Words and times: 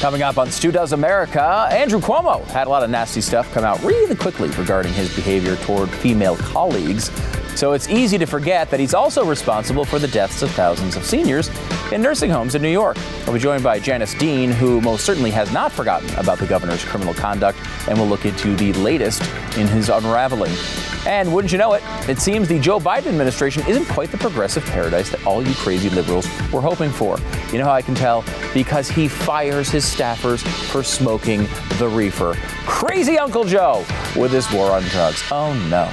Coming 0.00 0.22
up 0.22 0.36
on 0.36 0.50
Stu 0.50 0.70
Does 0.70 0.92
America, 0.92 1.68
Andrew 1.70 2.00
Cuomo 2.00 2.44
had 2.48 2.66
a 2.66 2.70
lot 2.70 2.82
of 2.82 2.90
nasty 2.90 3.22
stuff 3.22 3.50
come 3.54 3.64
out 3.64 3.82
really 3.82 4.14
quickly 4.14 4.50
regarding 4.50 4.92
his 4.92 5.14
behavior 5.16 5.56
toward 5.56 5.88
female 5.88 6.36
colleagues. 6.36 7.08
So 7.56 7.72
it's 7.72 7.88
easy 7.88 8.18
to 8.18 8.26
forget 8.26 8.70
that 8.70 8.78
he's 8.78 8.92
also 8.92 9.24
responsible 9.24 9.86
for 9.86 9.98
the 9.98 10.08
deaths 10.08 10.42
of 10.42 10.50
thousands 10.50 10.94
of 10.94 11.06
seniors 11.06 11.50
in 11.90 12.02
nursing 12.02 12.30
homes 12.30 12.54
in 12.54 12.60
New 12.60 12.68
York. 12.70 12.98
We'll 13.24 13.32
be 13.32 13.40
joined 13.40 13.64
by 13.64 13.78
Janice 13.78 14.12
Dean, 14.12 14.50
who 14.50 14.82
most 14.82 15.06
certainly 15.06 15.30
has 15.30 15.50
not 15.54 15.72
forgotten 15.72 16.14
about 16.16 16.38
the 16.38 16.46
governor's 16.46 16.84
criminal 16.84 17.14
conduct, 17.14 17.58
and 17.88 17.98
we'll 17.98 18.08
look 18.08 18.26
into 18.26 18.54
the 18.56 18.74
latest 18.74 19.22
in 19.56 19.66
his 19.66 19.88
unraveling. 19.88 20.52
And 21.06 21.32
wouldn't 21.32 21.50
you 21.50 21.56
know 21.56 21.72
it, 21.72 21.82
it 22.10 22.18
seems 22.18 22.46
the 22.46 22.58
Joe 22.58 22.78
Biden 22.78 23.06
administration 23.06 23.62
isn't 23.66 23.86
quite 23.86 24.10
the 24.10 24.18
progressive 24.18 24.64
paradise 24.66 25.08
that 25.10 25.24
all 25.24 25.42
you 25.42 25.54
crazy 25.54 25.88
liberals 25.88 26.26
were 26.52 26.60
hoping 26.60 26.90
for. 26.90 27.16
You 27.52 27.58
know 27.58 27.64
how 27.64 27.72
I 27.72 27.80
can 27.80 27.94
tell? 27.94 28.22
Because 28.52 28.90
he 28.90 29.08
fires 29.08 29.70
his 29.70 29.86
staffers 29.86 30.46
for 30.70 30.82
smoking 30.82 31.46
the 31.78 31.88
reefer. 31.88 32.34
Crazy 32.66 33.16
Uncle 33.16 33.44
Joe 33.44 33.86
with 34.14 34.30
his 34.30 34.52
war 34.52 34.72
on 34.72 34.82
drugs. 34.82 35.22
Oh 35.30 35.54
no. 35.70 35.90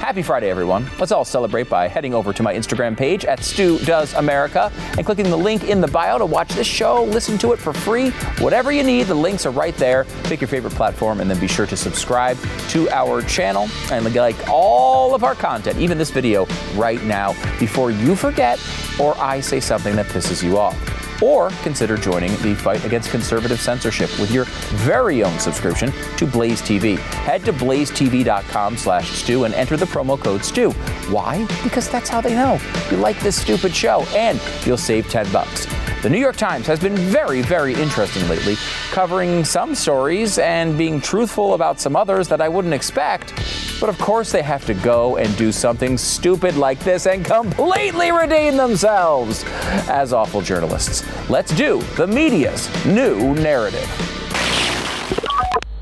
Happy 0.00 0.22
Friday, 0.22 0.48
everyone. 0.48 0.90
Let's 0.98 1.12
all 1.12 1.26
celebrate 1.26 1.68
by 1.68 1.86
heading 1.86 2.14
over 2.14 2.32
to 2.32 2.42
my 2.42 2.54
Instagram 2.54 2.96
page 2.96 3.26
at 3.26 3.44
Stu 3.44 3.78
Does 3.80 4.14
America 4.14 4.72
and 4.96 5.04
clicking 5.04 5.28
the 5.28 5.36
link 5.36 5.64
in 5.64 5.82
the 5.82 5.86
bio 5.88 6.16
to 6.16 6.24
watch 6.24 6.48
this 6.48 6.66
show, 6.66 7.04
listen 7.04 7.36
to 7.36 7.52
it 7.52 7.58
for 7.58 7.74
free. 7.74 8.08
Whatever 8.38 8.72
you 8.72 8.82
need, 8.82 9.08
the 9.08 9.14
links 9.14 9.44
are 9.44 9.50
right 9.52 9.76
there. 9.76 10.06
Pick 10.24 10.40
your 10.40 10.48
favorite 10.48 10.72
platform 10.72 11.20
and 11.20 11.30
then 11.30 11.38
be 11.38 11.46
sure 11.46 11.66
to 11.66 11.76
subscribe 11.76 12.38
to 12.70 12.88
our 12.88 13.20
channel 13.20 13.68
and 13.92 14.12
like 14.14 14.48
all 14.48 15.14
of 15.14 15.22
our 15.22 15.34
content, 15.34 15.78
even 15.78 15.98
this 15.98 16.10
video 16.10 16.46
right 16.76 17.02
now, 17.04 17.34
before 17.60 17.90
you 17.90 18.16
forget 18.16 18.58
or 18.98 19.14
I 19.18 19.40
say 19.40 19.60
something 19.60 19.94
that 19.96 20.06
pisses 20.06 20.42
you 20.42 20.56
off 20.58 20.99
or 21.22 21.50
consider 21.62 21.96
joining 21.96 22.30
the 22.42 22.54
fight 22.54 22.84
against 22.84 23.10
conservative 23.10 23.60
censorship 23.60 24.10
with 24.18 24.30
your 24.30 24.44
very 24.84 25.22
own 25.22 25.38
subscription 25.38 25.92
to 26.16 26.26
Blaze 26.26 26.62
TV. 26.62 26.98
Head 26.98 27.44
to 27.44 27.52
blazetv.com 27.52 28.76
slash 28.76 29.10
Stu 29.10 29.44
and 29.44 29.54
enter 29.54 29.76
the 29.76 29.86
promo 29.86 30.18
code 30.18 30.44
Stu. 30.44 30.70
Why? 31.10 31.46
Because 31.62 31.88
that's 31.88 32.08
how 32.08 32.20
they 32.20 32.34
know 32.34 32.58
you 32.90 32.96
like 32.96 33.18
this 33.20 33.40
stupid 33.40 33.74
show 33.74 34.04
and 34.10 34.40
you'll 34.64 34.76
save 34.76 35.08
10 35.08 35.30
bucks. 35.32 35.66
The 36.02 36.08
New 36.08 36.18
York 36.18 36.36
Times 36.36 36.66
has 36.66 36.80
been 36.80 36.96
very, 36.96 37.42
very 37.42 37.74
interesting 37.74 38.26
lately, 38.26 38.56
covering 38.90 39.44
some 39.44 39.74
stories 39.74 40.38
and 40.38 40.78
being 40.78 40.98
truthful 40.98 41.52
about 41.52 41.78
some 41.78 41.94
others 41.94 42.26
that 42.28 42.40
I 42.40 42.48
wouldn't 42.48 42.72
expect. 42.72 43.34
But 43.78 43.90
of 43.90 43.98
course, 43.98 44.32
they 44.32 44.40
have 44.40 44.64
to 44.64 44.72
go 44.72 45.18
and 45.18 45.36
do 45.36 45.52
something 45.52 45.98
stupid 45.98 46.56
like 46.56 46.78
this 46.78 47.06
and 47.06 47.22
completely 47.22 48.12
redeem 48.12 48.56
themselves 48.56 49.44
as 49.90 50.14
awful 50.14 50.40
journalists. 50.40 51.04
Let's 51.28 51.54
do 51.56 51.80
the 51.96 52.06
media's 52.06 52.68
new 52.84 53.34
narrative. 53.34 53.88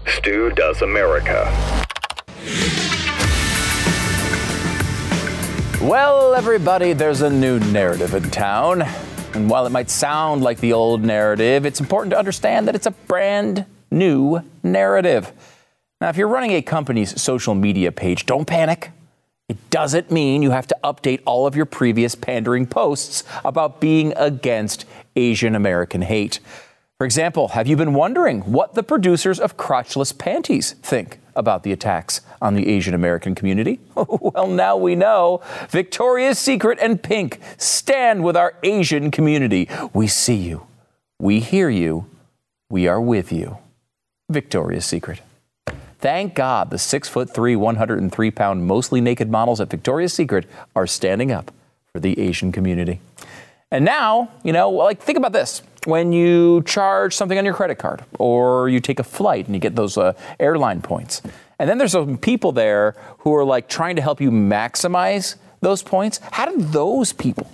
Stu 0.06 0.50
Does 0.50 0.82
America. 0.82 1.44
Well, 5.80 6.34
everybody, 6.34 6.92
there's 6.92 7.22
a 7.22 7.30
new 7.30 7.60
narrative 7.60 8.14
in 8.14 8.30
town. 8.30 8.82
And 9.34 9.48
while 9.48 9.66
it 9.66 9.70
might 9.70 9.90
sound 9.90 10.42
like 10.42 10.58
the 10.58 10.72
old 10.72 11.04
narrative, 11.04 11.64
it's 11.64 11.80
important 11.80 12.10
to 12.10 12.18
understand 12.18 12.66
that 12.66 12.74
it's 12.74 12.86
a 12.86 12.90
brand 12.90 13.64
new 13.90 14.40
narrative. 14.62 15.32
Now, 16.00 16.08
if 16.08 16.16
you're 16.16 16.28
running 16.28 16.52
a 16.52 16.62
company's 16.62 17.20
social 17.20 17.54
media 17.54 17.92
page, 17.92 18.26
don't 18.26 18.46
panic. 18.46 18.90
It 19.48 19.70
doesn't 19.70 20.10
mean 20.10 20.42
you 20.42 20.50
have 20.50 20.66
to 20.66 20.76
update 20.84 21.22
all 21.24 21.46
of 21.46 21.56
your 21.56 21.64
previous 21.64 22.14
pandering 22.14 22.66
posts 22.66 23.24
about 23.44 23.80
being 23.80 24.12
against 24.16 24.84
Asian 25.18 25.54
American 25.54 26.02
hate. 26.02 26.40
For 26.98 27.04
example, 27.04 27.48
have 27.48 27.66
you 27.66 27.76
been 27.76 27.94
wondering 27.94 28.40
what 28.40 28.74
the 28.74 28.82
producers 28.82 29.38
of 29.38 29.56
Crotchless 29.56 30.16
Panties 30.16 30.72
think 30.82 31.18
about 31.36 31.62
the 31.62 31.72
attacks 31.72 32.22
on 32.40 32.54
the 32.54 32.68
Asian 32.68 32.94
American 32.94 33.34
community? 33.34 33.80
well, 33.94 34.48
now 34.48 34.76
we 34.76 34.94
know. 34.94 35.40
Victoria's 35.68 36.38
Secret 36.38 36.78
and 36.80 37.02
Pink 37.02 37.40
stand 37.56 38.24
with 38.24 38.36
our 38.36 38.54
Asian 38.62 39.10
community. 39.10 39.68
We 39.92 40.06
see 40.06 40.36
you. 40.36 40.66
We 41.18 41.40
hear 41.40 41.68
you. 41.68 42.06
We 42.70 42.88
are 42.88 43.00
with 43.00 43.32
you. 43.32 43.58
Victoria's 44.28 44.84
Secret. 44.84 45.20
Thank 46.00 46.34
God 46.34 46.70
the 46.70 46.78
six 46.78 47.08
foot 47.08 47.32
three, 47.32 47.56
103 47.56 48.30
pound, 48.30 48.66
mostly 48.66 49.00
naked 49.00 49.30
models 49.30 49.60
at 49.60 49.70
Victoria's 49.70 50.12
Secret 50.12 50.46
are 50.76 50.86
standing 50.86 51.32
up 51.32 51.52
for 51.92 51.98
the 52.00 52.18
Asian 52.20 52.52
community. 52.52 53.00
And 53.70 53.84
now, 53.84 54.30
you 54.42 54.52
know, 54.52 54.70
like 54.70 55.00
think 55.00 55.18
about 55.18 55.32
this. 55.32 55.62
When 55.84 56.12
you 56.12 56.62
charge 56.64 57.14
something 57.14 57.38
on 57.38 57.44
your 57.44 57.54
credit 57.54 57.78
card 57.78 58.04
or 58.18 58.68
you 58.68 58.80
take 58.80 58.98
a 58.98 59.04
flight 59.04 59.46
and 59.46 59.54
you 59.54 59.60
get 59.60 59.76
those 59.76 59.96
uh, 59.96 60.14
airline 60.40 60.82
points, 60.82 61.22
and 61.58 61.68
then 61.68 61.78
there's 61.78 61.92
some 61.92 62.18
people 62.18 62.52
there 62.52 62.94
who 63.18 63.34
are 63.34 63.44
like 63.44 63.68
trying 63.68 63.96
to 63.96 64.02
help 64.02 64.20
you 64.20 64.30
maximize 64.30 65.36
those 65.60 65.82
points. 65.82 66.20
How 66.32 66.46
do 66.46 66.56
those 66.56 67.12
people 67.12 67.46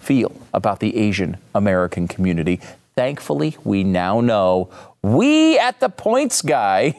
feel 0.00 0.32
about 0.52 0.80
the 0.80 0.96
Asian 0.96 1.36
American 1.54 2.08
community? 2.08 2.60
Thankfully, 2.94 3.56
we 3.64 3.84
now 3.84 4.20
know 4.20 4.70
we 5.02 5.58
at 5.58 5.80
the 5.80 5.88
Points 5.88 6.42
Guy 6.42 6.94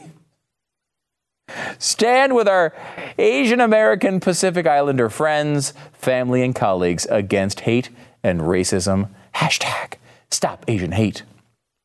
stand 1.77 2.35
with 2.35 2.47
our 2.47 2.73
Asian 3.17 3.59
American 3.59 4.19
Pacific 4.19 4.65
Islander 4.65 5.09
friends, 5.09 5.73
family, 5.93 6.43
and 6.43 6.55
colleagues 6.55 7.05
against 7.09 7.61
hate 7.61 7.89
and 8.25 8.41
racism. 8.41 9.09
Hashtag 9.35 9.93
stop 10.31 10.65
Asian 10.67 10.91
hate. 10.91 11.23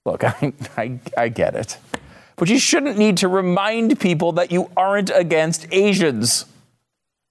Look, 0.04 0.24
I, 0.42 0.52
I, 0.76 0.98
I 1.16 1.28
get 1.28 1.54
it. 1.54 1.78
But 2.36 2.48
you 2.48 2.58
shouldn't 2.58 2.96
need 2.96 3.18
to 3.18 3.28
remind 3.28 4.00
people 4.00 4.32
that 4.32 4.50
you 4.50 4.70
aren't 4.76 5.10
against 5.14 5.66
Asians. 5.70 6.46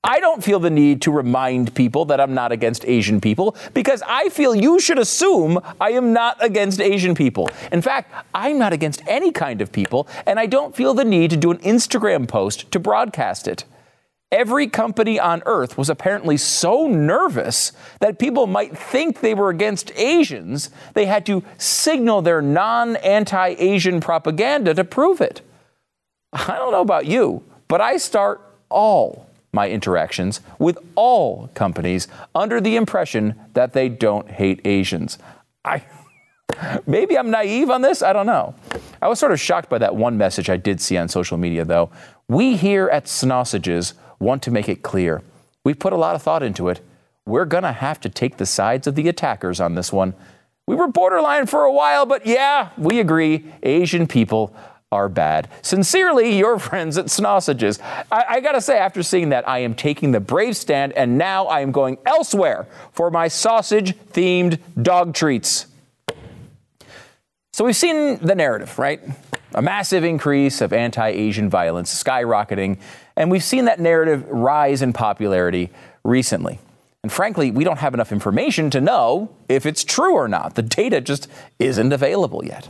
I 0.03 0.19
don't 0.21 0.41
feel 0.41 0.59
the 0.59 0.69
need 0.69 1.01
to 1.01 1.11
remind 1.11 1.75
people 1.75 2.05
that 2.05 2.21
I'm 2.21 2.33
not 2.33 2.53
against 2.53 2.85
Asian 2.85 3.19
people 3.19 3.57
because 3.73 4.01
I 4.07 4.29
feel 4.29 4.55
you 4.55 4.79
should 4.79 4.97
assume 4.97 5.59
I 5.81 5.91
am 5.91 6.13
not 6.13 6.37
against 6.41 6.79
Asian 6.79 7.15
people. 7.15 7.49
In 7.71 7.81
fact, 7.81 8.13
I'm 8.33 8.57
not 8.57 8.71
against 8.71 9.01
any 9.07 9.31
kind 9.31 9.61
of 9.61 9.73
people, 9.73 10.07
and 10.25 10.39
I 10.39 10.45
don't 10.45 10.73
feel 10.73 10.93
the 10.93 11.03
need 11.03 11.31
to 11.31 11.37
do 11.37 11.51
an 11.51 11.57
Instagram 11.57 12.29
post 12.29 12.71
to 12.71 12.79
broadcast 12.79 13.47
it. 13.47 13.65
Every 14.31 14.67
company 14.67 15.19
on 15.19 15.41
earth 15.47 15.75
was 15.75 15.89
apparently 15.89 16.37
so 16.37 16.85
nervous 16.85 17.71
that 17.99 18.19
people 18.19 18.45
might 18.45 18.77
think 18.77 19.21
they 19.21 19.33
were 19.33 19.49
against 19.49 19.91
Asians, 19.95 20.69
they 20.93 21.07
had 21.07 21.25
to 21.25 21.43
signal 21.57 22.21
their 22.21 22.41
non 22.41 22.95
anti 22.97 23.55
Asian 23.57 23.99
propaganda 23.99 24.75
to 24.75 24.83
prove 24.83 25.19
it. 25.19 25.41
I 26.31 26.57
don't 26.57 26.71
know 26.71 26.81
about 26.81 27.07
you, 27.07 27.43
but 27.67 27.81
I 27.81 27.97
start 27.97 28.41
all 28.69 29.27
my 29.51 29.67
interactions 29.69 30.41
with 30.59 30.77
all 30.93 31.49
companies 31.55 32.07
under 32.35 32.61
the 32.61 32.75
impression 32.75 33.33
that 33.53 33.73
they 33.73 33.89
don't 33.89 34.29
hate 34.29 34.61
Asians. 34.63 35.17
I 35.65 35.83
maybe 36.85 37.17
I'm 37.17 37.31
naive 37.31 37.71
on 37.71 37.81
this, 37.81 38.03
I 38.03 38.13
don't 38.13 38.27
know. 38.27 38.53
I 39.01 39.07
was 39.07 39.17
sort 39.17 39.31
of 39.31 39.39
shocked 39.39 39.69
by 39.69 39.79
that 39.79 39.95
one 39.95 40.17
message 40.17 40.51
I 40.51 40.57
did 40.57 40.79
see 40.81 40.97
on 40.97 41.07
social 41.07 41.37
media 41.37 41.65
though. 41.65 41.89
We 42.27 42.57
here 42.57 42.89
at 42.89 43.07
Snausages 43.07 43.95
want 44.19 44.43
to 44.43 44.51
make 44.51 44.69
it 44.69 44.81
clear. 44.81 45.21
We've 45.63 45.79
put 45.79 45.93
a 45.93 45.97
lot 45.97 46.15
of 46.15 46.21
thought 46.21 46.43
into 46.43 46.69
it. 46.69 46.81
We're 47.25 47.45
going 47.45 47.63
to 47.63 47.71
have 47.71 47.99
to 48.01 48.09
take 48.09 48.37
the 48.37 48.45
sides 48.45 48.87
of 48.87 48.95
the 48.95 49.07
attackers 49.07 49.59
on 49.59 49.75
this 49.75 49.93
one. 49.93 50.13
We 50.67 50.75
were 50.75 50.87
borderline 50.87 51.47
for 51.47 51.63
a 51.63 51.71
while, 51.71 52.05
but 52.05 52.25
yeah, 52.25 52.69
we 52.77 52.99
agree. 52.99 53.45
Asian 53.63 54.07
people 54.07 54.55
are 54.91 55.09
bad. 55.09 55.47
Sincerely, 55.61 56.37
your 56.37 56.57
friends 56.59 56.97
at 56.97 57.09
Snausages. 57.09 57.79
I, 58.11 58.25
I, 58.29 58.39
gotta 58.39 58.61
say, 58.61 58.77
after 58.77 59.03
seeing 59.03 59.29
that, 59.29 59.47
I 59.47 59.59
am 59.59 59.75
taking 59.75 60.11
the 60.11 60.19
brave 60.19 60.55
stand, 60.57 60.93
and 60.93 61.17
now 61.17 61.45
I 61.45 61.61
am 61.61 61.71
going 61.71 61.97
elsewhere 62.05 62.67
for 62.91 63.11
my 63.11 63.27
sausage 63.27 63.95
themed 64.11 64.59
dog 64.81 65.13
treats. 65.13 65.67
So 67.53 67.65
we've 67.65 67.75
seen 67.75 68.17
the 68.17 68.35
narrative, 68.35 68.79
right? 68.79 69.01
A 69.55 69.61
massive 69.61 70.03
increase 70.03 70.61
of 70.61 70.73
anti 70.73 71.07
Asian 71.09 71.49
violence 71.49 72.03
skyrocketing 72.03 72.77
and 73.19 73.29
we've 73.29 73.43
seen 73.43 73.65
that 73.65 73.81
narrative 73.81 74.25
rise 74.29 74.81
in 74.81 74.93
popularity 74.93 75.69
recently. 76.05 76.57
And 77.03 77.11
frankly, 77.11 77.51
we 77.51 77.65
don't 77.65 77.79
have 77.79 77.93
enough 77.93 78.13
information 78.13 78.69
to 78.71 78.81
know 78.81 79.35
if 79.49 79.65
it's 79.65 79.83
true 79.83 80.13
or 80.13 80.29
not. 80.29 80.55
The 80.55 80.61
data 80.61 81.01
just 81.01 81.27
isn't 81.59 81.91
available 81.91 82.45
yet. 82.45 82.69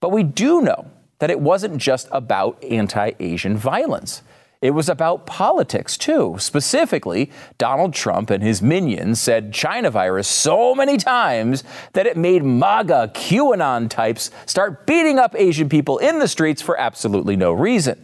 But 0.00 0.10
we 0.10 0.24
do 0.24 0.60
know 0.60 0.90
that 1.20 1.30
it 1.30 1.38
wasn't 1.38 1.78
just 1.78 2.08
about 2.10 2.62
anti 2.64 3.12
Asian 3.20 3.56
violence. 3.56 4.22
It 4.64 4.72
was 4.72 4.88
about 4.88 5.26
politics 5.26 5.98
too. 5.98 6.36
Specifically, 6.38 7.30
Donald 7.58 7.92
Trump 7.92 8.30
and 8.30 8.42
his 8.42 8.62
minions 8.62 9.20
said 9.20 9.52
China 9.52 9.90
virus 9.90 10.26
so 10.26 10.74
many 10.74 10.96
times 10.96 11.64
that 11.92 12.06
it 12.06 12.16
made 12.16 12.42
MAGA 12.42 13.10
QAnon 13.12 13.90
types 13.90 14.30
start 14.46 14.86
beating 14.86 15.18
up 15.18 15.34
Asian 15.36 15.68
people 15.68 15.98
in 15.98 16.18
the 16.18 16.26
streets 16.26 16.62
for 16.62 16.80
absolutely 16.80 17.36
no 17.36 17.52
reason. 17.52 18.02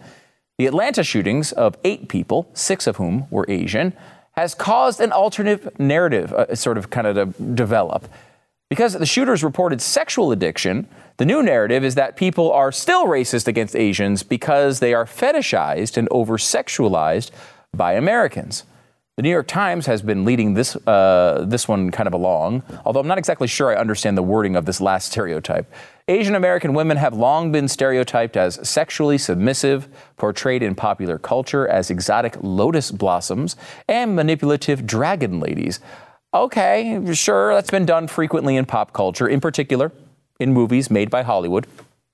The 0.59 0.67
Atlanta 0.67 1.03
shootings 1.03 1.53
of 1.53 1.79
eight 1.83 2.11
people, 2.11 2.51
six 2.53 2.87
of 2.87 2.99
whom 2.99 3.27
were 3.31 3.47
Asian, 3.49 3.95
has 4.33 4.55
caused 4.55 5.01
an 5.01 5.13
alternative 5.13 5.67
narrative, 5.81 6.31
uh, 6.35 6.55
sort 6.55 6.77
of 6.77 6.91
kind 6.91 7.07
of 7.07 7.15
to 7.15 7.43
develop. 7.43 8.07
Because 8.71 8.93
the 8.93 9.05
shooters 9.05 9.43
reported 9.43 9.83
sexual 9.83 10.31
addiction, 10.31 10.87
the 11.17 11.27
new 11.27 11.43
narrative 11.43 11.83
is 11.83 11.97
that 11.97 12.17
people 12.17 12.53
are 12.53 12.71
still 12.71 13.07
racist 13.07 13.49
against 13.49 13.75
Asians 13.75 14.23
because 14.23 14.79
they 14.79 14.95
are 14.95 15.05
fetishized 15.05 15.97
and 15.97 16.07
over 16.13 16.39
sexualized 16.39 17.33
by 17.75 17.95
Americans. 17.95 18.63
The 19.17 19.25
New 19.25 19.31
York 19.31 19.49
Times 19.49 19.87
has 19.87 20.03
been 20.03 20.25
leading 20.25 20.55
this, 20.55 20.77
uh, 20.87 21.45
this 21.49 21.67
one 21.67 21.91
kind 21.91 22.07
of 22.07 22.13
along, 22.15 22.63
although 22.87 23.01
I'm 23.01 23.09
not 23.09 23.19
exactly 23.19 23.49
sure 23.49 23.77
I 23.77 23.79
understand 23.79 24.17
the 24.17 24.23
wording 24.23 24.55
of 24.55 24.67
this 24.67 24.81
last 24.81 25.11
stereotype. 25.11 25.71
Asian 26.07 26.37
American 26.37 26.73
women 26.73 26.97
have 26.97 27.13
long 27.13 27.51
been 27.51 27.67
stereotyped 27.67 28.37
as 28.37 28.67
sexually 28.67 29.19
submissive, 29.19 29.89
portrayed 30.17 30.63
in 30.63 30.77
popular 30.77 31.19
culture 31.19 31.67
as 31.67 31.91
exotic 31.91 32.37
lotus 32.41 32.93
blossoms, 32.93 33.57
and 33.89 34.15
manipulative 34.15 34.87
dragon 34.87 35.41
ladies. 35.41 35.81
Okay, 36.33 37.01
sure, 37.13 37.55
that's 37.55 37.71
been 37.71 37.87
done 37.87 38.07
frequently 38.07 38.57
in 38.57 38.65
pop 38.65 38.93
culture, 38.93 39.29
in 39.29 39.41
particular 39.41 39.93
in 40.41 40.53
movies 40.53 40.91
made 40.91 41.11
by 41.11 41.23
Hollywood. 41.23 41.67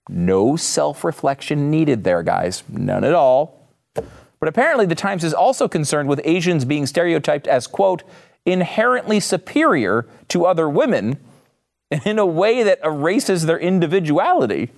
No 0.09 0.57
self 0.57 1.05
reflection 1.05 1.71
needed 1.71 2.05
there, 2.05 2.23
guys. 2.23 2.63
None 2.69 3.05
at 3.05 3.15
all. 3.15 3.71
But 3.95 4.49
apparently, 4.49 4.85
the 4.85 4.95
Times 4.95 5.25
is 5.25 5.33
also 5.33 5.67
concerned 5.67 6.09
with 6.09 6.21
Asians 6.25 6.65
being 6.65 6.87
stereotyped 6.87 7.47
as, 7.47 7.67
quote, 7.67 8.03
inherently 8.45 9.19
superior 9.19 10.07
to 10.29 10.45
other 10.45 10.69
women 10.69 11.19
in 12.05 12.19
a 12.19 12.27
way 12.27 12.63
that 12.63 12.81
erases 12.85 13.47
their 13.47 13.59
individuality. 13.59 14.71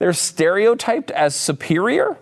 They're 0.00 0.12
stereotyped 0.12 1.10
as 1.12 1.34
superior? 1.34 2.18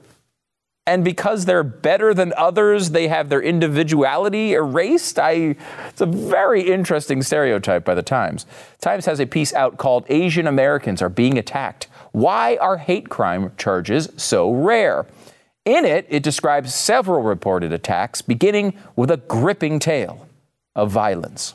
And 0.86 1.04
because 1.04 1.44
they're 1.44 1.62
better 1.62 2.12
than 2.12 2.32
others, 2.36 2.90
they 2.90 3.06
have 3.06 3.28
their 3.28 3.40
individuality 3.40 4.54
erased? 4.54 5.18
I, 5.18 5.54
it's 5.88 6.00
a 6.00 6.06
very 6.06 6.62
interesting 6.62 7.22
stereotype 7.22 7.84
by 7.84 7.94
the 7.94 8.02
Times. 8.02 8.46
Times 8.80 9.06
has 9.06 9.20
a 9.20 9.26
piece 9.26 9.54
out 9.54 9.76
called 9.76 10.04
Asian 10.08 10.48
Americans 10.48 11.00
Are 11.00 11.08
Being 11.08 11.38
Attacked. 11.38 11.86
Why 12.10 12.56
are 12.56 12.78
hate 12.78 13.08
crime 13.08 13.52
charges 13.56 14.08
so 14.16 14.50
rare? 14.50 15.06
In 15.64 15.84
it, 15.84 16.04
it 16.08 16.24
describes 16.24 16.74
several 16.74 17.22
reported 17.22 17.72
attacks, 17.72 18.20
beginning 18.20 18.74
with 18.96 19.12
a 19.12 19.18
gripping 19.18 19.78
tale 19.78 20.26
of 20.74 20.90
violence. 20.90 21.54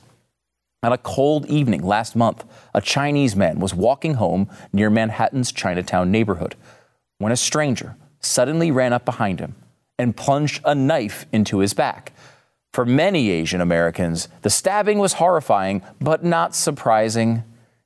On 0.84 0.94
a 0.94 0.98
cold 0.98 1.46
evening 1.48 1.82
last 1.82 2.16
month, 2.16 2.46
a 2.74 2.80
Chinese 2.80 3.36
man 3.36 3.60
was 3.60 3.74
walking 3.74 4.14
home 4.14 4.50
near 4.72 4.90
Manhattan's 4.90 5.52
Chinatown 5.52 6.12
neighborhood 6.12 6.56
when 7.18 7.34
a 7.34 7.36
stranger 7.36 7.98
suddenly 8.28 8.72
ran 8.72 8.94
up 8.94 9.06
behind 9.06 9.40
him 9.40 9.56
and 9.98 10.16
plunged 10.16 10.62
a 10.66 10.76
knife 10.76 11.26
into 11.32 11.60
his 11.60 11.74
back. 11.74 12.14
For 12.72 12.86
many 12.86 13.30
Asian 13.32 13.62
Americans, 13.62 14.28
the 14.44 14.50
stabbing 14.50 15.00
was 15.00 15.14
horrifying, 15.14 15.82
but 16.00 16.24
not 16.24 16.54
surprising. 16.54 17.44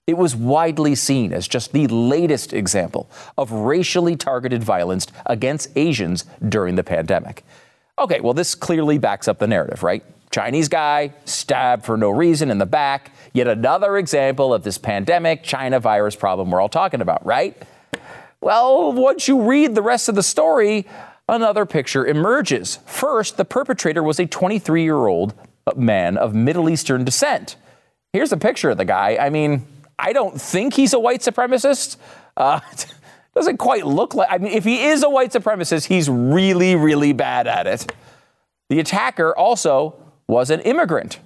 It 0.07 0.17
was 0.17 0.35
widely 0.35 0.95
seen 0.95 1.31
as 1.31 1.47
just 1.47 1.71
the 1.71 1.88
latest 1.88 2.51
example 2.51 3.09
of 3.38 3.51
racially 3.51 4.17
targeted 4.17 4.63
violence 4.63 5.07
against 5.25 5.69
Asians 5.77 6.25
during 6.49 6.75
the 6.75 6.83
pandemic. 6.83 7.45
Okay, 7.97 8.19
well, 8.19 8.33
this 8.33 8.55
clearly 8.55 8.97
backs 8.97 9.27
up 9.27 9.39
the 9.39 9.47
narrative, 9.47 9.83
right? 9.83 10.03
Chinese 10.31 10.69
guy 10.69 11.13
stabbed 11.25 11.85
for 11.85 11.97
no 11.97 12.09
reason 12.09 12.49
in 12.49 12.57
the 12.57 12.65
back. 12.65 13.11
Yet 13.33 13.47
another 13.47 13.97
example 13.97 14.53
of 14.53 14.63
this 14.63 14.77
pandemic 14.77 15.43
China 15.43 15.79
virus 15.79 16.15
problem 16.15 16.51
we're 16.51 16.61
all 16.61 16.69
talking 16.69 17.01
about, 17.01 17.25
right? 17.25 17.61
Well, 18.41 18.91
once 18.91 19.27
you 19.27 19.43
read 19.43 19.75
the 19.75 19.83
rest 19.83 20.09
of 20.09 20.15
the 20.15 20.23
story, 20.23 20.88
another 21.29 21.65
picture 21.65 22.05
emerges. 22.05 22.79
First, 22.88 23.38
the 23.38 23.45
perpetrator 23.45 24.01
was 24.01 24.19
a 24.19 24.25
23 24.25 24.83
year 24.83 25.05
old 25.05 25.35
man 25.75 26.17
of 26.17 26.33
Middle 26.33 26.67
Eastern 26.67 27.03
descent. 27.03 27.55
Here's 28.13 28.31
a 28.31 28.38
picture 28.38 28.71
of 28.71 28.77
the 28.77 28.85
guy. 28.85 29.17
I 29.19 29.29
mean, 29.29 29.65
I 29.99 30.11
don't 30.11 30.41
think 30.41 30.73
he's 30.73 30.93
a 30.93 30.99
white 30.99 31.21
supremacist. 31.21 31.97
Uh, 32.35 32.59
doesn't 33.35 33.57
quite 33.57 33.85
look 33.85 34.15
like. 34.15 34.27
I 34.31 34.39
mean, 34.39 34.53
if 34.53 34.63
he 34.63 34.85
is 34.85 35.03
a 35.03 35.09
white 35.09 35.31
supremacist, 35.31 35.85
he's 35.85 36.09
really, 36.09 36.75
really 36.75 37.13
bad 37.13 37.45
at 37.47 37.67
it. 37.67 37.93
The 38.69 38.79
attacker 38.79 39.38
also 39.38 39.95
was 40.27 40.49
an 40.49 40.61
immigrant 40.61 41.19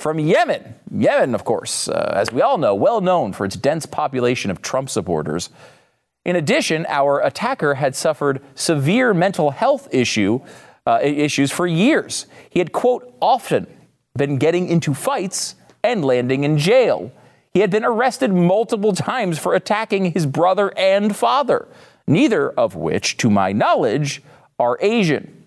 from 0.00 0.18
Yemen. 0.18 0.74
Yemen, 0.90 1.34
of 1.34 1.44
course, 1.44 1.88
uh, 1.88 2.12
as 2.16 2.32
we 2.32 2.40
all 2.40 2.56
know, 2.56 2.74
well 2.74 3.00
known 3.00 3.32
for 3.34 3.44
its 3.44 3.56
dense 3.56 3.84
population 3.84 4.50
of 4.50 4.62
Trump 4.62 4.88
supporters. 4.88 5.50
In 6.24 6.36
addition, 6.36 6.84
our 6.88 7.20
attacker 7.20 7.74
had 7.74 7.94
suffered 7.94 8.42
severe 8.54 9.14
mental 9.14 9.50
health 9.50 9.88
issue, 9.92 10.40
uh, 10.86 10.98
issues 11.02 11.50
for 11.50 11.66
years. 11.66 12.26
He 12.50 12.58
had, 12.58 12.72
quote, 12.72 13.14
often 13.20 13.66
been 14.16 14.36
getting 14.36 14.68
into 14.68 14.94
fights 14.94 15.54
and 15.82 16.04
landing 16.04 16.44
in 16.44 16.58
jail. 16.58 17.12
He 17.54 17.60
had 17.60 17.70
been 17.70 17.84
arrested 17.84 18.32
multiple 18.32 18.92
times 18.92 19.38
for 19.38 19.54
attacking 19.54 20.12
his 20.12 20.26
brother 20.26 20.72
and 20.76 21.16
father, 21.16 21.66
neither 22.06 22.50
of 22.50 22.74
which, 22.74 23.16
to 23.18 23.30
my 23.30 23.52
knowledge, 23.52 24.22
are 24.58 24.76
Asian. 24.80 25.44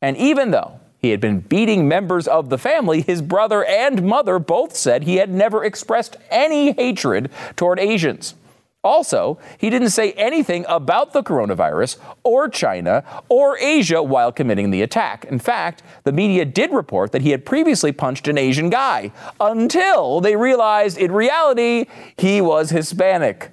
And 0.00 0.16
even 0.16 0.50
though 0.50 0.80
he 0.98 1.10
had 1.10 1.20
been 1.20 1.40
beating 1.40 1.88
members 1.88 2.28
of 2.28 2.48
the 2.48 2.58
family, 2.58 3.00
his 3.00 3.22
brother 3.22 3.64
and 3.64 4.04
mother 4.04 4.38
both 4.38 4.76
said 4.76 5.02
he 5.02 5.16
had 5.16 5.30
never 5.30 5.64
expressed 5.64 6.16
any 6.30 6.72
hatred 6.72 7.30
toward 7.56 7.80
Asians. 7.80 8.34
Also, 8.84 9.38
he 9.58 9.70
didn't 9.70 9.90
say 9.90 10.10
anything 10.12 10.64
about 10.68 11.12
the 11.12 11.22
coronavirus 11.22 11.98
or 12.24 12.48
China 12.48 13.04
or 13.28 13.56
Asia 13.58 14.02
while 14.02 14.32
committing 14.32 14.70
the 14.70 14.82
attack. 14.82 15.24
In 15.26 15.38
fact, 15.38 15.84
the 16.02 16.12
media 16.12 16.44
did 16.44 16.72
report 16.72 17.12
that 17.12 17.22
he 17.22 17.30
had 17.30 17.46
previously 17.46 17.92
punched 17.92 18.26
an 18.26 18.36
Asian 18.36 18.70
guy 18.70 19.12
until 19.38 20.20
they 20.20 20.34
realized 20.34 20.98
in 20.98 21.12
reality 21.12 21.86
he 22.16 22.40
was 22.40 22.70
Hispanic. 22.70 23.52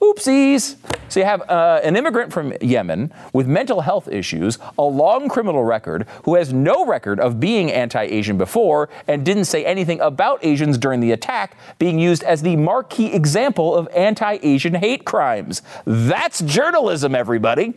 Oopsies. 0.00 0.76
So 1.08 1.20
you 1.20 1.26
have 1.26 1.42
uh, 1.48 1.80
an 1.82 1.96
immigrant 1.96 2.32
from 2.32 2.52
Yemen 2.60 3.12
with 3.32 3.46
mental 3.46 3.80
health 3.80 4.08
issues, 4.08 4.58
a 4.78 4.82
long 4.82 5.28
criminal 5.28 5.64
record, 5.64 6.06
who 6.24 6.34
has 6.34 6.52
no 6.52 6.84
record 6.84 7.18
of 7.18 7.40
being 7.40 7.72
anti 7.72 8.02
Asian 8.02 8.36
before 8.38 8.88
and 9.06 9.24
didn't 9.24 9.46
say 9.46 9.64
anything 9.64 10.00
about 10.00 10.44
Asians 10.44 10.78
during 10.78 11.00
the 11.00 11.12
attack, 11.12 11.56
being 11.78 11.98
used 11.98 12.22
as 12.22 12.42
the 12.42 12.56
marquee 12.56 13.12
example 13.12 13.74
of 13.74 13.88
anti 13.94 14.38
Asian 14.42 14.74
hate 14.74 15.04
crimes. 15.04 15.62
That's 15.84 16.40
journalism, 16.40 17.14
everybody. 17.14 17.74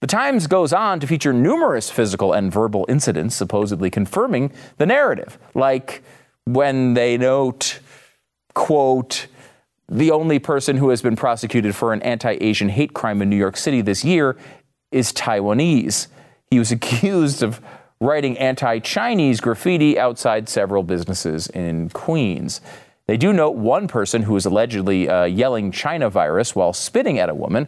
The 0.00 0.06
Times 0.06 0.46
goes 0.46 0.72
on 0.72 0.98
to 1.00 1.06
feature 1.06 1.32
numerous 1.32 1.90
physical 1.90 2.32
and 2.32 2.50
verbal 2.50 2.86
incidents 2.88 3.36
supposedly 3.36 3.90
confirming 3.90 4.50
the 4.78 4.86
narrative, 4.86 5.38
like 5.54 6.02
when 6.44 6.94
they 6.94 7.18
note, 7.18 7.80
quote, 8.54 9.26
the 9.90 10.12
only 10.12 10.38
person 10.38 10.76
who 10.76 10.90
has 10.90 11.02
been 11.02 11.16
prosecuted 11.16 11.74
for 11.74 11.92
an 11.92 12.00
anti 12.02 12.38
Asian 12.40 12.68
hate 12.68 12.94
crime 12.94 13.20
in 13.20 13.28
New 13.28 13.36
York 13.36 13.56
City 13.56 13.82
this 13.82 14.04
year 14.04 14.36
is 14.92 15.12
Taiwanese. 15.12 16.06
He 16.50 16.58
was 16.58 16.70
accused 16.72 17.42
of 17.42 17.60
writing 18.00 18.38
anti 18.38 18.78
Chinese 18.78 19.40
graffiti 19.40 19.98
outside 19.98 20.48
several 20.48 20.84
businesses 20.84 21.48
in 21.48 21.90
Queens. 21.90 22.60
They 23.06 23.16
do 23.16 23.32
note 23.32 23.56
one 23.56 23.88
person 23.88 24.22
who 24.22 24.34
was 24.34 24.46
allegedly 24.46 25.08
uh, 25.08 25.24
yelling 25.24 25.72
China 25.72 26.08
virus 26.08 26.54
while 26.54 26.72
spitting 26.72 27.18
at 27.18 27.28
a 27.28 27.34
woman. 27.34 27.66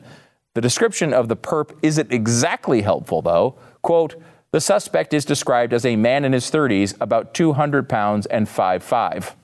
The 0.54 0.60
description 0.60 1.12
of 1.12 1.28
the 1.28 1.36
perp 1.36 1.76
isn't 1.82 2.12
exactly 2.12 2.82
helpful, 2.82 3.22
though. 3.22 3.56
Quote, 3.82 4.14
the 4.52 4.60
suspect 4.60 5.12
is 5.12 5.24
described 5.24 5.72
as 5.72 5.84
a 5.84 5.96
man 5.96 6.24
in 6.24 6.32
his 6.32 6.50
30s, 6.50 6.94
about 7.00 7.34
200 7.34 7.88
pounds 7.88 8.26
and 8.26 8.46
5'5. 8.46 9.34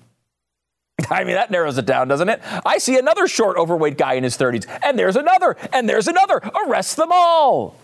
I 1.11 1.25
mean, 1.25 1.35
that 1.35 1.51
narrows 1.51 1.79
it 1.79 1.87
down, 1.87 2.09
doesn't 2.09 2.29
it? 2.29 2.41
I 2.67 2.79
see 2.79 2.99
another 2.99 3.29
short, 3.29 3.57
overweight 3.57 3.97
guy 3.99 4.15
in 4.15 4.25
his 4.25 4.37
30s, 4.37 4.67
and 4.83 4.99
there's 4.99 5.17
another, 5.17 5.57
and 5.73 5.89
there's 5.89 6.09
another. 6.09 6.41
Arrest 6.67 6.97
them 6.97 7.11
all. 7.13 7.77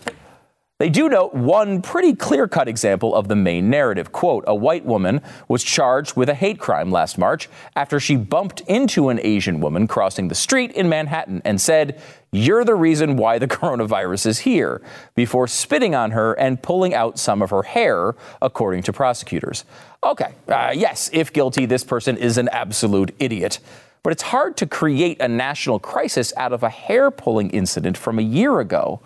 They 0.77 0.89
do 0.89 1.07
note 1.07 1.33
one 1.33 1.81
pretty 1.81 2.13
clear 2.13 2.49
cut 2.49 2.67
example 2.67 3.15
of 3.15 3.29
the 3.29 3.35
main 3.35 3.69
narrative. 3.69 4.11
Quote 4.11 4.43
A 4.45 4.53
white 4.53 4.83
woman 4.83 5.21
was 5.47 5.63
charged 5.63 6.17
with 6.17 6.27
a 6.27 6.33
hate 6.33 6.59
crime 6.59 6.91
last 6.91 7.17
March 7.17 7.47
after 7.77 7.97
she 7.97 8.17
bumped 8.17 8.59
into 8.67 9.07
an 9.07 9.21
Asian 9.23 9.61
woman 9.61 9.87
crossing 9.87 10.27
the 10.27 10.35
street 10.35 10.73
in 10.73 10.89
Manhattan 10.89 11.41
and 11.45 11.61
said, 11.61 12.01
You're 12.35 12.65
the 12.65 12.75
reason 12.75 13.15
why 13.15 13.39
the 13.39 13.47
coronavirus 13.59 14.25
is 14.25 14.39
here, 14.39 14.81
before 15.15 15.47
spitting 15.47 15.95
on 15.95 16.11
her 16.11 16.33
and 16.33 16.61
pulling 16.61 16.93
out 16.93 17.17
some 17.17 17.41
of 17.41 17.49
her 17.49 17.63
hair, 17.63 18.15
according 18.41 18.83
to 18.83 18.93
prosecutors. 18.93 19.63
Okay, 20.03 20.33
uh, 20.47 20.71
yes, 20.75 21.09
if 21.13 21.31
guilty, 21.31 21.65
this 21.65 21.83
person 21.83 22.17
is 22.17 22.37
an 22.37 22.49
absolute 22.49 23.15
idiot. 23.19 23.59
But 24.03 24.11
it's 24.11 24.23
hard 24.23 24.55
to 24.57 24.67
create 24.67 25.19
a 25.19 25.27
national 25.27 25.79
crisis 25.79 26.31
out 26.37 26.53
of 26.53 26.61
a 26.61 26.69
hair 26.69 27.09
pulling 27.09 27.49
incident 27.49 27.97
from 27.97 28.19
a 28.19 28.21
year 28.21 28.59
ago. 28.59 29.01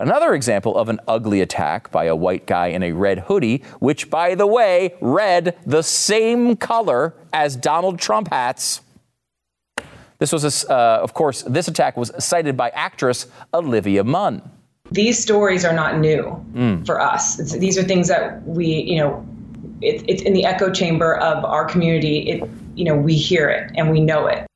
Another 0.00 0.34
example 0.34 0.76
of 0.76 0.88
an 0.88 1.00
ugly 1.06 1.40
attack 1.40 1.90
by 1.90 2.04
a 2.04 2.16
white 2.16 2.46
guy 2.46 2.68
in 2.68 2.82
a 2.82 2.92
red 2.92 3.20
hoodie, 3.20 3.64
which, 3.80 4.10
by 4.10 4.34
the 4.34 4.46
way, 4.46 4.94
red 5.00 5.56
the 5.66 5.82
same 5.82 6.56
color 6.56 7.14
as 7.32 7.56
Donald 7.56 7.98
Trump 7.98 8.28
hats. 8.28 8.80
This 10.18 10.32
was, 10.32 10.64
a, 10.64 10.72
uh, 10.72 11.00
of 11.02 11.14
course, 11.14 11.42
this 11.42 11.68
attack 11.68 11.96
was 11.96 12.10
cited 12.18 12.56
by 12.56 12.70
actress 12.70 13.26
Olivia 13.54 14.02
Munn. 14.02 14.42
These 14.90 15.18
stories 15.18 15.64
are 15.64 15.72
not 15.72 15.98
new 15.98 16.44
mm. 16.52 16.84
for 16.86 17.00
us. 17.00 17.38
It's, 17.38 17.52
these 17.52 17.78
are 17.78 17.82
things 17.82 18.08
that 18.08 18.42
we, 18.46 18.66
you 18.66 18.96
know, 18.96 19.26
it, 19.80 20.04
it's 20.08 20.22
in 20.22 20.32
the 20.32 20.44
echo 20.44 20.72
chamber 20.72 21.16
of 21.16 21.44
our 21.44 21.64
community. 21.64 22.30
It, 22.30 22.50
you 22.74 22.84
know, 22.84 22.96
we 22.96 23.14
hear 23.14 23.48
it 23.48 23.70
and 23.76 23.90
we 23.90 24.00
know 24.00 24.26
it. 24.26 24.46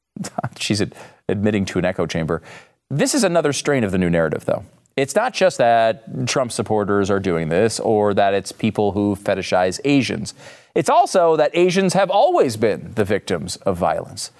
She's 0.58 0.82
admitting 1.28 1.64
to 1.66 1.78
an 1.78 1.84
echo 1.84 2.06
chamber. 2.06 2.42
This 2.90 3.14
is 3.14 3.24
another 3.24 3.52
strain 3.52 3.84
of 3.84 3.92
the 3.92 3.98
new 3.98 4.10
narrative, 4.10 4.44
though. 4.44 4.64
It's 4.96 5.14
not 5.14 5.32
just 5.32 5.58
that 5.58 6.26
Trump 6.28 6.52
supporters 6.52 7.10
are 7.10 7.20
doing 7.20 7.48
this 7.48 7.80
or 7.80 8.12
that 8.14 8.34
it's 8.34 8.52
people 8.52 8.92
who 8.92 9.16
fetishize 9.16 9.80
Asians. 9.84 10.34
It's 10.74 10.90
also 10.90 11.36
that 11.36 11.50
Asians 11.54 11.94
have 11.94 12.10
always 12.10 12.56
been 12.56 12.92
the 12.94 13.04
victims 13.04 13.56
of 13.56 13.78
violence. 13.78 14.30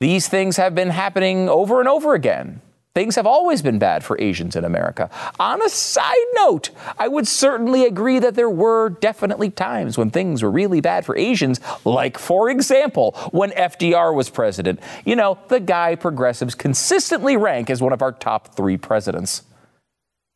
These 0.00 0.28
things 0.28 0.56
have 0.56 0.74
been 0.74 0.90
happening 0.90 1.48
over 1.48 1.80
and 1.80 1.88
over 1.88 2.14
again. 2.14 2.60
Things 2.94 3.16
have 3.16 3.26
always 3.26 3.60
been 3.60 3.78
bad 3.78 4.02
for 4.02 4.18
Asians 4.18 4.56
in 4.56 4.64
America. 4.64 5.10
On 5.38 5.60
a 5.60 5.68
side 5.68 6.16
note, 6.34 6.70
I 6.98 7.08
would 7.08 7.28
certainly 7.28 7.84
agree 7.84 8.18
that 8.20 8.36
there 8.36 8.48
were 8.48 8.88
definitely 8.88 9.50
times 9.50 9.98
when 9.98 10.08
things 10.08 10.42
were 10.42 10.50
really 10.50 10.80
bad 10.80 11.04
for 11.04 11.14
Asians, 11.14 11.60
like, 11.84 12.16
for 12.16 12.48
example, 12.48 13.12
when 13.32 13.50
FDR 13.50 14.14
was 14.14 14.30
president. 14.30 14.80
You 15.04 15.14
know, 15.14 15.38
the 15.48 15.60
guy 15.60 15.94
progressives 15.94 16.54
consistently 16.54 17.36
rank 17.36 17.68
as 17.68 17.82
one 17.82 17.92
of 17.92 18.00
our 18.00 18.12
top 18.12 18.54
three 18.54 18.78
presidents. 18.78 19.42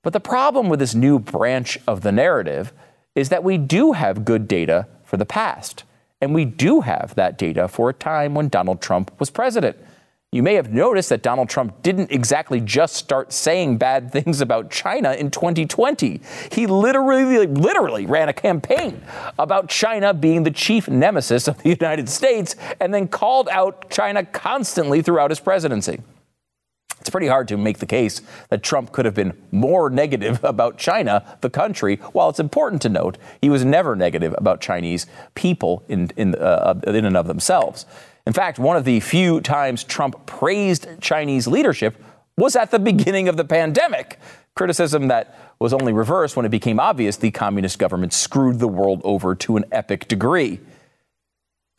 But 0.02 0.12
the 0.12 0.20
problem 0.20 0.68
with 0.68 0.80
this 0.80 0.94
new 0.94 1.18
branch 1.18 1.78
of 1.86 2.02
the 2.02 2.12
narrative 2.12 2.74
is 3.14 3.30
that 3.30 3.42
we 3.42 3.56
do 3.56 3.92
have 3.92 4.26
good 4.26 4.46
data 4.46 4.86
for 5.04 5.16
the 5.16 5.26
past. 5.26 5.84
And 6.20 6.34
we 6.34 6.44
do 6.44 6.80
have 6.82 7.14
that 7.14 7.38
data 7.38 7.68
for 7.68 7.90
a 7.90 7.94
time 7.94 8.34
when 8.34 8.48
Donald 8.48 8.82
Trump 8.82 9.10
was 9.18 9.30
president. 9.30 9.76
You 10.32 10.44
may 10.44 10.54
have 10.54 10.72
noticed 10.72 11.08
that 11.08 11.22
Donald 11.22 11.48
Trump 11.48 11.82
didn't 11.82 12.12
exactly 12.12 12.60
just 12.60 12.94
start 12.94 13.32
saying 13.32 13.78
bad 13.78 14.12
things 14.12 14.40
about 14.40 14.70
China 14.70 15.12
in 15.12 15.30
2020. 15.30 16.20
He 16.52 16.66
literally, 16.68 17.46
literally 17.46 18.06
ran 18.06 18.28
a 18.28 18.32
campaign 18.32 19.02
about 19.40 19.68
China 19.68 20.14
being 20.14 20.44
the 20.44 20.52
chief 20.52 20.88
nemesis 20.88 21.48
of 21.48 21.60
the 21.62 21.68
United 21.80 22.08
States 22.08 22.54
and 22.78 22.94
then 22.94 23.08
called 23.08 23.48
out 23.50 23.90
China 23.90 24.24
constantly 24.24 25.02
throughout 25.02 25.30
his 25.30 25.40
presidency. 25.40 26.00
It's 27.00 27.10
pretty 27.10 27.28
hard 27.28 27.48
to 27.48 27.56
make 27.56 27.78
the 27.78 27.86
case 27.86 28.20
that 28.50 28.62
Trump 28.62 28.92
could 28.92 29.04
have 29.04 29.14
been 29.14 29.32
more 29.50 29.90
negative 29.90 30.42
about 30.44 30.78
China, 30.78 31.24
the 31.40 31.50
country, 31.50 31.96
while 32.12 32.28
it's 32.28 32.40
important 32.40 32.82
to 32.82 32.88
note 32.88 33.18
he 33.40 33.48
was 33.48 33.64
never 33.64 33.96
negative 33.96 34.34
about 34.38 34.60
Chinese 34.60 35.06
people 35.34 35.84
in, 35.88 36.10
in, 36.16 36.34
uh, 36.34 36.78
in 36.86 37.04
and 37.04 37.16
of 37.16 37.26
themselves. 37.26 37.86
In 38.26 38.32
fact, 38.32 38.58
one 38.58 38.76
of 38.76 38.84
the 38.84 39.00
few 39.00 39.40
times 39.40 39.82
Trump 39.82 40.26
praised 40.26 40.86
Chinese 41.00 41.46
leadership 41.46 41.96
was 42.36 42.54
at 42.56 42.70
the 42.70 42.78
beginning 42.78 43.28
of 43.28 43.36
the 43.36 43.44
pandemic. 43.44 44.18
Criticism 44.54 45.08
that 45.08 45.54
was 45.58 45.72
only 45.72 45.92
reversed 45.92 46.36
when 46.36 46.46
it 46.46 46.50
became 46.50 46.80
obvious 46.80 47.16
the 47.16 47.30
communist 47.30 47.78
government 47.78 48.12
screwed 48.12 48.58
the 48.58 48.68
world 48.68 49.00
over 49.04 49.34
to 49.34 49.56
an 49.56 49.64
epic 49.72 50.08
degree. 50.08 50.60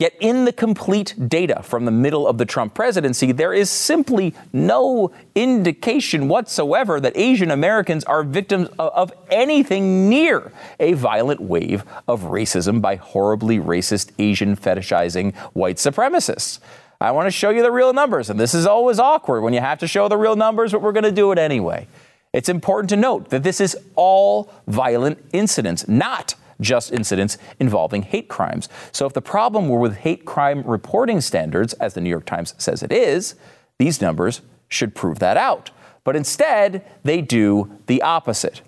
Yet, 0.01 0.15
in 0.19 0.45
the 0.45 0.51
complete 0.51 1.13
data 1.29 1.61
from 1.61 1.85
the 1.85 1.91
middle 1.91 2.27
of 2.27 2.39
the 2.39 2.45
Trump 2.45 2.73
presidency, 2.73 3.31
there 3.31 3.53
is 3.53 3.69
simply 3.69 4.33
no 4.51 5.11
indication 5.35 6.27
whatsoever 6.27 6.99
that 6.99 7.15
Asian 7.15 7.51
Americans 7.51 8.03
are 8.05 8.23
victims 8.23 8.67
of 8.79 9.13
anything 9.29 10.09
near 10.09 10.51
a 10.79 10.93
violent 10.93 11.39
wave 11.39 11.83
of 12.07 12.21
racism 12.21 12.81
by 12.81 12.95
horribly 12.95 13.59
racist 13.59 14.09
Asian 14.17 14.57
fetishizing 14.57 15.35
white 15.53 15.75
supremacists. 15.75 16.57
I 16.99 17.11
want 17.11 17.27
to 17.27 17.31
show 17.31 17.51
you 17.51 17.61
the 17.61 17.71
real 17.71 17.93
numbers, 17.93 18.31
and 18.31 18.39
this 18.39 18.55
is 18.55 18.65
always 18.65 18.97
awkward 18.97 19.41
when 19.41 19.53
you 19.53 19.61
have 19.61 19.77
to 19.81 19.87
show 19.87 20.07
the 20.07 20.17
real 20.17 20.35
numbers, 20.35 20.71
but 20.71 20.81
we're 20.81 20.93
going 20.93 21.03
to 21.03 21.11
do 21.11 21.31
it 21.31 21.37
anyway. 21.37 21.85
It's 22.33 22.49
important 22.49 22.89
to 22.89 22.97
note 22.97 23.29
that 23.29 23.43
this 23.43 23.61
is 23.61 23.77
all 23.95 24.51
violent 24.65 25.23
incidents, 25.31 25.87
not 25.87 26.33
just 26.61 26.93
incidents 26.93 27.37
involving 27.59 28.03
hate 28.03 28.29
crimes. 28.29 28.69
So 28.91 29.05
if 29.05 29.13
the 29.13 29.21
problem 29.21 29.67
were 29.67 29.79
with 29.79 29.97
hate 29.97 30.25
crime 30.25 30.63
reporting 30.63 31.19
standards, 31.19 31.73
as 31.73 31.93
the 31.93 32.01
New 32.01 32.09
York 32.09 32.25
Times 32.25 32.53
says 32.57 32.83
it 32.83 32.91
is, 32.91 33.35
these 33.77 34.01
numbers 34.01 34.41
should 34.69 34.95
prove 34.95 35.19
that 35.19 35.37
out. 35.37 35.71
But 36.03 36.15
instead, 36.15 36.85
they 37.03 37.21
do 37.21 37.77
the 37.87 38.01
opposite. 38.01 38.61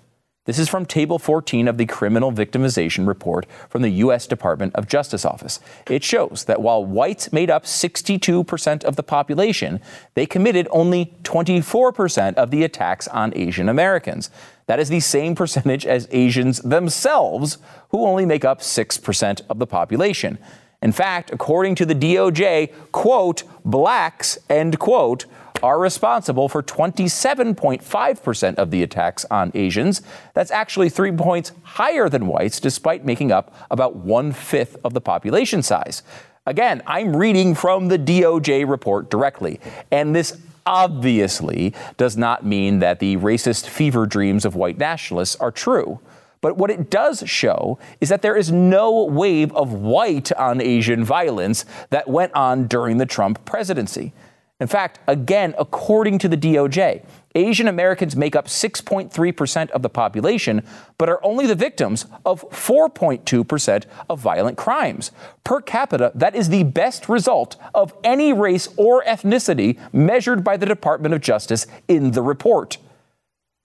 This 0.46 0.58
is 0.58 0.68
from 0.68 0.84
Table 0.84 1.18
14 1.18 1.68
of 1.68 1.78
the 1.78 1.86
Criminal 1.86 2.30
Victimization 2.30 3.06
Report 3.06 3.46
from 3.70 3.80
the 3.80 3.88
U.S. 3.88 4.26
Department 4.26 4.74
of 4.74 4.86
Justice 4.86 5.24
Office. 5.24 5.58
It 5.88 6.04
shows 6.04 6.44
that 6.44 6.60
while 6.60 6.84
whites 6.84 7.32
made 7.32 7.48
up 7.48 7.64
62% 7.64 8.84
of 8.84 8.96
the 8.96 9.02
population, 9.02 9.80
they 10.12 10.26
committed 10.26 10.68
only 10.70 11.14
24% 11.22 12.34
of 12.34 12.50
the 12.50 12.62
attacks 12.62 13.08
on 13.08 13.32
Asian 13.34 13.70
Americans. 13.70 14.28
That 14.66 14.78
is 14.78 14.90
the 14.90 15.00
same 15.00 15.34
percentage 15.34 15.86
as 15.86 16.08
Asians 16.10 16.60
themselves, 16.60 17.56
who 17.88 18.04
only 18.04 18.26
make 18.26 18.44
up 18.44 18.60
6% 18.60 19.40
of 19.48 19.58
the 19.58 19.66
population. 19.66 20.38
In 20.82 20.92
fact, 20.92 21.30
according 21.32 21.76
to 21.76 21.86
the 21.86 21.94
DOJ, 21.94 22.70
quote, 22.92 23.44
blacks, 23.64 24.36
end 24.50 24.78
quote, 24.78 25.24
are 25.62 25.78
responsible 25.78 26.48
for 26.48 26.62
27.5% 26.62 28.54
of 28.56 28.70
the 28.70 28.82
attacks 28.82 29.24
on 29.30 29.50
Asians. 29.54 30.02
That's 30.34 30.50
actually 30.50 30.88
three 30.88 31.12
points 31.12 31.52
higher 31.62 32.08
than 32.08 32.26
whites, 32.26 32.60
despite 32.60 33.04
making 33.04 33.32
up 33.32 33.54
about 33.70 33.96
one 33.96 34.32
fifth 34.32 34.76
of 34.84 34.94
the 34.94 35.00
population 35.00 35.62
size. 35.62 36.02
Again, 36.46 36.82
I'm 36.86 37.16
reading 37.16 37.54
from 37.54 37.88
the 37.88 37.98
DOJ 37.98 38.68
report 38.68 39.10
directly, 39.10 39.60
and 39.90 40.14
this 40.14 40.36
obviously 40.66 41.74
does 41.96 42.16
not 42.16 42.44
mean 42.44 42.80
that 42.80 42.98
the 42.98 43.16
racist 43.16 43.66
fever 43.66 44.06
dreams 44.06 44.44
of 44.44 44.54
white 44.54 44.78
nationalists 44.78 45.36
are 45.36 45.50
true. 45.50 46.00
But 46.40 46.58
what 46.58 46.70
it 46.70 46.90
does 46.90 47.22
show 47.26 47.78
is 48.02 48.10
that 48.10 48.20
there 48.20 48.36
is 48.36 48.52
no 48.52 49.04
wave 49.04 49.50
of 49.54 49.72
white 49.72 50.30
on 50.32 50.60
Asian 50.60 51.02
violence 51.02 51.64
that 51.88 52.06
went 52.06 52.34
on 52.34 52.66
during 52.66 52.98
the 52.98 53.06
Trump 53.06 53.42
presidency. 53.46 54.12
In 54.60 54.68
fact, 54.68 55.00
again, 55.08 55.54
according 55.58 56.18
to 56.20 56.28
the 56.28 56.36
DOJ, 56.36 57.04
Asian 57.34 57.66
Americans 57.66 58.14
make 58.14 58.36
up 58.36 58.46
6.3% 58.46 59.70
of 59.70 59.82
the 59.82 59.88
population, 59.88 60.64
but 60.96 61.08
are 61.08 61.24
only 61.24 61.46
the 61.46 61.56
victims 61.56 62.06
of 62.24 62.48
4.2% 62.50 63.84
of 64.08 64.20
violent 64.20 64.56
crimes. 64.56 65.10
Per 65.42 65.60
capita, 65.60 66.12
that 66.14 66.36
is 66.36 66.48
the 66.48 66.62
best 66.62 67.08
result 67.08 67.56
of 67.74 67.92
any 68.04 68.32
race 68.32 68.68
or 68.76 69.02
ethnicity 69.02 69.76
measured 69.92 70.44
by 70.44 70.56
the 70.56 70.66
Department 70.66 71.14
of 71.14 71.20
Justice 71.20 71.66
in 71.88 72.12
the 72.12 72.22
report. 72.22 72.78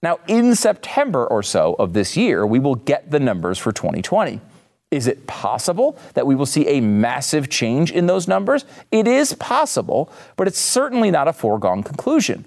Now, 0.02 0.18
in 0.26 0.56
September 0.56 1.24
or 1.24 1.44
so 1.44 1.76
of 1.78 1.92
this 1.92 2.16
year, 2.16 2.44
we 2.44 2.58
will 2.58 2.74
get 2.74 3.12
the 3.12 3.20
numbers 3.20 3.58
for 3.58 3.70
2020. 3.70 4.40
Is 4.90 5.06
it 5.06 5.26
possible 5.26 5.96
that 6.14 6.26
we 6.26 6.34
will 6.34 6.46
see 6.46 6.66
a 6.66 6.80
massive 6.80 7.48
change 7.48 7.92
in 7.92 8.06
those 8.06 8.26
numbers? 8.26 8.64
It 8.90 9.06
is 9.06 9.34
possible, 9.34 10.10
but 10.36 10.48
it's 10.48 10.58
certainly 10.58 11.10
not 11.10 11.28
a 11.28 11.32
foregone 11.32 11.82
conclusion. 11.82 12.44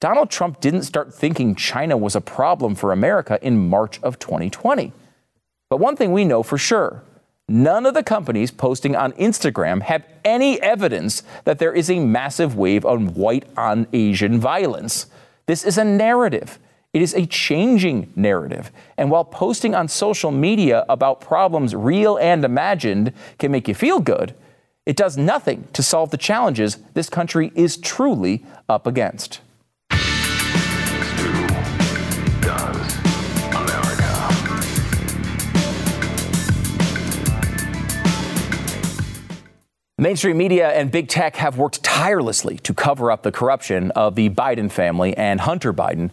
Donald 0.00 0.30
Trump 0.30 0.58
didn't 0.60 0.82
start 0.82 1.14
thinking 1.14 1.54
China 1.54 1.96
was 1.96 2.16
a 2.16 2.20
problem 2.20 2.74
for 2.74 2.92
America 2.92 3.38
in 3.42 3.68
March 3.68 4.00
of 4.02 4.18
2020. 4.18 4.92
But 5.70 5.80
one 5.80 5.96
thing 5.96 6.12
we 6.12 6.24
know 6.24 6.42
for 6.42 6.58
sure 6.58 7.02
none 7.48 7.84
of 7.84 7.92
the 7.92 8.02
companies 8.02 8.50
posting 8.50 8.96
on 8.96 9.12
Instagram 9.12 9.82
have 9.82 10.04
any 10.24 10.60
evidence 10.62 11.22
that 11.44 11.58
there 11.58 11.72
is 11.72 11.90
a 11.90 11.98
massive 11.98 12.56
wave 12.56 12.84
of 12.84 13.16
white 13.16 13.44
on 13.56 13.86
Asian 13.92 14.40
violence. 14.40 15.06
This 15.46 15.64
is 15.64 15.76
a 15.76 15.84
narrative. 15.84 16.58
It 16.92 17.00
is 17.00 17.14
a 17.14 17.24
changing 17.24 18.12
narrative. 18.16 18.70
And 18.98 19.10
while 19.10 19.24
posting 19.24 19.74
on 19.74 19.88
social 19.88 20.30
media 20.30 20.84
about 20.90 21.22
problems 21.22 21.74
real 21.74 22.18
and 22.18 22.44
imagined 22.44 23.14
can 23.38 23.50
make 23.50 23.66
you 23.66 23.74
feel 23.74 23.98
good, 23.98 24.34
it 24.84 24.94
does 24.94 25.16
nothing 25.16 25.68
to 25.72 25.82
solve 25.82 26.10
the 26.10 26.18
challenges 26.18 26.76
this 26.92 27.08
country 27.08 27.50
is 27.54 27.78
truly 27.78 28.44
up 28.68 28.86
against. 28.86 29.40
Mainstream 39.96 40.36
media 40.36 40.70
and 40.70 40.90
big 40.90 41.08
tech 41.08 41.36
have 41.36 41.56
worked 41.56 41.82
tirelessly 41.84 42.58
to 42.58 42.74
cover 42.74 43.10
up 43.10 43.22
the 43.22 43.30
corruption 43.30 43.92
of 43.92 44.14
the 44.14 44.28
Biden 44.30 44.70
family 44.70 45.16
and 45.16 45.40
Hunter 45.40 45.72
Biden. 45.72 46.10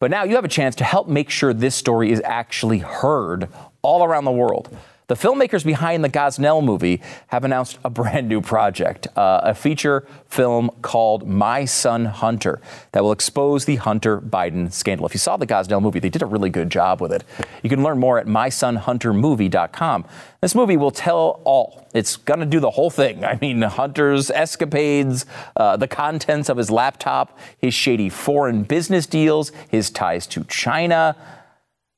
But 0.00 0.10
now 0.10 0.24
you 0.24 0.34
have 0.34 0.46
a 0.46 0.48
chance 0.48 0.74
to 0.76 0.84
help 0.84 1.08
make 1.08 1.28
sure 1.30 1.52
this 1.52 1.74
story 1.74 2.10
is 2.10 2.22
actually 2.24 2.78
heard 2.78 3.48
all 3.82 4.02
around 4.02 4.24
the 4.24 4.32
world. 4.32 4.74
The 5.10 5.16
filmmakers 5.16 5.64
behind 5.64 6.04
the 6.04 6.08
Gosnell 6.08 6.62
movie 6.62 7.02
have 7.26 7.42
announced 7.42 7.80
a 7.82 7.90
brand 8.00 8.28
new 8.28 8.40
project, 8.40 9.08
uh, 9.16 9.40
a 9.42 9.54
feature 9.56 10.06
film 10.28 10.70
called 10.82 11.26
My 11.26 11.64
Son 11.64 12.04
Hunter, 12.04 12.60
that 12.92 13.02
will 13.02 13.10
expose 13.10 13.64
the 13.64 13.74
Hunter 13.74 14.20
Biden 14.20 14.72
scandal. 14.72 15.04
If 15.06 15.12
you 15.12 15.18
saw 15.18 15.36
the 15.36 15.48
Gosnell 15.48 15.82
movie, 15.82 15.98
they 15.98 16.10
did 16.10 16.22
a 16.22 16.26
really 16.26 16.48
good 16.48 16.70
job 16.70 17.00
with 17.00 17.12
it. 17.12 17.24
You 17.64 17.68
can 17.68 17.82
learn 17.82 17.98
more 17.98 18.20
at 18.20 18.28
mysonhuntermovie.com. 18.28 20.04
This 20.42 20.54
movie 20.54 20.76
will 20.76 20.92
tell 20.92 21.40
all. 21.42 21.88
It's 21.92 22.14
going 22.14 22.38
to 22.38 22.46
do 22.46 22.60
the 22.60 22.70
whole 22.70 22.88
thing. 22.88 23.24
I 23.24 23.36
mean, 23.40 23.62
Hunter's 23.62 24.30
escapades, 24.30 25.26
uh, 25.56 25.76
the 25.76 25.88
contents 25.88 26.48
of 26.48 26.56
his 26.56 26.70
laptop, 26.70 27.36
his 27.58 27.74
shady 27.74 28.10
foreign 28.10 28.62
business 28.62 29.06
deals, 29.06 29.50
his 29.68 29.90
ties 29.90 30.28
to 30.28 30.44
China. 30.44 31.16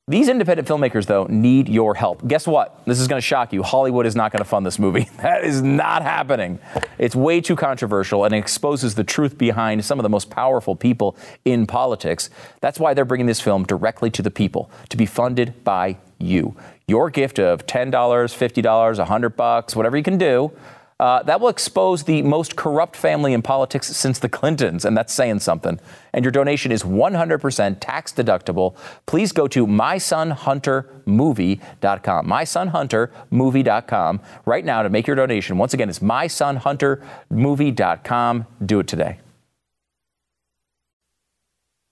These 0.09 0.27
independent 0.27 0.67
filmmakers, 0.67 1.05
though, 1.05 1.27
need 1.29 1.69
your 1.69 1.95
help. 1.95 2.27
Guess 2.27 2.45
what? 2.45 2.85
This 2.85 2.99
is 2.99 3.07
going 3.07 3.21
to 3.21 3.25
shock 3.25 3.53
you. 3.53 3.63
Hollywood 3.63 4.05
is 4.05 4.17
not 4.17 4.33
going 4.33 4.43
to 4.43 4.49
fund 4.49 4.65
this 4.65 4.77
movie. 4.77 5.09
That 5.23 5.45
is 5.45 5.61
not 5.61 6.01
happening. 6.01 6.59
It's 6.97 7.15
way 7.15 7.39
too 7.39 7.55
controversial 7.55 8.25
and 8.25 8.35
exposes 8.35 8.95
the 8.95 9.05
truth 9.05 9.37
behind 9.37 9.85
some 9.85 9.99
of 9.99 10.03
the 10.03 10.09
most 10.09 10.29
powerful 10.29 10.75
people 10.75 11.15
in 11.45 11.65
politics. 11.65 12.29
That's 12.59 12.77
why 12.77 12.93
they're 12.93 13.05
bringing 13.05 13.27
this 13.27 13.39
film 13.39 13.63
directly 13.63 14.09
to 14.11 14.21
the 14.21 14.29
people 14.29 14.69
to 14.89 14.97
be 14.97 15.05
funded 15.05 15.63
by 15.63 15.95
you. 16.19 16.57
Your 16.89 17.09
gift 17.09 17.39
of 17.39 17.65
$10, 17.65 17.89
$50, 17.89 18.97
100 18.97 19.29
bucks, 19.37 19.73
whatever 19.73 19.95
you 19.95 20.03
can 20.03 20.17
do 20.17 20.51
uh, 21.03 21.21
that 21.23 21.41
will 21.41 21.49
expose 21.49 22.03
the 22.03 22.21
most 22.21 22.55
corrupt 22.55 22.95
family 22.95 23.33
in 23.33 23.41
politics 23.41 23.87
since 23.87 24.19
the 24.19 24.29
Clintons, 24.29 24.85
and 24.85 24.95
that's 24.95 25.11
saying 25.11 25.41
something. 25.41 25.77
And 26.13 26.23
your 26.23 26.31
donation 26.31 26.71
is 26.71 26.83
100% 26.83 27.77
tax 27.81 28.13
deductible. 28.13 28.77
Please 29.05 29.33
go 29.33 29.49
to 29.49 29.67
mysonhuntermovie.com, 29.67 32.25
mysonhuntermovie.com 32.25 34.21
right 34.45 34.63
now 34.63 34.81
to 34.81 34.89
make 34.89 35.05
your 35.05 35.17
donation. 35.17 35.57
Once 35.57 35.73
again, 35.73 35.89
it's 35.89 35.99
mysonhuntermovie.com. 35.99 38.47
Do 38.65 38.79
it 38.79 38.87
today. 38.87 39.19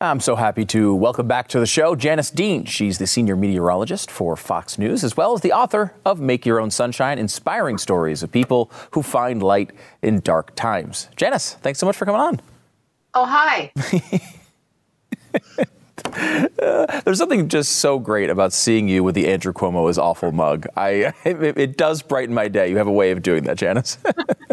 I'm 0.02 0.20
so 0.20 0.36
happy 0.36 0.66
to 0.66 0.96
welcome 0.96 1.28
back 1.28 1.48
to 1.50 1.60
the 1.60 1.68
show 1.68 1.96
Janice 1.96 2.32
Dean. 2.32 2.66
She's 2.66 2.98
the 2.98 3.06
senior 3.06 3.36
meteorologist 3.36 4.10
for 4.10 4.36
Fox 4.36 4.80
News, 4.80 5.04
as 5.04 5.16
well 5.16 5.34
as 5.34 5.42
the 5.42 5.52
author 5.54 5.94
of 6.04 6.20
Make 6.20 6.44
Your 6.44 6.60
Own 6.60 6.72
Sunshine 6.72 7.20
Inspiring 7.20 7.78
Stories 7.78 8.24
of 8.24 8.32
People 8.32 8.72
Who 8.94 9.04
Find 9.04 9.44
Light 9.44 9.70
in 10.02 10.20
Dark 10.22 10.56
Times. 10.56 11.08
Janice, 11.18 11.54
thanks 11.54 11.78
so 11.78 11.86
much 11.86 11.96
for 11.96 12.06
coming 12.06 12.20
on. 12.20 12.42
Oh, 13.14 13.26
hi. 13.26 13.72
Uh, 16.14 17.02
there's 17.06 17.18
something 17.18 17.48
just 17.48 17.74
so 17.74 18.00
great 18.00 18.30
about 18.30 18.54
seeing 18.54 18.88
you 18.88 19.04
with 19.04 19.16
the 19.16 19.28
Andrew 19.28 19.54
Cuomo 19.54 19.90
is 19.90 19.98
awful 19.98 20.32
mug. 20.32 20.68
I 20.76 21.14
it, 21.24 21.58
it 21.58 21.78
does 21.78 22.02
brighten 22.02 22.34
my 22.34 22.48
day. 22.48 22.70
You 22.70 22.78
have 22.78 22.88
a 22.88 22.92
way 22.92 23.12
of 23.12 23.22
doing 23.22 23.44
that, 23.44 23.58
Janice. 23.58 23.98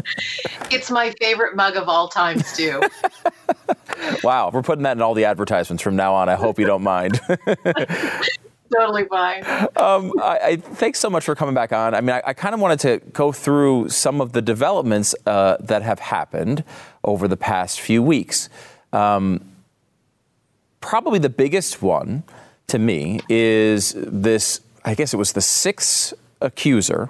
it's 0.71 0.91
my 0.91 1.15
favorite 1.21 1.57
mug 1.57 1.77
of 1.77 1.89
all 1.89 2.09
time, 2.09 2.41
too. 2.55 2.81
wow, 4.23 4.51
we're 4.53 4.63
putting 4.63 4.85
that 4.85 4.97
in 4.97 5.03
all 5.03 5.15
the 5.15 5.25
advertisements 5.25 5.83
from 5.83 5.97
now 5.97 6.15
on. 6.15 6.29
I 6.29 6.35
hope 6.35 6.59
you 6.59 6.67
don't 6.67 6.83
mind. 6.83 7.21
totally 8.75 9.05
fine. 9.07 9.45
Um, 9.77 10.13
I, 10.21 10.39
I, 10.43 10.57
thanks 10.57 10.99
so 10.99 11.09
much 11.09 11.25
for 11.25 11.35
coming 11.35 11.55
back 11.55 11.73
on. 11.73 11.95
I 11.95 12.01
mean, 12.01 12.11
I, 12.11 12.23
I 12.27 12.33
kind 12.35 12.55
of 12.55 12.61
wanted 12.61 12.81
to 12.81 12.99
go 13.13 13.33
through 13.33 13.89
some 13.89 14.21
of 14.21 14.33
the 14.33 14.43
developments 14.43 15.15
uh, 15.27 15.57
that 15.61 15.83
have 15.83 15.99
happened 15.99 16.65
over 17.05 17.29
the 17.29 17.37
past 17.37 17.81
few 17.81 18.03
weeks. 18.03 18.49
Um, 18.93 19.58
probably 20.81 21.19
the 21.19 21.29
biggest 21.29 21.83
one 21.83 22.23
to 22.69 22.79
me 22.79 23.21
is 23.29 23.95
this. 23.97 24.61
I 24.85 24.95
guess 24.95 25.13
it 25.13 25.17
was 25.17 25.33
the 25.33 25.41
sixth 25.41 26.15
accuser 26.41 27.09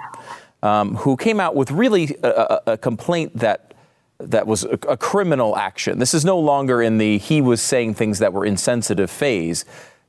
um, 0.62 0.96
who 0.96 1.16
came 1.16 1.38
out 1.40 1.54
with 1.54 1.70
really 1.70 2.16
a, 2.22 2.28
a, 2.28 2.72
a 2.72 2.78
complaint 2.78 3.36
that 3.36 3.74
that 4.18 4.46
was 4.46 4.64
a, 4.64 4.78
a, 4.88 4.96
criminal 4.96 5.56
action. 5.56 6.00
This 6.00 6.12
is 6.12 6.24
no 6.24 6.38
longer 6.38 6.82
in 6.82 6.98
the 6.98 7.18
he 7.18 7.40
was 7.40 7.62
saying 7.62 7.94
things 7.94 8.18
that 8.18 8.32
were 8.32 8.44
insensitive 8.44 9.10
phase. 9.10 9.64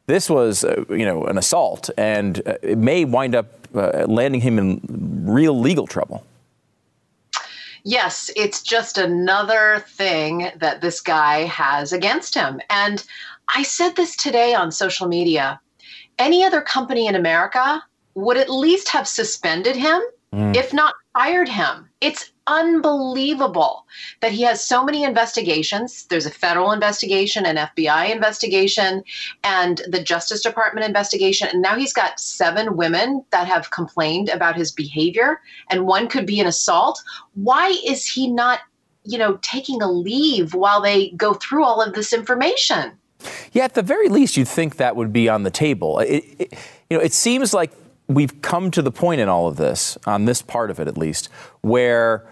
This 0.07 0.29
was, 0.29 0.63
uh, 0.63 0.83
you 0.89 1.05
know, 1.05 1.25
an 1.25 1.37
assault, 1.37 1.91
and 1.95 2.41
uh, 2.47 2.55
it 2.63 2.79
may 2.79 3.05
wind 3.05 3.35
up 3.35 3.67
uh, 3.75 4.05
landing 4.07 4.41
him 4.41 4.57
in 4.57 4.81
real 5.27 5.59
legal 5.59 5.85
trouble. 5.85 6.25
Yes, 7.83 8.29
it's 8.35 8.61
just 8.61 8.97
another 8.97 9.85
thing 9.87 10.51
that 10.55 10.81
this 10.81 10.99
guy 10.99 11.45
has 11.45 11.93
against 11.93 12.35
him. 12.35 12.59
And 12.69 13.05
I 13.56 13.63
said 13.63 13.96
this 13.96 14.15
today 14.15 14.53
on 14.53 14.72
social 14.72 15.08
media. 15.08 15.60
Any 16.18 16.44
other 16.44 16.62
company 16.62 17.08
in 17.08 17.15
America 17.15 17.84
would 18.13 18.38
at 18.38 18.50
least 18.50 18.89
have 18.89 19.08
suspended 19.08 19.75
him, 19.75 20.01
mm. 20.34 20.56
if 20.56 20.74
not 20.74 20.94
fired 21.13 21.50
him. 21.50 21.89
It's 22.01 22.32
unbelievable 22.48 23.86
that 24.22 24.32
he 24.32 24.41
has 24.44 24.63
so 24.63 24.84
many 24.84 25.03
investigations. 25.03 26.06
There's 26.06 26.25
a 26.25 26.32
federal 26.32 26.72
investigation, 26.72 27.46
an 27.46 27.56
FBI 27.56 28.12
investigation, 28.12 29.03
and 29.44 29.81
the 29.88 30.01
Justice 30.01 30.42
Department 30.42 30.85
investigation. 30.85 31.48
And 31.51 31.62
now 31.62 31.75
he's 31.75 31.94
got 31.94 32.20
seven 32.20 32.75
women 32.75 33.24
that 33.31 33.48
have 33.48 33.72
complained 33.72 34.29
about 34.29 34.55
his 34.57 34.72
behavior, 34.72 35.42
and 35.70 35.88
one 35.88 36.07
could 36.07 36.25
be 36.25 36.40
an 36.40 36.48
assault. 36.48 37.01
Why 37.33 37.77
is 37.85 38.05
he 38.05 38.29
not, 38.29 38.59
you 39.03 39.18
know, 39.18 39.40
taking 39.42 39.81
a 39.81 39.92
leave 39.92 40.53
while 40.53 40.81
they 40.81 41.12
go 41.12 41.33
through 41.33 41.64
all 41.64 41.81
of 41.81 41.94
this 41.94 42.14
information? 42.14 42.99
Yeah, 43.51 43.64
at 43.64 43.74
the 43.74 43.82
very 43.82 44.10
least, 44.10 44.38
you'd 44.38 44.48
think 44.48 44.77
that 44.77 44.96
would 44.96 45.12
be 45.12 45.29
on 45.29 45.44
the 45.44 45.51
table. 45.51 46.00
It, 46.00 46.24
it, 46.40 46.53
you 46.90 46.98
know, 46.98 47.03
it 47.03 47.14
seems 47.14 47.53
like 47.53 47.72
we've 48.08 48.42
come 48.42 48.72
to 48.72 48.82
the 48.82 48.92
point 48.92 49.22
in 49.22 49.29
all 49.29 49.48
of 49.48 49.58
this, 49.58 49.98
on 50.05 50.25
this 50.25 50.42
part 50.42 50.72
of 50.72 50.79
it 50.79 50.88
at 50.88 50.98
least, 50.98 51.29
where 51.62 52.25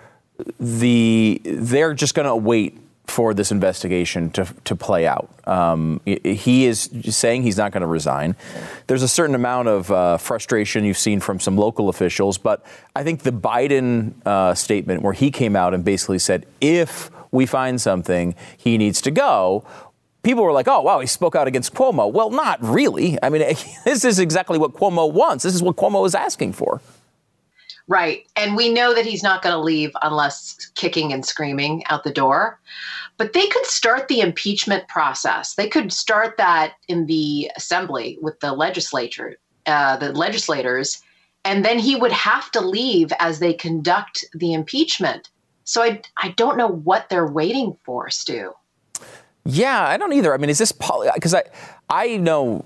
the 0.59 1.41
they're 1.43 1.93
just 1.93 2.13
going 2.13 2.27
to 2.27 2.35
wait 2.35 2.77
for 3.07 3.33
this 3.33 3.51
investigation 3.51 4.29
to, 4.31 4.45
to 4.65 4.75
play 4.75 5.07
out. 5.07 5.29
Um, 5.47 6.01
he 6.05 6.65
is 6.65 6.89
saying 7.03 7.43
he's 7.43 7.57
not 7.57 7.71
going 7.71 7.81
to 7.81 7.87
resign. 7.87 8.35
There's 8.87 9.01
a 9.01 9.07
certain 9.07 9.33
amount 9.33 9.69
of 9.69 9.89
uh, 9.89 10.17
frustration 10.17 10.83
you've 10.83 10.97
seen 10.97 11.21
from 11.21 11.39
some 11.39 11.55
local 11.57 11.87
officials, 11.87 12.37
but 12.37 12.65
I 12.95 13.03
think 13.03 13.23
the 13.23 13.31
Biden 13.31 14.13
uh, 14.25 14.53
statement 14.55 15.03
where 15.03 15.13
he 15.13 15.31
came 15.31 15.55
out 15.55 15.73
and 15.73 15.85
basically 15.85 16.19
said, 16.19 16.45
if 16.59 17.09
we 17.31 17.45
find 17.45 17.79
something, 17.79 18.35
he 18.57 18.77
needs 18.77 19.01
to 19.01 19.11
go 19.11 19.65
people 20.27 20.43
were 20.43 20.51
like, 20.51 20.67
oh, 20.67 20.81
wow, 20.81 20.99
he 20.99 21.07
spoke 21.07 21.37
out 21.37 21.47
against 21.47 21.73
Cuomo. 21.73 22.11
Well, 22.11 22.29
not 22.29 22.61
really. 22.61 23.17
I 23.23 23.29
mean, 23.29 23.41
this 23.85 24.03
is 24.03 24.19
exactly 24.19 24.57
what 24.57 24.73
Cuomo 24.73 25.09
wants. 25.11 25.45
This 25.45 25.55
is 25.55 25.63
what 25.63 25.77
Cuomo 25.77 26.05
is 26.05 26.13
asking 26.13 26.51
for. 26.51 26.81
Right. 27.87 28.27
And 28.35 28.57
we 28.57 28.69
know 28.69 28.93
that 28.93 29.05
he's 29.05 29.23
not 29.23 29.41
going 29.41 29.53
to 29.53 29.61
leave 29.61 29.91
unless 30.01 30.69
kicking 30.75 31.13
and 31.13 31.25
screaming 31.25 31.85
out 31.89 32.03
the 32.03 32.11
door. 32.11 32.59
But 33.15 33.31
they 33.31 33.47
could 33.47 33.65
start 33.65 34.09
the 34.09 34.19
impeachment 34.19 34.89
process. 34.89 35.55
They 35.55 35.69
could 35.69 35.93
start 35.93 36.35
that 36.35 36.73
in 36.89 37.05
the 37.05 37.49
assembly 37.55 38.19
with 38.21 38.37
the 38.41 38.51
legislature, 38.51 39.37
uh, 39.65 39.95
the 39.95 40.11
legislators, 40.11 41.01
and 41.45 41.63
then 41.63 41.79
he 41.79 41.95
would 41.95 42.11
have 42.11 42.51
to 42.51 42.59
leave 42.59 43.13
as 43.19 43.39
they 43.39 43.53
conduct 43.53 44.25
the 44.33 44.51
impeachment. 44.51 45.29
So 45.63 45.81
I, 45.81 46.01
I 46.17 46.29
don't 46.31 46.57
know 46.57 46.67
what 46.67 47.07
they're 47.07 47.31
waiting 47.31 47.77
for, 47.85 48.09
Stu. 48.09 48.51
Yeah, 49.49 49.81
I 49.87 49.95
don't 49.95 50.11
either. 50.11 50.33
I 50.33 50.37
mean, 50.37 50.49
is 50.49 50.57
this 50.57 50.73
because 50.73 51.33
I 51.33 51.43
I 51.89 52.17
know 52.17 52.65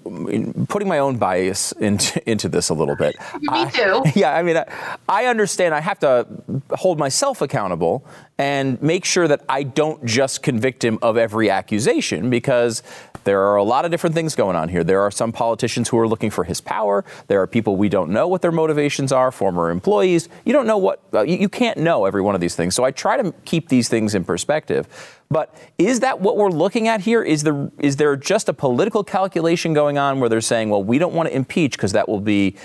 putting 0.67 0.87
my 0.87 0.97
own 0.97 1.17
bias 1.17 1.73
into 1.73 2.27
into 2.27 2.49
this 2.49 2.69
a 2.69 2.73
little 2.73 2.95
bit. 2.95 3.15
Me 3.39 3.69
too. 3.69 4.01
I, 4.03 4.13
yeah, 4.15 4.35
I 4.35 4.41
mean, 4.41 4.57
I, 4.57 4.65
I 5.07 5.25
understand. 5.27 5.75
I 5.75 5.79
have 5.79 5.99
to 5.99 6.25
hold 6.71 6.97
myself 6.97 7.41
accountable 7.41 8.03
and 8.39 8.81
make 8.81 9.05
sure 9.05 9.27
that 9.27 9.43
I 9.47 9.61
don't 9.61 10.03
just 10.05 10.41
convict 10.41 10.83
him 10.83 10.97
of 11.03 11.17
every 11.17 11.51
accusation 11.51 12.31
because 12.31 12.81
there 13.25 13.41
are 13.41 13.57
a 13.57 13.63
lot 13.63 13.85
of 13.85 13.91
different 13.91 14.15
things 14.15 14.33
going 14.33 14.55
on 14.55 14.69
here. 14.69 14.83
There 14.83 15.01
are 15.01 15.11
some 15.11 15.31
politicians 15.31 15.89
who 15.89 15.99
are 15.99 16.07
looking 16.07 16.31
for 16.31 16.43
his 16.43 16.59
power. 16.59 17.05
There 17.27 17.39
are 17.41 17.45
people 17.45 17.75
we 17.75 17.89
don't 17.89 18.09
know 18.09 18.27
what 18.27 18.41
their 18.41 18.51
motivations 18.51 19.11
are, 19.11 19.31
former 19.31 19.69
employees. 19.69 20.27
You 20.45 20.53
don't 20.53 20.65
know 20.65 20.79
what, 20.79 21.03
uh, 21.13 21.21
you, 21.21 21.37
you 21.37 21.49
can't 21.49 21.77
know 21.77 22.05
every 22.05 22.23
one 22.23 22.33
of 22.33 22.41
these 22.41 22.55
things. 22.55 22.73
So 22.73 22.83
I 22.83 22.89
try 22.89 23.21
to 23.21 23.31
keep 23.45 23.69
these 23.69 23.89
things 23.89 24.15
in 24.15 24.23
perspective. 24.23 25.20
But 25.31 25.55
is 25.77 26.01
that 26.01 26.19
what 26.19 26.35
we're 26.35 26.49
looking 26.49 26.89
at 26.89 27.01
here? 27.01 27.23
Is, 27.23 27.43
the, 27.43 27.71
is 27.79 27.95
there 27.95 28.17
just 28.17 28.49
a 28.49 28.53
political 28.53 29.01
calculation 29.01 29.73
going 29.73 29.97
on 29.97 30.19
where 30.19 30.27
they're 30.27 30.41
saying, 30.41 30.69
well, 30.69 30.83
we 30.83 30.99
don't 30.99 31.13
want 31.13 31.29
to 31.29 31.35
impeach 31.35 31.71
because 31.71 31.93
that 31.93 32.09
will 32.09 32.19
be 32.19 32.57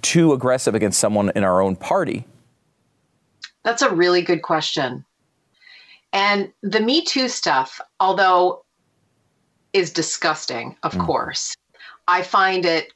too 0.00 0.32
aggressive 0.32 0.74
against 0.74 0.98
someone 0.98 1.30
in 1.36 1.44
our 1.44 1.60
own 1.60 1.76
party? 1.76 2.26
That's 3.64 3.82
a 3.82 3.94
really 3.94 4.22
good 4.22 4.42
question. 4.42 5.04
And 6.14 6.50
the 6.62 6.80
Me 6.80 7.04
Too 7.04 7.28
stuff, 7.28 7.80
although 8.00 8.64
is 9.74 9.92
disgusting, 9.92 10.74
of 10.82 10.94
mm. 10.94 11.04
course. 11.04 11.54
I 12.08 12.22
find 12.22 12.64
it 12.64 12.94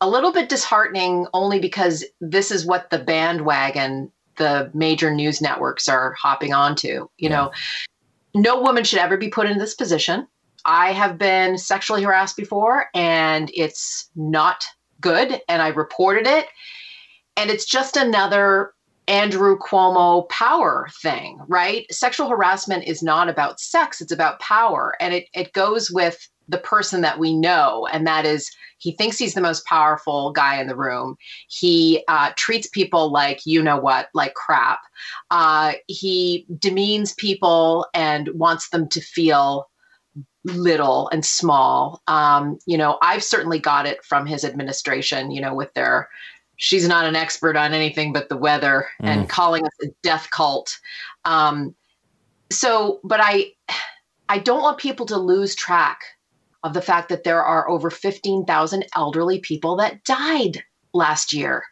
a 0.00 0.08
little 0.08 0.32
bit 0.32 0.48
disheartening 0.48 1.28
only 1.32 1.60
because 1.60 2.04
this 2.20 2.50
is 2.50 2.66
what 2.66 2.90
the 2.90 2.98
bandwagon 2.98 4.10
the 4.40 4.70
major 4.72 5.14
news 5.14 5.40
networks 5.40 5.86
are 5.86 6.12
hopping 6.14 6.52
onto. 6.52 6.88
You 6.88 7.08
yeah. 7.18 7.28
know, 7.28 7.52
no 8.34 8.60
woman 8.60 8.84
should 8.84 8.98
ever 8.98 9.16
be 9.16 9.28
put 9.28 9.48
in 9.48 9.58
this 9.58 9.74
position. 9.74 10.26
I 10.64 10.92
have 10.92 11.18
been 11.18 11.58
sexually 11.58 12.02
harassed 12.02 12.36
before 12.36 12.86
and 12.94 13.50
it's 13.54 14.10
not 14.14 14.64
good 15.00 15.40
and 15.48 15.62
I 15.62 15.68
reported 15.68 16.26
it. 16.26 16.46
And 17.36 17.50
it's 17.50 17.64
just 17.64 17.96
another 17.96 18.72
Andrew 19.08 19.58
Cuomo 19.58 20.28
power 20.28 20.88
thing, 21.02 21.40
right? 21.48 21.86
Sexual 21.92 22.28
harassment 22.28 22.84
is 22.84 23.02
not 23.02 23.28
about 23.28 23.58
sex, 23.58 24.00
it's 24.00 24.12
about 24.12 24.40
power. 24.40 24.94
And 25.00 25.14
it, 25.14 25.26
it 25.34 25.52
goes 25.52 25.90
with 25.90 26.28
the 26.50 26.58
person 26.58 27.00
that 27.02 27.18
we 27.18 27.34
know, 27.34 27.86
and 27.92 28.06
that 28.06 28.26
is 28.26 28.50
he 28.78 28.92
thinks 28.92 29.18
he's 29.18 29.34
the 29.34 29.40
most 29.40 29.64
powerful 29.66 30.32
guy 30.32 30.60
in 30.60 30.66
the 30.66 30.76
room. 30.76 31.16
He 31.48 32.02
uh, 32.08 32.32
treats 32.36 32.66
people 32.68 33.10
like 33.10 33.46
you 33.46 33.62
know 33.62 33.78
what, 33.78 34.08
like 34.14 34.34
crap. 34.34 34.80
Uh, 35.30 35.74
he 35.86 36.46
demeans 36.58 37.14
people 37.14 37.86
and 37.94 38.28
wants 38.34 38.70
them 38.70 38.88
to 38.88 39.00
feel 39.00 39.68
little 40.44 41.08
and 41.10 41.24
small. 41.24 42.02
Um, 42.06 42.58
you 42.66 42.78
know, 42.78 42.98
I've 43.02 43.22
certainly 43.22 43.58
got 43.58 43.86
it 43.86 44.04
from 44.04 44.26
his 44.26 44.44
administration, 44.44 45.30
you 45.30 45.40
know, 45.40 45.54
with 45.54 45.72
their 45.74 46.08
she's 46.56 46.86
not 46.86 47.06
an 47.06 47.16
expert 47.16 47.56
on 47.56 47.72
anything 47.72 48.12
but 48.12 48.28
the 48.28 48.36
weather 48.36 48.86
mm. 49.02 49.06
and 49.06 49.28
calling 49.28 49.64
us 49.64 49.72
a 49.82 49.86
death 50.02 50.28
cult. 50.30 50.78
Um, 51.24 51.74
so, 52.50 53.00
but 53.04 53.20
I 53.22 53.52
I 54.28 54.38
don't 54.38 54.62
want 54.62 54.78
people 54.78 55.06
to 55.06 55.18
lose 55.18 55.54
track 55.54 56.00
of 56.62 56.74
the 56.74 56.82
fact 56.82 57.08
that 57.08 57.24
there 57.24 57.42
are 57.42 57.68
over 57.68 57.90
15,000 57.90 58.86
elderly 58.94 59.38
people 59.40 59.76
that 59.76 60.04
died 60.04 60.62
last 60.92 61.32
year 61.32 61.64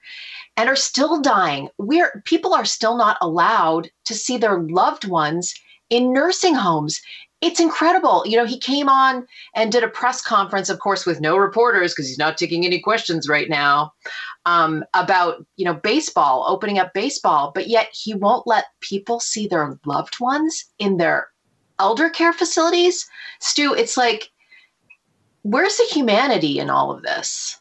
and 0.56 0.68
are 0.68 0.76
still 0.76 1.20
dying. 1.20 1.68
We're 1.78 2.22
people 2.24 2.54
are 2.54 2.64
still 2.64 2.96
not 2.96 3.18
allowed 3.20 3.90
to 4.06 4.14
see 4.14 4.38
their 4.38 4.60
loved 4.60 5.06
ones 5.06 5.54
in 5.90 6.12
nursing 6.12 6.54
homes 6.54 7.00
it's 7.40 7.60
incredible. 7.60 8.24
You 8.26 8.36
know, 8.36 8.44
he 8.44 8.58
came 8.58 8.88
on 8.88 9.26
and 9.54 9.70
did 9.70 9.84
a 9.84 9.88
press 9.88 10.20
conference, 10.20 10.68
of 10.68 10.80
course, 10.80 11.06
with 11.06 11.20
no 11.20 11.36
reporters 11.36 11.92
because 11.92 12.08
he's 12.08 12.18
not 12.18 12.36
taking 12.36 12.64
any 12.64 12.80
questions 12.80 13.28
right 13.28 13.48
now 13.48 13.92
um, 14.44 14.84
about, 14.94 15.46
you 15.56 15.64
know, 15.64 15.74
baseball, 15.74 16.44
opening 16.48 16.78
up 16.78 16.92
baseball. 16.94 17.52
But 17.54 17.68
yet 17.68 17.88
he 17.92 18.14
won't 18.14 18.46
let 18.46 18.64
people 18.80 19.20
see 19.20 19.46
their 19.46 19.78
loved 19.86 20.18
ones 20.18 20.64
in 20.78 20.96
their 20.96 21.28
elder 21.78 22.10
care 22.10 22.32
facilities. 22.32 23.06
Stu, 23.40 23.72
it's 23.72 23.96
like, 23.96 24.30
where's 25.42 25.76
the 25.76 25.84
humanity 25.84 26.58
in 26.58 26.70
all 26.70 26.90
of 26.90 27.02
this? 27.02 27.60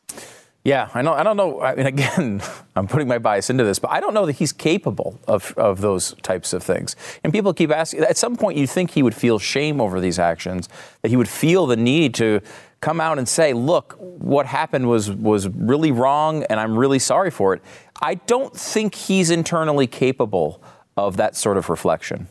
Yeah, 0.67 0.89
I 0.93 1.01
know. 1.01 1.13
I 1.13 1.23
don't 1.23 1.37
know. 1.37 1.61
I 1.61 1.75
mean, 1.75 1.85
again, 1.85 2.41
I'm 2.75 2.87
putting 2.87 3.07
my 3.07 3.19
bias 3.19 3.49
into 3.49 3.63
this, 3.63 3.79
but 3.79 3.89
I 3.89 4.01
don't 4.01 4.13
know 4.13 4.25
that 4.25 4.33
he's 4.33 4.51
capable 4.51 5.17
of, 5.25 5.53
of 5.55 5.79
those 5.79 6.13
types 6.23 6.51
of 6.51 6.61
things. 6.61 6.97
And 7.23 7.31
people 7.31 7.53
keep 7.53 7.71
asking. 7.71 8.01
At 8.01 8.17
some 8.17 8.35
point, 8.35 8.57
you 8.57 8.67
think 8.67 8.91
he 8.91 9.01
would 9.01 9.15
feel 9.15 9.39
shame 9.39 9.79
over 9.79 10.01
these 10.01 10.19
actions, 10.19 10.67
that 11.03 11.09
he 11.09 11.15
would 11.15 11.29
feel 11.29 11.67
the 11.67 11.77
need 11.77 12.13
to 12.15 12.41
come 12.81 12.99
out 12.99 13.17
and 13.17 13.29
say, 13.29 13.53
"Look, 13.53 13.95
what 13.97 14.45
happened 14.45 14.89
was 14.89 15.09
was 15.09 15.47
really 15.47 15.93
wrong, 15.93 16.43
and 16.43 16.59
I'm 16.59 16.77
really 16.77 16.99
sorry 16.99 17.31
for 17.31 17.53
it." 17.53 17.61
I 18.01 18.15
don't 18.15 18.53
think 18.53 18.93
he's 18.93 19.29
internally 19.29 19.87
capable 19.87 20.61
of 20.97 21.15
that 21.15 21.37
sort 21.37 21.55
of 21.55 21.69
reflection. 21.69 22.27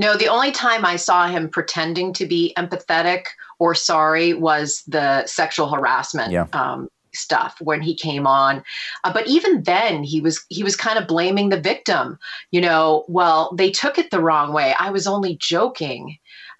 No, 0.00 0.16
the 0.16 0.28
only 0.28 0.50
time 0.50 0.86
I 0.86 0.96
saw 0.96 1.28
him 1.28 1.50
pretending 1.50 2.14
to 2.14 2.24
be 2.24 2.54
empathetic 2.56 3.26
or 3.58 3.74
sorry 3.74 4.32
was 4.32 4.82
the 4.88 5.26
sexual 5.26 5.68
harassment 5.68 6.32
yeah. 6.32 6.46
um, 6.54 6.88
stuff 7.12 7.56
when 7.60 7.82
he 7.82 7.94
came 7.94 8.26
on 8.26 8.62
uh, 9.04 9.12
but 9.12 9.26
even 9.26 9.62
then 9.64 10.02
he 10.02 10.20
was 10.20 10.44
he 10.48 10.62
was 10.62 10.76
kind 10.76 10.98
of 10.98 11.08
blaming 11.08 11.48
the 11.48 11.60
victim 11.60 12.16
you 12.52 12.60
know 12.60 13.04
well 13.08 13.52
they 13.56 13.68
took 13.68 13.98
it 13.98 14.12
the 14.12 14.20
wrong 14.20 14.52
way 14.52 14.74
i 14.78 14.90
was 14.90 15.08
only 15.08 15.36
joking 15.36 16.16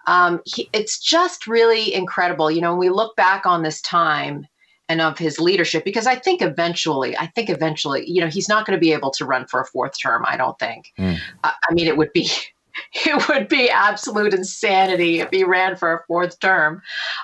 um, 0.07 0.41
he, 0.45 0.67
it's 0.73 0.99
just 0.99 1.47
really 1.47 1.93
incredible 1.93 2.51
you 2.51 2.59
know 2.59 2.71
when 2.71 2.79
we 2.79 2.89
look 2.89 3.15
back 3.15 3.45
on 3.45 3.63
this 3.63 3.81
time 3.81 4.45
and 4.89 4.99
of 4.99 5.17
his 5.17 5.39
leadership 5.39 5.85
because 5.85 6.05
i 6.05 6.15
think 6.15 6.41
eventually 6.41 7.15
i 7.15 7.27
think 7.27 7.49
eventually 7.49 8.03
you 8.05 8.19
know 8.19 8.27
he's 8.27 8.49
not 8.49 8.65
going 8.65 8.77
to 8.77 8.81
be 8.81 8.91
able 8.91 9.11
to 9.11 9.23
run 9.23 9.47
for 9.47 9.61
a 9.61 9.65
fourth 9.65 9.97
term 9.97 10.25
i 10.27 10.35
don't 10.35 10.59
think 10.59 10.91
mm. 10.99 11.17
uh, 11.45 11.51
i 11.69 11.73
mean 11.73 11.87
it 11.87 11.95
would 11.95 12.11
be 12.11 12.29
it 13.05 13.29
would 13.29 13.47
be 13.47 13.69
absolute 13.69 14.33
insanity 14.33 15.21
if 15.21 15.29
he 15.29 15.43
ran 15.43 15.75
for 15.77 15.93
a 15.93 16.03
fourth 16.07 16.39
term. 16.39 16.81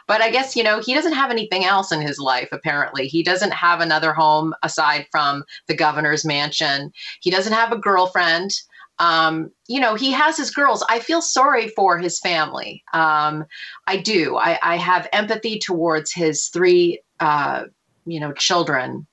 But 0.08 0.21
I 0.21 0.32
guess, 0.32 0.56
you 0.56 0.63
know, 0.63 0.80
he 0.80 0.93
doesn't 0.93 1.13
have 1.13 1.30
anything 1.30 1.65
else 1.65 1.91
in 1.91 2.01
his 2.01 2.19
life, 2.19 2.49
apparently. 2.51 3.08
He 3.08 3.21
doesn't 3.21 3.51
have 3.51 3.82
another 3.82 4.13
home 4.13 4.53
aside 4.63 5.08
from 5.12 5.43
the 5.67 5.75
governor's 5.75 6.23
mansion. 6.23 6.91
He 7.19 7.30
doesn't 7.30 7.53
have 7.53 7.73
a 7.73 7.77
girlfriend. 7.77 8.51
Um, 8.99 9.51
you 9.67 9.80
know, 9.80 9.95
he 9.95 10.12
has 10.12 10.38
his 10.38 10.51
girls. 10.51 10.84
I 10.89 10.99
feel 10.99 11.21
sorry 11.21 11.67
for 11.69 11.97
his 11.97 12.19
family. 12.19 12.84
Um, 12.93 13.45
I 13.88 13.97
do. 13.97 14.38
I, 14.38 14.58
I, 14.63 14.77
have 14.77 15.08
empathy 15.13 15.60
towards 15.60 16.12
his 16.12 16.47
three, 16.47 17.01
uh, 17.19 17.65
you 18.08 18.19
know, 18.19 18.32
children 18.34 19.06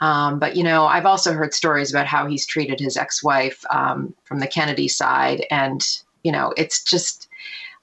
um, 0.00 0.38
but 0.38 0.56
you 0.56 0.62
know, 0.62 0.86
I've 0.86 1.06
also 1.06 1.32
heard 1.32 1.54
stories 1.54 1.90
about 1.90 2.06
how 2.06 2.26
he's 2.26 2.46
treated 2.46 2.80
his 2.80 2.96
ex-wife 2.96 3.64
um, 3.70 4.14
from 4.24 4.40
the 4.40 4.46
Kennedy 4.46 4.88
side, 4.88 5.44
and 5.50 5.84
you 6.22 6.32
know, 6.32 6.52
it's 6.56 6.82
just 6.82 7.28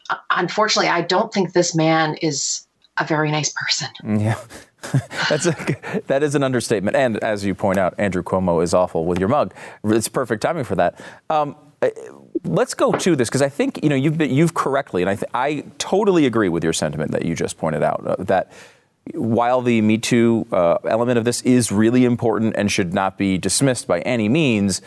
uh, 0.10 0.18
unfortunately, 0.32 0.90
I 0.90 1.02
don't 1.02 1.34
think 1.34 1.54
this 1.54 1.76
man 1.76 2.16
is 2.22 2.66
a 2.98 3.06
very 3.06 3.32
nice 3.32 3.54
person. 3.54 3.90
Yeah. 4.22 4.40
That's 5.30 5.48
a, 5.48 6.02
that 6.06 6.22
is 6.22 6.36
an 6.36 6.44
understatement. 6.44 6.96
And 6.96 7.18
as 7.24 7.44
you 7.44 7.56
point 7.56 7.80
out, 7.80 7.96
Andrew 7.98 8.22
Cuomo 8.22 8.62
is 8.62 8.72
awful 8.72 9.06
with 9.06 9.18
your 9.18 9.28
mug. 9.28 9.52
It's 9.84 10.08
perfect 10.08 10.44
timing 10.44 10.64
for 10.64 10.76
that. 10.76 11.00
Um, 11.32 11.56
let's 12.44 12.74
go 12.74 12.92
to 12.92 13.16
this 13.16 13.28
because 13.28 13.42
I 13.42 13.50
think 13.50 13.84
you 13.84 13.90
know 13.90 13.96
you've 13.96 14.18
been, 14.18 14.32
you've 14.32 14.54
correctly, 14.54 15.02
and 15.02 15.10
I 15.10 15.16
th- 15.16 15.32
I 15.34 15.64
totally 15.78 16.26
agree 16.26 16.50
with 16.50 16.64
your 16.64 16.74
sentiment 16.74 17.12
that 17.12 17.26
you 17.26 17.36
just 17.36 17.58
pointed 17.58 17.84
out 17.84 18.06
uh, 18.06 18.16
that 18.20 18.52
while 19.14 19.62
the 19.62 19.82
Me 19.82 19.98
Too 19.98 20.48
uh, 20.52 20.78
element 20.86 21.18
of 21.18 21.26
this 21.26 21.42
is 21.42 21.72
really 21.72 22.06
important 22.06 22.56
and 22.58 22.72
should 22.72 22.94
not 22.94 23.18
be 23.18 23.38
dismissed 23.38 23.88
by 23.88 24.00
any 24.02 24.28
means, 24.28 24.82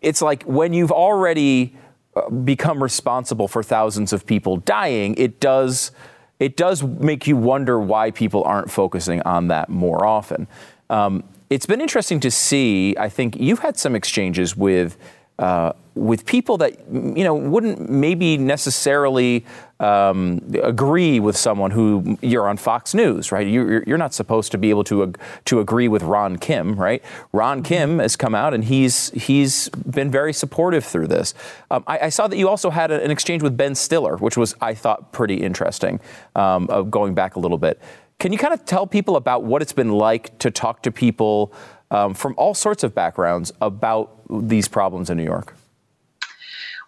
it's 0.00 0.22
like 0.22 0.42
when 0.44 0.72
you've 0.72 0.92
already 0.92 1.74
uh, 2.14 2.30
become 2.30 2.82
responsible 2.82 3.48
for 3.48 3.62
thousands 3.62 4.12
of 4.12 4.26
people 4.26 4.56
dying, 4.58 5.14
it 5.16 5.40
does 5.40 5.90
it 6.38 6.56
does 6.56 6.82
make 6.82 7.26
you 7.26 7.36
wonder 7.36 7.78
why 7.78 8.10
people 8.10 8.42
aren't 8.44 8.70
focusing 8.70 9.20
on 9.22 9.48
that 9.48 9.68
more 9.68 10.06
often. 10.06 10.48
Um, 10.88 11.22
it's 11.50 11.66
been 11.66 11.82
interesting 11.82 12.18
to 12.20 12.30
see. 12.30 12.96
I 12.98 13.10
think 13.10 13.36
you've 13.36 13.58
had 13.58 13.76
some 13.76 13.94
exchanges 13.94 14.56
with 14.56 14.96
uh, 15.38 15.72
with 15.94 16.24
people 16.26 16.56
that 16.58 16.78
you 16.90 17.24
know 17.24 17.34
wouldn't 17.34 17.90
maybe 17.90 18.38
necessarily 18.38 19.44
um, 19.80 20.42
agree 20.62 21.20
with 21.20 21.36
someone 21.36 21.70
who 21.70 22.18
you're 22.20 22.46
on 22.48 22.58
Fox 22.58 22.94
News, 22.94 23.32
right? 23.32 23.46
You're, 23.46 23.82
you're 23.84 23.98
not 23.98 24.12
supposed 24.12 24.52
to 24.52 24.58
be 24.58 24.70
able 24.70 24.84
to 24.84 25.12
to 25.46 25.60
agree 25.60 25.88
with 25.88 26.02
Ron 26.02 26.36
Kim, 26.36 26.76
right? 26.76 27.02
Ron 27.32 27.58
mm-hmm. 27.58 27.64
Kim 27.64 27.98
has 27.98 28.14
come 28.14 28.34
out 28.34 28.52
and 28.54 28.64
he's 28.64 29.10
he's 29.10 29.68
been 29.70 30.10
very 30.10 30.32
supportive 30.32 30.84
through 30.84 31.08
this. 31.08 31.34
Um, 31.70 31.82
I, 31.86 31.98
I, 31.98 32.08
saw 32.10 32.26
that 32.26 32.36
you 32.36 32.48
also 32.48 32.70
had 32.70 32.90
an 32.90 33.10
exchange 33.10 33.42
with 33.42 33.56
Ben 33.56 33.74
Stiller, 33.74 34.16
which 34.18 34.36
was 34.36 34.54
I 34.60 34.74
thought 34.74 35.12
pretty 35.12 35.36
interesting. 35.36 36.00
Um, 36.36 36.66
going 36.90 37.14
back 37.14 37.36
a 37.36 37.40
little 37.40 37.58
bit, 37.58 37.80
can 38.18 38.32
you 38.32 38.38
kind 38.38 38.52
of 38.52 38.64
tell 38.66 38.86
people 38.86 39.16
about 39.16 39.44
what 39.44 39.62
it's 39.62 39.72
been 39.72 39.92
like 39.92 40.38
to 40.40 40.50
talk 40.50 40.82
to 40.82 40.92
people 40.92 41.54
um, 41.90 42.12
from 42.12 42.34
all 42.36 42.54
sorts 42.54 42.84
of 42.84 42.94
backgrounds 42.94 43.50
about 43.62 44.20
these 44.28 44.68
problems 44.68 45.08
in 45.08 45.16
New 45.16 45.24
York? 45.24 45.56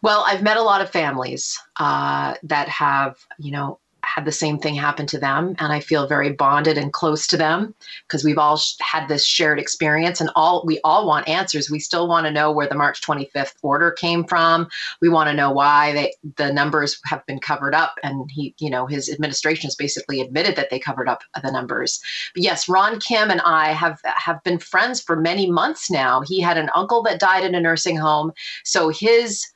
Well, 0.02 0.24
I've 0.26 0.42
met 0.42 0.56
a 0.56 0.62
lot 0.62 0.80
of 0.80 0.90
families 0.90 1.58
uh, 1.76 2.34
that 2.42 2.68
have, 2.68 3.24
you 3.38 3.52
know, 3.52 3.78
had 4.04 4.24
the 4.24 4.32
same 4.32 4.58
thing 4.58 4.74
happen 4.74 5.06
to 5.06 5.18
them 5.18 5.54
and 5.58 5.72
i 5.72 5.78
feel 5.78 6.08
very 6.08 6.32
bonded 6.32 6.76
and 6.76 6.92
close 6.92 7.24
to 7.28 7.36
them 7.36 7.72
because 8.06 8.24
we've 8.24 8.36
all 8.36 8.56
sh- 8.56 8.74
had 8.80 9.06
this 9.06 9.24
shared 9.24 9.60
experience 9.60 10.20
and 10.20 10.28
all 10.34 10.64
we 10.66 10.80
all 10.82 11.06
want 11.06 11.28
answers. 11.28 11.70
We 11.70 11.78
still 11.78 12.08
want 12.08 12.26
to 12.26 12.32
know 12.32 12.50
where 12.50 12.66
the 12.66 12.74
march 12.74 13.00
25th 13.00 13.54
order 13.62 13.92
came 13.92 14.24
from. 14.24 14.68
We 15.00 15.08
want 15.08 15.28
to 15.30 15.36
know 15.36 15.52
why 15.52 15.92
they, 15.92 16.12
the 16.36 16.52
numbers 16.52 17.00
have 17.04 17.24
been 17.26 17.38
covered 17.38 17.76
up 17.76 17.94
and 18.02 18.28
he 18.30 18.54
you 18.58 18.70
know 18.70 18.86
his 18.86 19.08
administration 19.08 19.68
has 19.68 19.76
basically 19.76 20.20
admitted 20.20 20.56
that 20.56 20.70
they 20.70 20.80
covered 20.80 21.08
up 21.08 21.22
the 21.40 21.52
numbers. 21.52 22.00
But 22.34 22.42
yes 22.42 22.68
ron 22.68 22.98
kim 22.98 23.30
and 23.30 23.40
i 23.42 23.72
have 23.72 24.00
have 24.04 24.42
been 24.42 24.58
friends 24.58 25.00
for 25.00 25.14
many 25.14 25.48
months 25.48 25.90
now. 25.92 26.22
He 26.22 26.40
had 26.40 26.58
an 26.58 26.70
uncle 26.74 27.02
that 27.04 27.20
died 27.20 27.44
in 27.44 27.54
a 27.54 27.60
nursing 27.60 27.96
home 27.96 28.32
so 28.64 28.88
his 28.88 29.46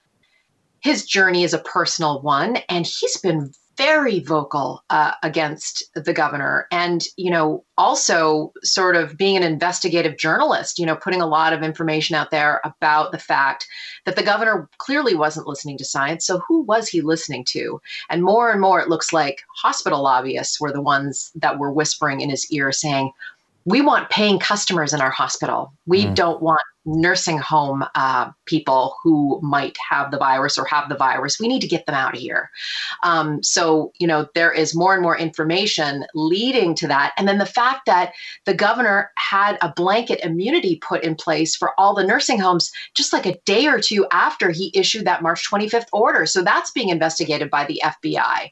his 0.86 1.04
journey 1.04 1.42
is 1.42 1.52
a 1.52 1.58
personal 1.58 2.22
one, 2.22 2.58
and 2.68 2.86
he's 2.86 3.16
been 3.16 3.50
very 3.76 4.20
vocal 4.20 4.84
uh, 4.88 5.12
against 5.24 5.82
the 5.96 6.12
governor. 6.12 6.68
And 6.70 7.04
you 7.16 7.28
know 7.30 7.64
also 7.76 8.52
sort 8.62 8.94
of 8.94 9.18
being 9.18 9.36
an 9.36 9.42
investigative 9.42 10.16
journalist 10.16 10.78
you 10.78 10.86
know 10.86 10.96
putting 10.96 11.20
a 11.20 11.26
lot 11.26 11.52
of 11.52 11.62
information 11.62 12.16
out 12.16 12.30
there 12.30 12.62
about 12.64 13.12
the 13.12 13.18
fact 13.18 13.66
that 14.06 14.16
the 14.16 14.22
governor 14.22 14.68
clearly 14.78 15.14
wasn't 15.14 15.48
listening 15.48 15.76
to 15.78 15.84
science. 15.84 16.24
So 16.24 16.40
who 16.46 16.62
was 16.62 16.88
he 16.88 17.00
listening 17.00 17.44
to? 17.48 17.80
And 18.08 18.22
more 18.22 18.52
and 18.52 18.60
more 18.60 18.80
it 18.80 18.88
looks 18.88 19.12
like 19.12 19.42
hospital 19.56 20.04
lobbyists 20.04 20.60
were 20.60 20.72
the 20.72 20.80
ones 20.80 21.32
that 21.34 21.58
were 21.58 21.72
whispering 21.72 22.20
in 22.20 22.30
his 22.30 22.50
ear 22.52 22.70
saying 22.70 23.10
we 23.66 23.80
want 23.80 24.08
paying 24.10 24.38
customers 24.38 24.94
in 24.94 25.00
our 25.00 25.10
hospital. 25.10 25.72
We 25.86 26.06
mm. 26.06 26.14
don't 26.14 26.40
want 26.40 26.62
nursing 26.86 27.36
home 27.36 27.84
uh, 27.96 28.30
people 28.44 28.94
who 29.02 29.40
might 29.42 29.76
have 29.90 30.12
the 30.12 30.18
virus 30.18 30.56
or 30.56 30.64
have 30.66 30.88
the 30.88 30.96
virus. 30.96 31.40
We 31.40 31.48
need 31.48 31.60
to 31.62 31.66
get 31.66 31.84
them 31.84 31.96
out 31.96 32.14
of 32.14 32.20
here. 32.20 32.48
Um, 33.02 33.42
so, 33.42 33.92
you 33.98 34.06
know, 34.06 34.28
there 34.36 34.52
is 34.52 34.74
more 34.74 34.94
and 34.94 35.02
more 35.02 35.18
information 35.18 36.06
leading 36.14 36.76
to 36.76 36.86
that. 36.86 37.12
And 37.18 37.26
then 37.26 37.38
the 37.38 37.44
fact 37.44 37.86
that 37.86 38.12
the 38.44 38.54
governor 38.54 39.10
had 39.16 39.58
a 39.60 39.72
blanket 39.72 40.24
immunity 40.24 40.76
put 40.76 41.02
in 41.02 41.16
place 41.16 41.56
for 41.56 41.78
all 41.78 41.92
the 41.92 42.06
nursing 42.06 42.38
homes 42.38 42.70
just 42.94 43.12
like 43.12 43.26
a 43.26 43.36
day 43.44 43.66
or 43.66 43.80
two 43.80 44.06
after 44.12 44.50
he 44.50 44.70
issued 44.72 45.06
that 45.06 45.22
March 45.22 45.50
25th 45.50 45.88
order. 45.92 46.24
So 46.24 46.40
that's 46.40 46.70
being 46.70 46.88
investigated 46.90 47.50
by 47.50 47.64
the 47.64 47.82
FBI. 47.84 48.50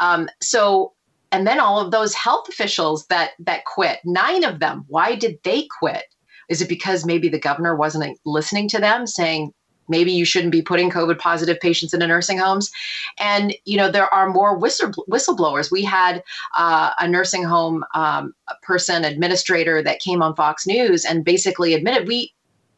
Um, 0.00 0.30
so, 0.40 0.93
and 1.34 1.46
then 1.46 1.58
all 1.58 1.80
of 1.80 1.90
those 1.90 2.14
health 2.14 2.48
officials 2.48 3.06
that 3.06 3.32
that 3.38 3.64
quit 3.64 3.98
nine 4.04 4.44
of 4.44 4.60
them 4.60 4.84
why 4.88 5.14
did 5.14 5.38
they 5.42 5.66
quit 5.80 6.04
is 6.48 6.62
it 6.62 6.68
because 6.68 7.04
maybe 7.04 7.28
the 7.28 7.38
governor 7.38 7.74
wasn't 7.74 8.18
listening 8.24 8.68
to 8.68 8.78
them 8.78 9.06
saying 9.06 9.52
maybe 9.88 10.12
you 10.12 10.24
shouldn't 10.24 10.52
be 10.52 10.62
putting 10.62 10.90
COVID 10.90 11.18
positive 11.18 11.60
patients 11.60 11.92
into 11.92 12.06
nursing 12.06 12.38
homes. 12.38 12.70
And, 13.18 13.54
you 13.64 13.76
know, 13.76 13.90
there 13.90 14.12
are 14.12 14.30
more 14.30 14.56
whistle, 14.56 14.90
whistleblowers. 15.10 15.70
We 15.70 15.84
had 15.84 16.22
uh, 16.56 16.92
a 16.98 17.06
nursing 17.06 17.44
home 17.44 17.84
um, 17.94 18.34
person, 18.62 19.04
administrator 19.04 19.82
that 19.82 20.00
came 20.00 20.22
on 20.22 20.34
Fox 20.36 20.66
News 20.66 21.04
and 21.04 21.24
basically 21.24 21.74
admitted 21.74 22.08
we, 22.08 22.32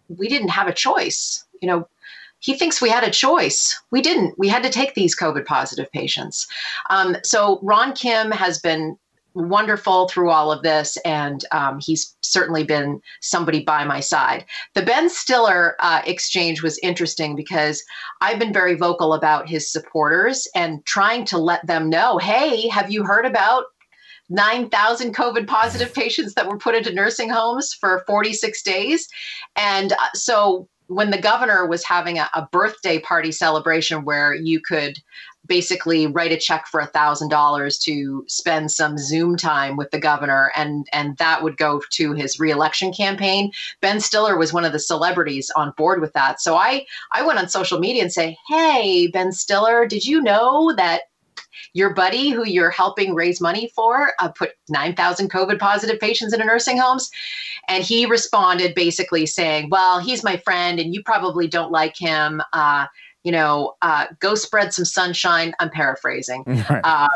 we 0.09 0.29
didn't 0.29 0.49
have 0.49 0.67
a 0.67 0.73
choice. 0.73 1.45
You 1.61 1.69
know, 1.69 1.89
he 2.41 2.55
thinks 2.55 2.81
we 2.81 2.91
had 2.91 3.05
a 3.05 3.11
choice. 3.11 3.79
We 3.91 4.03
didn't. 4.03 4.39
We 4.39 4.49
had 4.49 4.63
to 4.63 4.71
take 4.71 4.95
these 4.95 5.17
COVID 5.17 5.47
positive 5.47 5.91
patients. 5.93 6.47
Um, 6.91 7.17
so 7.23 7.59
Ron 7.63 7.93
Kim 7.93 8.31
has 8.31 8.59
been 8.59 8.97
wonderful 9.37 10.09
through 10.09 10.31
all 10.31 10.51
of 10.51 10.63
this, 10.63 10.97
and 11.05 11.45
um, 11.53 11.79
he's 11.79 12.17
certainly 12.23 12.65
been 12.65 13.01
somebody 13.21 13.63
by 13.63 13.85
my 13.85 14.01
side. 14.01 14.45
The 14.75 14.83
Ben 14.83 15.11
Stiller 15.11 15.77
uh, 15.81 16.03
exchange 16.07 16.63
was 16.63 16.79
interesting 16.79 17.37
because 17.37 17.85
I've 18.21 18.39
been 18.39 18.53
very 18.53 18.75
vocal 18.75 19.13
about 19.13 19.49
his 19.49 19.71
supporters 19.71 20.49
and 20.55 20.85
trying 20.87 21.25
to 21.27 21.39
let 21.39 21.67
them 21.67 21.91
know 21.91 22.19
hey, 22.19 22.69
have 22.69 22.91
you 22.91 23.05
heard 23.05 23.27
about 23.27 23.65
9,000 24.29 25.15
COVID 25.15 25.47
positive 25.47 25.95
patients 25.95 26.35
that 26.35 26.49
were 26.49 26.59
put 26.59 26.75
into 26.75 26.93
nursing 26.93 27.29
homes 27.29 27.75
for 27.75 28.05
46 28.07 28.63
days? 28.63 29.09
And 29.55 29.93
uh, 29.93 29.97
so 30.15 30.69
when 30.89 31.11
the 31.11 31.21
governor 31.21 31.67
was 31.67 31.85
having 31.85 32.19
a, 32.19 32.29
a 32.35 32.49
birthday 32.53 32.99
party 32.99 33.33
celebration 33.33 34.05
where 34.05 34.35
you 34.35 34.61
could 34.61 34.99
basically 35.47 36.07
write 36.07 36.33
a 36.33 36.37
check 36.37 36.67
for 36.67 36.81
a 36.81 36.87
thousand 36.87 37.29
dollars 37.29 37.79
to 37.79 38.25
spend 38.27 38.71
some 38.71 38.99
Zoom 38.99 39.37
time 39.37 39.77
with 39.77 39.91
the 39.91 39.99
governor, 39.99 40.51
and 40.57 40.87
and 40.93 41.17
that 41.19 41.43
would 41.43 41.57
go 41.57 41.81
to 41.93 42.13
his 42.13 42.41
reelection 42.41 42.93
campaign. 42.93 43.53
Ben 43.81 44.01
Stiller 44.01 44.37
was 44.37 44.53
one 44.53 44.65
of 44.65 44.73
the 44.73 44.79
celebrities 44.79 45.51
on 45.57 45.73
board 45.77 46.01
with 46.01 46.13
that. 46.15 46.41
So 46.41 46.57
I 46.57 46.87
I 47.13 47.23
went 47.23 47.39
on 47.39 47.49
social 47.49 47.79
media 47.79 48.03
and 48.03 48.13
say, 48.13 48.37
Hey, 48.49 49.09
Ben 49.09 49.33
Stiller, 49.33 49.87
did 49.87 50.05
you 50.05 50.21
know 50.21 50.75
that 50.77 51.03
your 51.77 51.93
buddy 51.93 52.31
who 52.31 52.47
you're 52.47 52.71
helping 52.71 53.15
raise 53.15 53.39
money 53.39 53.71
for 53.75 54.13
uh, 54.19 54.31
put 54.31 54.53
9,000 54.71 55.31
COVID 55.31 55.59
positive 55.59 56.01
patients 56.01 56.33
into 56.33 56.47
nursing 56.47 56.79
homes. 56.79 57.11
And 57.69 57.85
he 57.85 58.07
responded 58.07 58.75
basically 58.75 59.27
saying, 59.27 59.69
Well, 59.69 60.01
he's 60.01 60.25
my 60.25 60.39
friend 60.39 60.81
and 60.81 60.95
you 60.95 61.03
probably 61.03 61.47
don't 61.47 61.71
like 61.71 61.95
him. 61.99 62.41
Uh, 62.55 62.87
you 63.25 63.33
know, 63.33 63.75
uh, 63.83 64.07
go 64.21 64.35
spread 64.35 64.73
some 64.73 64.87
sunshine. 64.87 65.53
I'm 65.61 65.71
paraphrasing. 65.71 66.45
Right. 66.71 66.81
Uh, 66.83 67.09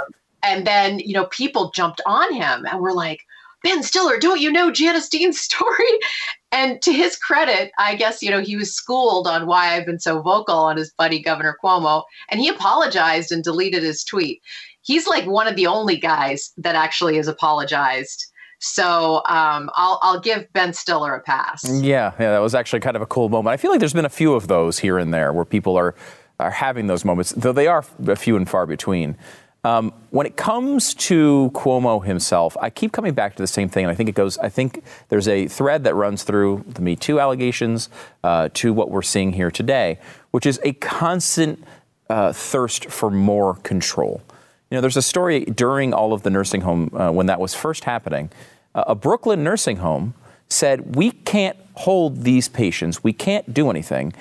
and 0.42 0.66
then, 0.66 1.00
you 1.00 1.14
know, 1.14 1.26
people 1.26 1.70
jumped 1.70 2.00
on 2.06 2.32
him 2.32 2.66
and 2.66 2.80
were 2.80 2.92
like, 2.92 3.26
Ben 3.62 3.82
Stiller, 3.82 4.18
don't 4.18 4.40
you 4.40 4.52
know 4.52 4.70
Janice 4.70 5.08
Dean's 5.08 5.40
story? 5.40 5.90
And 6.52 6.82
to 6.82 6.92
his 6.92 7.16
credit, 7.16 7.72
I 7.78 7.94
guess, 7.94 8.22
you 8.22 8.30
know, 8.30 8.40
he 8.40 8.56
was 8.56 8.74
schooled 8.74 9.26
on 9.26 9.46
why 9.46 9.74
I've 9.74 9.86
been 9.86 10.00
so 10.00 10.20
vocal 10.20 10.58
on 10.58 10.76
his 10.76 10.90
buddy, 10.90 11.20
Governor 11.20 11.56
Cuomo, 11.62 12.02
and 12.28 12.40
he 12.40 12.48
apologized 12.48 13.30
and 13.30 13.44
deleted 13.44 13.82
his 13.82 14.02
tweet. 14.02 14.42
He's 14.82 15.06
like 15.06 15.26
one 15.26 15.46
of 15.46 15.56
the 15.56 15.66
only 15.66 15.96
guys 15.96 16.52
that 16.56 16.74
actually 16.74 17.16
has 17.16 17.28
apologized 17.28 18.26
so 18.60 19.22
um, 19.26 19.70
I'll, 19.74 19.98
I'll 20.02 20.20
give 20.20 20.50
Ben 20.52 20.72
Stiller 20.74 21.14
a 21.14 21.20
pass. 21.20 21.64
Yeah, 21.64 22.12
yeah, 22.20 22.32
that 22.32 22.40
was 22.40 22.54
actually 22.54 22.80
kind 22.80 22.94
of 22.94 23.02
a 23.02 23.06
cool 23.06 23.30
moment. 23.30 23.52
I 23.52 23.56
feel 23.56 23.70
like 23.70 23.80
there's 23.80 23.94
been 23.94 24.04
a 24.04 24.10
few 24.10 24.34
of 24.34 24.48
those 24.48 24.78
here 24.78 24.98
and 24.98 25.12
there 25.12 25.32
where 25.32 25.44
people 25.44 25.76
are 25.76 25.94
are 26.38 26.50
having 26.50 26.86
those 26.86 27.04
moments, 27.04 27.32
though 27.36 27.52
they 27.52 27.66
are 27.66 27.84
a 28.06 28.16
few 28.16 28.34
and 28.34 28.48
far 28.48 28.64
between. 28.64 29.16
Um, 29.62 29.92
when 30.10 30.26
it 30.26 30.36
comes 30.36 30.94
to 30.94 31.50
Cuomo 31.54 32.04
himself, 32.04 32.56
I 32.60 32.70
keep 32.70 32.92
coming 32.92 33.12
back 33.12 33.36
to 33.36 33.42
the 33.42 33.46
same 33.46 33.68
thing, 33.68 33.84
and 33.84 33.92
I 33.92 33.94
think 33.94 34.08
it 34.08 34.14
goes. 34.14 34.38
I 34.38 34.48
think 34.48 34.82
there's 35.10 35.28
a 35.28 35.48
thread 35.48 35.84
that 35.84 35.94
runs 35.94 36.22
through 36.22 36.64
the 36.66 36.80
Me 36.80 36.96
Too 36.96 37.20
allegations 37.20 37.90
uh, 38.24 38.48
to 38.54 38.72
what 38.72 38.90
we're 38.90 39.02
seeing 39.02 39.34
here 39.34 39.50
today, 39.50 39.98
which 40.30 40.46
is 40.46 40.58
a 40.64 40.72
constant 40.74 41.62
uh, 42.08 42.32
thirst 42.32 42.86
for 42.86 43.10
more 43.10 43.56
control. 43.56 44.22
You 44.70 44.76
know, 44.76 44.80
there's 44.80 44.96
a 44.96 45.02
story 45.02 45.44
during 45.44 45.92
all 45.92 46.12
of 46.12 46.22
the 46.22 46.30
nursing 46.30 46.62
home 46.62 46.90
uh, 46.94 47.10
when 47.10 47.26
that 47.26 47.38
was 47.40 47.54
first 47.54 47.84
happening. 47.84 48.30
Uh, 48.74 48.84
a 48.86 48.94
Brooklyn 48.94 49.44
nursing 49.44 49.76
home 49.76 50.14
said, 50.48 50.96
We 50.96 51.10
can't 51.10 51.56
hold 51.74 52.22
these 52.22 52.48
patients, 52.48 53.04
we 53.04 53.12
can't 53.12 53.52
do 53.52 53.68
anything. 53.68 54.14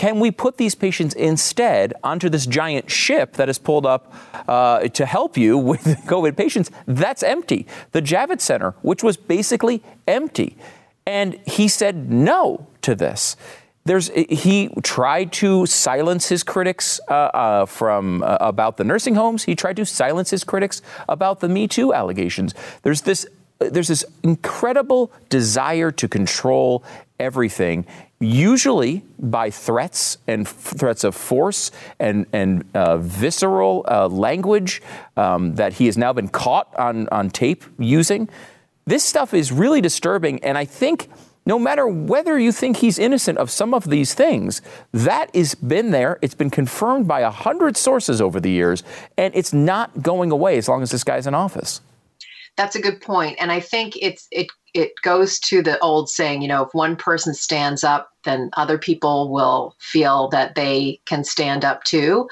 Can 0.00 0.18
we 0.18 0.30
put 0.30 0.56
these 0.56 0.74
patients 0.74 1.12
instead 1.12 1.92
onto 2.02 2.30
this 2.30 2.46
giant 2.46 2.90
ship 2.90 3.34
that 3.34 3.50
is 3.50 3.58
pulled 3.58 3.84
up 3.84 4.14
uh, 4.48 4.88
to 4.88 5.04
help 5.04 5.36
you 5.36 5.58
with 5.70 5.84
COVID 5.84 6.38
patients? 6.38 6.70
That's 6.86 7.22
empty. 7.22 7.66
The 7.92 8.00
Javits 8.00 8.40
Center, 8.40 8.70
which 8.80 9.02
was 9.02 9.18
basically 9.18 9.82
empty. 10.08 10.56
And 11.04 11.38
he 11.46 11.68
said 11.68 12.10
no 12.10 12.66
to 12.80 12.94
this 12.94 13.36
there's 13.84 14.08
he 14.08 14.70
tried 14.82 15.32
to 15.32 15.66
silence 15.66 16.28
his 16.28 16.44
critics 16.44 17.00
uh, 17.08 17.12
uh, 17.12 17.66
from 17.66 18.22
uh, 18.22 18.36
about 18.40 18.76
the 18.76 18.84
nursing 18.84 19.14
homes. 19.14 19.44
He 19.44 19.54
tried 19.54 19.76
to 19.76 19.84
silence 19.84 20.30
his 20.30 20.44
critics 20.44 20.80
about 21.08 21.40
the 21.40 21.48
Me 21.48 21.66
Too 21.66 21.92
allegations. 21.92 22.54
There's 22.82 23.02
this 23.02 23.26
there's 23.60 23.88
this 23.88 24.04
incredible 24.22 25.12
desire 25.28 25.92
to 25.92 26.08
control 26.08 26.82
everything, 27.18 27.86
usually 28.18 29.04
by 29.18 29.50
threats 29.50 30.18
and 30.26 30.46
f- 30.46 30.52
threats 30.52 31.04
of 31.04 31.14
force 31.14 31.70
and 31.98 32.26
and 32.32 32.64
uh, 32.74 32.96
visceral 32.98 33.84
uh, 33.86 34.08
language 34.08 34.82
um, 35.16 35.54
that 35.56 35.74
he 35.74 35.86
has 35.86 35.98
now 35.98 36.12
been 36.12 36.28
caught 36.28 36.74
on 36.76 37.08
on 37.10 37.30
tape 37.30 37.64
using. 37.78 38.28
This 38.86 39.04
stuff 39.04 39.34
is 39.34 39.52
really 39.52 39.80
disturbing, 39.82 40.42
and 40.42 40.56
I 40.56 40.64
think 40.64 41.08
no 41.46 41.58
matter 41.58 41.86
whether 41.86 42.38
you 42.38 42.52
think 42.52 42.78
he's 42.78 42.98
innocent 42.98 43.38
of 43.38 43.50
some 43.50 43.74
of 43.74 43.84
these 43.88 44.14
things, 44.14 44.62
that 44.92 45.34
has 45.34 45.54
been 45.54 45.90
there. 45.90 46.18
It's 46.22 46.34
been 46.34 46.50
confirmed 46.50 47.08
by 47.08 47.20
a 47.20 47.30
hundred 47.30 47.76
sources 47.76 48.20
over 48.20 48.40
the 48.40 48.50
years, 48.50 48.82
and 49.16 49.34
it's 49.34 49.52
not 49.52 50.02
going 50.02 50.30
away 50.30 50.58
as 50.58 50.68
long 50.68 50.82
as 50.82 50.90
this 50.90 51.04
guy's 51.04 51.26
in 51.26 51.34
office. 51.34 51.80
That's 52.56 52.76
a 52.76 52.80
good 52.80 53.00
point, 53.00 53.36
and 53.40 53.50
I 53.50 53.60
think 53.60 53.96
it's 54.00 54.28
it 54.30 54.48
it 54.74 54.92
goes 55.02 55.38
to 55.40 55.62
the 55.62 55.78
old 55.80 56.08
saying, 56.08 56.42
you 56.42 56.48
know, 56.48 56.64
if 56.64 56.74
one 56.74 56.96
person 56.96 57.34
stands 57.34 57.82
up, 57.82 58.10
then 58.24 58.50
other 58.56 58.78
people 58.78 59.32
will 59.32 59.74
feel 59.78 60.28
that 60.28 60.54
they 60.54 61.00
can 61.06 61.24
stand 61.24 61.64
up 61.64 61.82
too. 61.84 62.28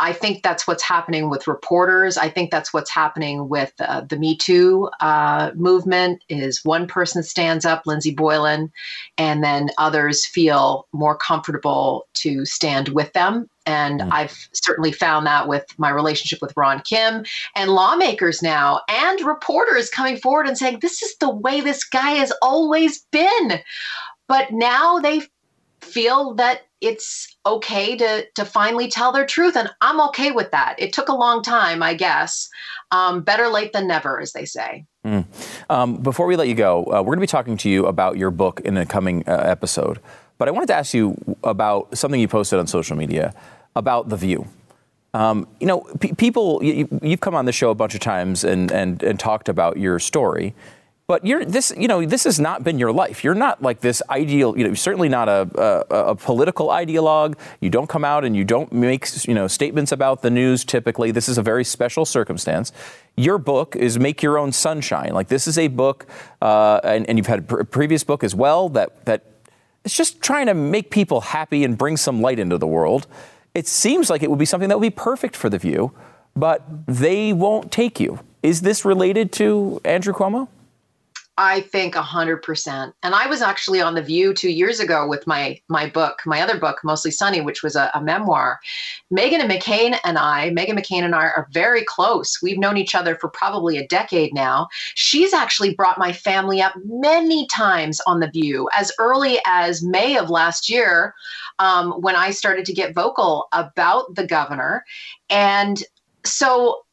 I 0.00 0.12
think 0.12 0.42
that's 0.42 0.66
what's 0.66 0.82
happening 0.82 1.30
with 1.30 1.46
reporters. 1.46 2.18
I 2.18 2.28
think 2.28 2.50
that's 2.50 2.74
what's 2.74 2.90
happening 2.90 3.48
with 3.48 3.72
uh, 3.78 4.02
the 4.02 4.18
Me 4.18 4.36
Too 4.36 4.90
uh, 5.00 5.52
movement. 5.54 6.22
Is 6.28 6.60
one 6.64 6.86
person 6.86 7.22
stands 7.22 7.64
up, 7.64 7.82
Lindsey 7.86 8.14
Boylan, 8.14 8.70
and 9.16 9.42
then 9.42 9.70
others 9.78 10.26
feel 10.26 10.86
more 10.92 11.16
comfortable 11.16 12.08
to 12.14 12.44
stand 12.44 12.88
with 12.88 13.12
them. 13.12 13.48
And 13.68 14.00
mm. 14.00 14.08
I've 14.10 14.48
certainly 14.52 14.92
found 14.92 15.26
that 15.26 15.46
with 15.46 15.66
my 15.76 15.90
relationship 15.90 16.40
with 16.40 16.56
Ron 16.56 16.80
Kim 16.80 17.24
and 17.54 17.70
lawmakers 17.70 18.42
now 18.42 18.80
and 18.88 19.20
reporters 19.20 19.90
coming 19.90 20.16
forward 20.16 20.48
and 20.48 20.56
saying, 20.56 20.78
this 20.80 21.02
is 21.02 21.14
the 21.18 21.28
way 21.28 21.60
this 21.60 21.84
guy 21.84 22.12
has 22.12 22.32
always 22.40 23.00
been. 23.12 23.60
But 24.26 24.52
now 24.52 24.98
they 24.98 25.22
feel 25.82 26.34
that 26.34 26.62
it's 26.80 27.36
okay 27.44 27.96
to 27.96 28.26
to 28.34 28.44
finally 28.44 28.88
tell 28.88 29.12
their 29.12 29.24
truth 29.26 29.56
and 29.56 29.70
i'm 29.80 30.00
okay 30.00 30.32
with 30.32 30.50
that 30.50 30.74
it 30.78 30.92
took 30.92 31.08
a 31.08 31.14
long 31.14 31.42
time 31.42 31.82
i 31.82 31.94
guess 31.94 32.48
um, 32.90 33.22
better 33.22 33.48
late 33.48 33.72
than 33.72 33.86
never 33.86 34.20
as 34.20 34.32
they 34.32 34.44
say 34.44 34.84
mm. 35.04 35.24
um, 35.70 35.96
before 35.96 36.26
we 36.26 36.36
let 36.36 36.48
you 36.48 36.54
go 36.54 36.82
uh, 36.84 37.00
we're 37.00 37.14
going 37.14 37.18
to 37.18 37.20
be 37.20 37.26
talking 37.26 37.56
to 37.56 37.70
you 37.70 37.86
about 37.86 38.16
your 38.16 38.30
book 38.30 38.60
in 38.60 38.76
a 38.76 38.84
coming 38.84 39.24
uh, 39.28 39.36
episode 39.44 40.00
but 40.36 40.48
i 40.48 40.50
wanted 40.50 40.66
to 40.66 40.74
ask 40.74 40.94
you 40.94 41.16
about 41.44 41.96
something 41.96 42.20
you 42.20 42.28
posted 42.28 42.58
on 42.58 42.66
social 42.66 42.96
media 42.96 43.32
about 43.78 44.08
the 44.08 44.16
view 44.16 44.46
um, 45.14 45.48
you 45.58 45.66
know, 45.66 45.80
people, 46.00 46.62
you, 46.62 46.86
have 47.02 47.20
come 47.20 47.34
on 47.34 47.46
the 47.46 47.52
show 47.52 47.70
a 47.70 47.74
bunch 47.74 47.94
of 47.94 48.00
times 48.00 48.44
and, 48.44 48.70
and, 48.70 49.02
and 49.02 49.18
talked 49.18 49.48
about 49.48 49.78
your 49.78 49.98
story. 49.98 50.54
But 51.06 51.24
you're 51.24 51.42
this, 51.42 51.72
you 51.74 51.88
know, 51.88 52.04
this 52.04 52.24
has 52.24 52.38
not 52.38 52.62
been 52.62 52.78
your 52.78 52.92
life. 52.92 53.24
You're 53.24 53.34
not 53.34 53.62
like 53.62 53.80
this 53.80 54.02
ideal, 54.10 54.58
you 54.58 54.68
know, 54.68 54.74
certainly 54.74 55.08
not 55.08 55.26
a, 55.26 55.48
a, 55.90 56.10
a, 56.10 56.14
political 56.14 56.68
ideologue. 56.68 57.38
You 57.60 57.70
don't 57.70 57.88
come 57.88 58.04
out 58.04 58.26
and 58.26 58.36
you 58.36 58.44
don't 58.44 58.70
make, 58.70 59.08
you 59.26 59.32
know, 59.32 59.48
statements 59.48 59.90
about 59.90 60.20
the 60.20 60.30
news 60.30 60.66
typically. 60.66 61.10
This 61.10 61.26
is 61.26 61.38
a 61.38 61.42
very 61.42 61.64
special 61.64 62.04
circumstance. 62.04 62.72
Your 63.16 63.38
book 63.38 63.74
is 63.74 63.98
Make 63.98 64.22
Your 64.22 64.36
Own 64.36 64.52
Sunshine. 64.52 65.14
Like 65.14 65.28
this 65.28 65.46
is 65.46 65.56
a 65.56 65.68
book, 65.68 66.04
uh, 66.42 66.80
and, 66.84 67.08
and, 67.08 67.16
you've 67.16 67.26
had 67.26 67.50
a 67.50 67.64
previous 67.64 68.04
book 68.04 68.22
as 68.22 68.34
well 68.34 68.68
that, 68.68 69.06
that 69.06 69.24
it's 69.86 69.96
just 69.96 70.20
trying 70.20 70.44
to 70.44 70.54
make 70.54 70.90
people 70.90 71.22
happy 71.22 71.64
and 71.64 71.78
bring 71.78 71.96
some 71.96 72.20
light 72.20 72.38
into 72.38 72.58
the 72.58 72.66
world. 72.66 73.06
It 73.54 73.66
seems 73.66 74.10
like 74.10 74.22
it 74.22 74.30
would 74.30 74.38
be 74.38 74.44
something 74.44 74.68
that 74.68 74.78
would 74.78 74.86
be 74.86 74.90
perfect 74.90 75.34
for 75.36 75.48
The 75.48 75.58
View, 75.58 75.92
but 76.36 76.62
they 76.86 77.32
won't 77.32 77.72
take 77.72 77.98
you. 77.98 78.20
Is 78.42 78.60
this 78.62 78.84
related 78.84 79.32
to 79.32 79.80
Andrew 79.84 80.12
Cuomo? 80.12 80.48
I 81.40 81.60
think 81.60 81.94
a 81.94 82.02
hundred 82.02 82.42
percent. 82.42 82.96
And 83.04 83.14
I 83.14 83.28
was 83.28 83.42
actually 83.42 83.80
on 83.80 83.94
the 83.94 84.02
View 84.02 84.34
two 84.34 84.50
years 84.50 84.80
ago 84.80 85.06
with 85.06 85.24
my 85.24 85.60
my 85.68 85.88
book, 85.88 86.18
my 86.26 86.40
other 86.40 86.58
book, 86.58 86.80
Mostly 86.82 87.12
Sunny, 87.12 87.40
which 87.40 87.62
was 87.62 87.76
a, 87.76 87.92
a 87.94 88.02
memoir. 88.02 88.58
Meghan 89.12 89.38
and 89.38 89.50
McCain 89.50 89.96
and 90.02 90.18
I, 90.18 90.50
Meghan 90.50 90.76
McCain 90.76 91.04
and 91.04 91.14
I 91.14 91.26
are 91.26 91.46
very 91.52 91.84
close. 91.84 92.42
We've 92.42 92.58
known 92.58 92.76
each 92.76 92.96
other 92.96 93.14
for 93.14 93.28
probably 93.28 93.78
a 93.78 93.86
decade 93.86 94.34
now. 94.34 94.66
She's 94.96 95.32
actually 95.32 95.74
brought 95.74 95.96
my 95.96 96.12
family 96.12 96.60
up 96.60 96.74
many 96.84 97.46
times 97.46 98.00
on 98.04 98.18
the 98.18 98.30
View, 98.30 98.68
as 98.76 98.90
early 98.98 99.38
as 99.46 99.80
May 99.80 100.18
of 100.18 100.30
last 100.30 100.68
year, 100.68 101.14
um, 101.60 101.92
when 102.00 102.16
I 102.16 102.32
started 102.32 102.64
to 102.64 102.72
get 102.72 102.94
vocal 102.94 103.46
about 103.52 104.16
the 104.16 104.26
governor, 104.26 104.84
and 105.30 105.84
so 106.24 106.84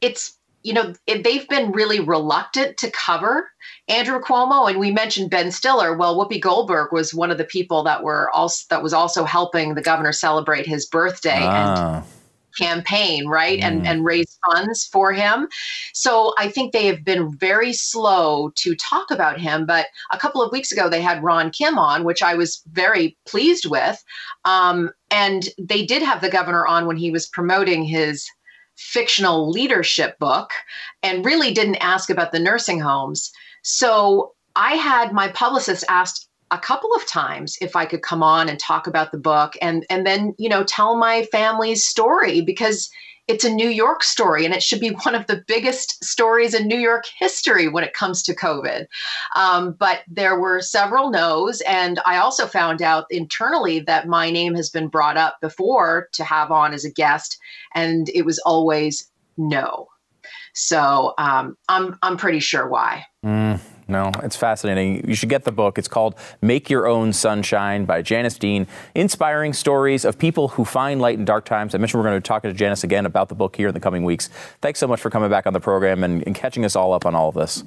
it's 0.00 0.38
you 0.62 0.72
know, 0.72 0.94
they've 1.06 1.48
been 1.48 1.72
really 1.72 2.00
reluctant 2.00 2.76
to 2.78 2.90
cover 2.90 3.50
Andrew 3.88 4.20
Cuomo. 4.20 4.68
And 4.70 4.78
we 4.78 4.90
mentioned 4.90 5.30
Ben 5.30 5.50
Stiller. 5.50 5.96
Well, 5.96 6.16
Whoopi 6.16 6.40
Goldberg 6.40 6.92
was 6.92 7.12
one 7.12 7.30
of 7.30 7.38
the 7.38 7.44
people 7.44 7.82
that 7.84 8.02
were 8.02 8.30
also 8.30 8.64
that 8.70 8.82
was 8.82 8.92
also 8.92 9.24
helping 9.24 9.74
the 9.74 9.82
governor 9.82 10.12
celebrate 10.12 10.66
his 10.66 10.86
birthday 10.86 11.40
ah. 11.40 11.96
and 11.96 12.04
campaign, 12.58 13.26
right? 13.26 13.58
Mm. 13.58 13.62
And 13.64 13.86
and 13.86 14.04
raise 14.04 14.38
funds 14.46 14.84
for 14.84 15.12
him. 15.12 15.48
So 15.94 16.34
I 16.38 16.48
think 16.48 16.72
they 16.72 16.86
have 16.86 17.04
been 17.04 17.36
very 17.36 17.72
slow 17.72 18.52
to 18.56 18.74
talk 18.76 19.10
about 19.10 19.40
him. 19.40 19.66
But 19.66 19.86
a 20.12 20.18
couple 20.18 20.42
of 20.42 20.52
weeks 20.52 20.70
ago, 20.70 20.88
they 20.88 21.02
had 21.02 21.22
Ron 21.22 21.50
Kim 21.50 21.78
on, 21.78 22.04
which 22.04 22.22
I 22.22 22.34
was 22.34 22.62
very 22.72 23.16
pleased 23.26 23.66
with. 23.66 24.02
Um, 24.44 24.90
and 25.10 25.48
they 25.58 25.84
did 25.84 26.02
have 26.02 26.20
the 26.20 26.30
governor 26.30 26.66
on 26.66 26.86
when 26.86 26.96
he 26.96 27.10
was 27.10 27.26
promoting 27.26 27.84
his 27.84 28.28
fictional 28.82 29.50
leadership 29.50 30.18
book 30.18 30.50
and 31.02 31.24
really 31.24 31.52
didn't 31.52 31.76
ask 31.76 32.10
about 32.10 32.32
the 32.32 32.38
nursing 32.38 32.80
homes. 32.80 33.30
So 33.62 34.34
I 34.56 34.74
had 34.74 35.12
my 35.12 35.28
publicist 35.28 35.84
asked 35.88 36.28
a 36.50 36.58
couple 36.58 36.92
of 36.94 37.06
times 37.06 37.56
if 37.60 37.74
I 37.74 37.86
could 37.86 38.02
come 38.02 38.22
on 38.22 38.48
and 38.48 38.58
talk 38.58 38.86
about 38.86 39.10
the 39.10 39.18
book 39.18 39.54
and 39.62 39.86
and 39.88 40.06
then 40.06 40.34
you 40.38 40.48
know 40.48 40.64
tell 40.64 40.96
my 40.96 41.24
family's 41.32 41.82
story 41.82 42.42
because 42.42 42.90
it's 43.28 43.44
a 43.44 43.50
New 43.50 43.68
York 43.68 44.02
story, 44.02 44.44
and 44.44 44.54
it 44.54 44.62
should 44.62 44.80
be 44.80 44.90
one 45.04 45.14
of 45.14 45.26
the 45.26 45.42
biggest 45.46 46.02
stories 46.04 46.54
in 46.54 46.66
New 46.66 46.78
York 46.78 47.04
history 47.18 47.68
when 47.68 47.84
it 47.84 47.94
comes 47.94 48.22
to 48.24 48.34
COVID. 48.34 48.86
Um, 49.36 49.72
but 49.72 50.00
there 50.08 50.38
were 50.38 50.60
several 50.60 51.10
no's, 51.10 51.60
and 51.62 52.00
I 52.04 52.18
also 52.18 52.46
found 52.46 52.82
out 52.82 53.06
internally 53.10 53.80
that 53.80 54.08
my 54.08 54.30
name 54.30 54.54
has 54.54 54.70
been 54.70 54.88
brought 54.88 55.16
up 55.16 55.40
before 55.40 56.08
to 56.12 56.24
have 56.24 56.50
on 56.50 56.74
as 56.74 56.84
a 56.84 56.90
guest, 56.90 57.38
and 57.74 58.08
it 58.10 58.24
was 58.24 58.38
always 58.40 59.10
no. 59.36 59.88
So 60.54 61.14
um, 61.18 61.56
I'm 61.68 61.98
I'm 62.02 62.16
pretty 62.16 62.40
sure 62.40 62.68
why. 62.68 63.06
Mm. 63.24 63.60
No, 63.92 64.10
it's 64.22 64.36
fascinating. 64.36 65.06
You 65.06 65.14
should 65.14 65.28
get 65.28 65.44
the 65.44 65.52
book. 65.52 65.76
It's 65.76 65.86
called 65.86 66.14
Make 66.40 66.70
Your 66.70 66.86
Own 66.86 67.12
Sunshine 67.12 67.84
by 67.84 68.00
Janice 68.00 68.38
Dean. 68.38 68.66
Inspiring 68.94 69.52
stories 69.52 70.06
of 70.06 70.18
people 70.18 70.48
who 70.48 70.64
find 70.64 70.98
light 70.98 71.18
in 71.18 71.26
dark 71.26 71.44
times. 71.44 71.74
I 71.74 71.78
mentioned 71.78 72.02
we're 72.02 72.08
going 72.08 72.20
to 72.20 72.26
talk 72.26 72.42
to 72.44 72.52
Janice 72.54 72.84
again 72.84 73.04
about 73.04 73.28
the 73.28 73.34
book 73.34 73.54
here 73.54 73.68
in 73.68 73.74
the 73.74 73.80
coming 73.80 74.02
weeks. 74.02 74.30
Thanks 74.62 74.80
so 74.80 74.86
much 74.86 74.98
for 74.98 75.10
coming 75.10 75.28
back 75.28 75.46
on 75.46 75.52
the 75.52 75.60
program 75.60 76.02
and, 76.04 76.26
and 76.26 76.34
catching 76.34 76.64
us 76.64 76.74
all 76.74 76.94
up 76.94 77.04
on 77.04 77.14
all 77.14 77.28
of 77.28 77.34
this. 77.34 77.64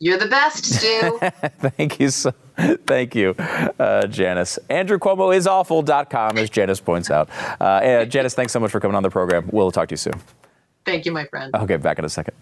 You're 0.00 0.18
the 0.18 0.26
best, 0.26 0.64
Stu. 0.64 1.18
thank 1.60 2.00
you 2.00 2.10
so 2.10 2.34
Thank 2.56 3.14
you, 3.14 3.34
uh, 3.38 4.06
Janice. 4.06 4.58
AndrewCuomoisawful.com, 4.70 6.38
as 6.38 6.50
Janice 6.50 6.80
points 6.80 7.10
out. 7.10 7.28
Uh, 7.60 8.04
Janice, 8.04 8.34
thanks 8.34 8.52
so 8.52 8.60
much 8.60 8.70
for 8.70 8.80
coming 8.80 8.96
on 8.96 9.02
the 9.02 9.10
program. 9.10 9.48
We'll 9.52 9.72
talk 9.72 9.88
to 9.88 9.92
you 9.92 9.96
soon. 9.96 10.20
Thank 10.84 11.06
you, 11.06 11.12
my 11.12 11.24
friend. 11.26 11.54
Okay, 11.54 11.76
back 11.76 11.98
in 11.98 12.04
a 12.04 12.08
second. 12.08 12.34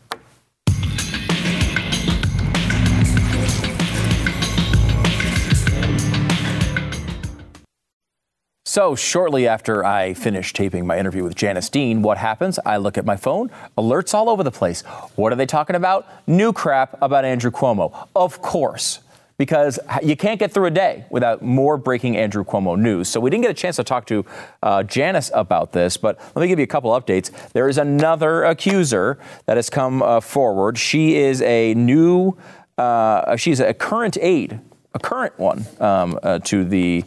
So, 8.73 8.95
shortly 8.95 9.47
after 9.47 9.85
I 9.85 10.15
finish 10.15 10.55
taping 10.55 10.87
my 10.87 10.99
interview 10.99 11.25
with 11.25 11.35
Janice 11.35 11.69
Dean, 11.69 12.01
what 12.01 12.17
happens? 12.17 12.59
I 12.65 12.79
look 12.79 12.97
at 12.97 13.05
my 13.05 13.17
phone, 13.17 13.51
alerts 13.77 14.15
all 14.15 14.31
over 14.31 14.43
the 14.43 14.51
place. 14.51 14.81
What 15.15 15.31
are 15.31 15.37
they 15.37 15.45
talking 15.45 15.77
about? 15.77 16.09
New 16.27 16.55
crap 16.55 16.97
about 17.03 17.27
Andrew 17.27 17.51
Cuomo. 17.51 18.09
Of 18.17 18.41
course 18.41 19.01
because 19.37 19.79
you 20.03 20.17
can't 20.17 20.39
get 20.39 20.53
through 20.53 20.67
a 20.67 20.71
day 20.71 21.05
without 21.11 21.43
more 21.43 21.77
breaking 21.77 22.17
Andrew 22.17 22.45
Cuomo 22.45 22.79
news. 22.79 23.09
So 23.09 23.21
we 23.21 23.29
didn't 23.29 23.43
get 23.43 23.51
a 23.51 23.55
chance 23.55 23.77
to 23.77 23.85
talk 23.85 24.07
to 24.07 24.25
uh, 24.63 24.85
Janice 24.85 25.31
about 25.35 25.73
this, 25.73 25.99
but 25.99 26.19
let 26.35 26.41
me 26.43 26.49
give 26.49 26.59
you 26.59 26.65
a 26.65 26.69
couple 26.69 26.93
updates. 26.93 27.31
There 27.51 27.69
is 27.69 27.77
another 27.77 28.45
accuser 28.45 29.19
that 29.45 29.57
has 29.59 29.69
come 29.69 30.03
uh, 30.03 30.21
forward. 30.21 30.79
She 30.79 31.17
is 31.17 31.43
a 31.43 31.75
new, 31.75 32.39
uh, 32.79 33.37
she's 33.37 33.61
a 33.61 33.75
current 33.75 34.17
aide, 34.19 34.61
a 34.95 34.99
current 34.99 35.39
one 35.39 35.67
um, 35.79 36.19
uh, 36.23 36.39
to 36.45 36.65
the 36.65 37.05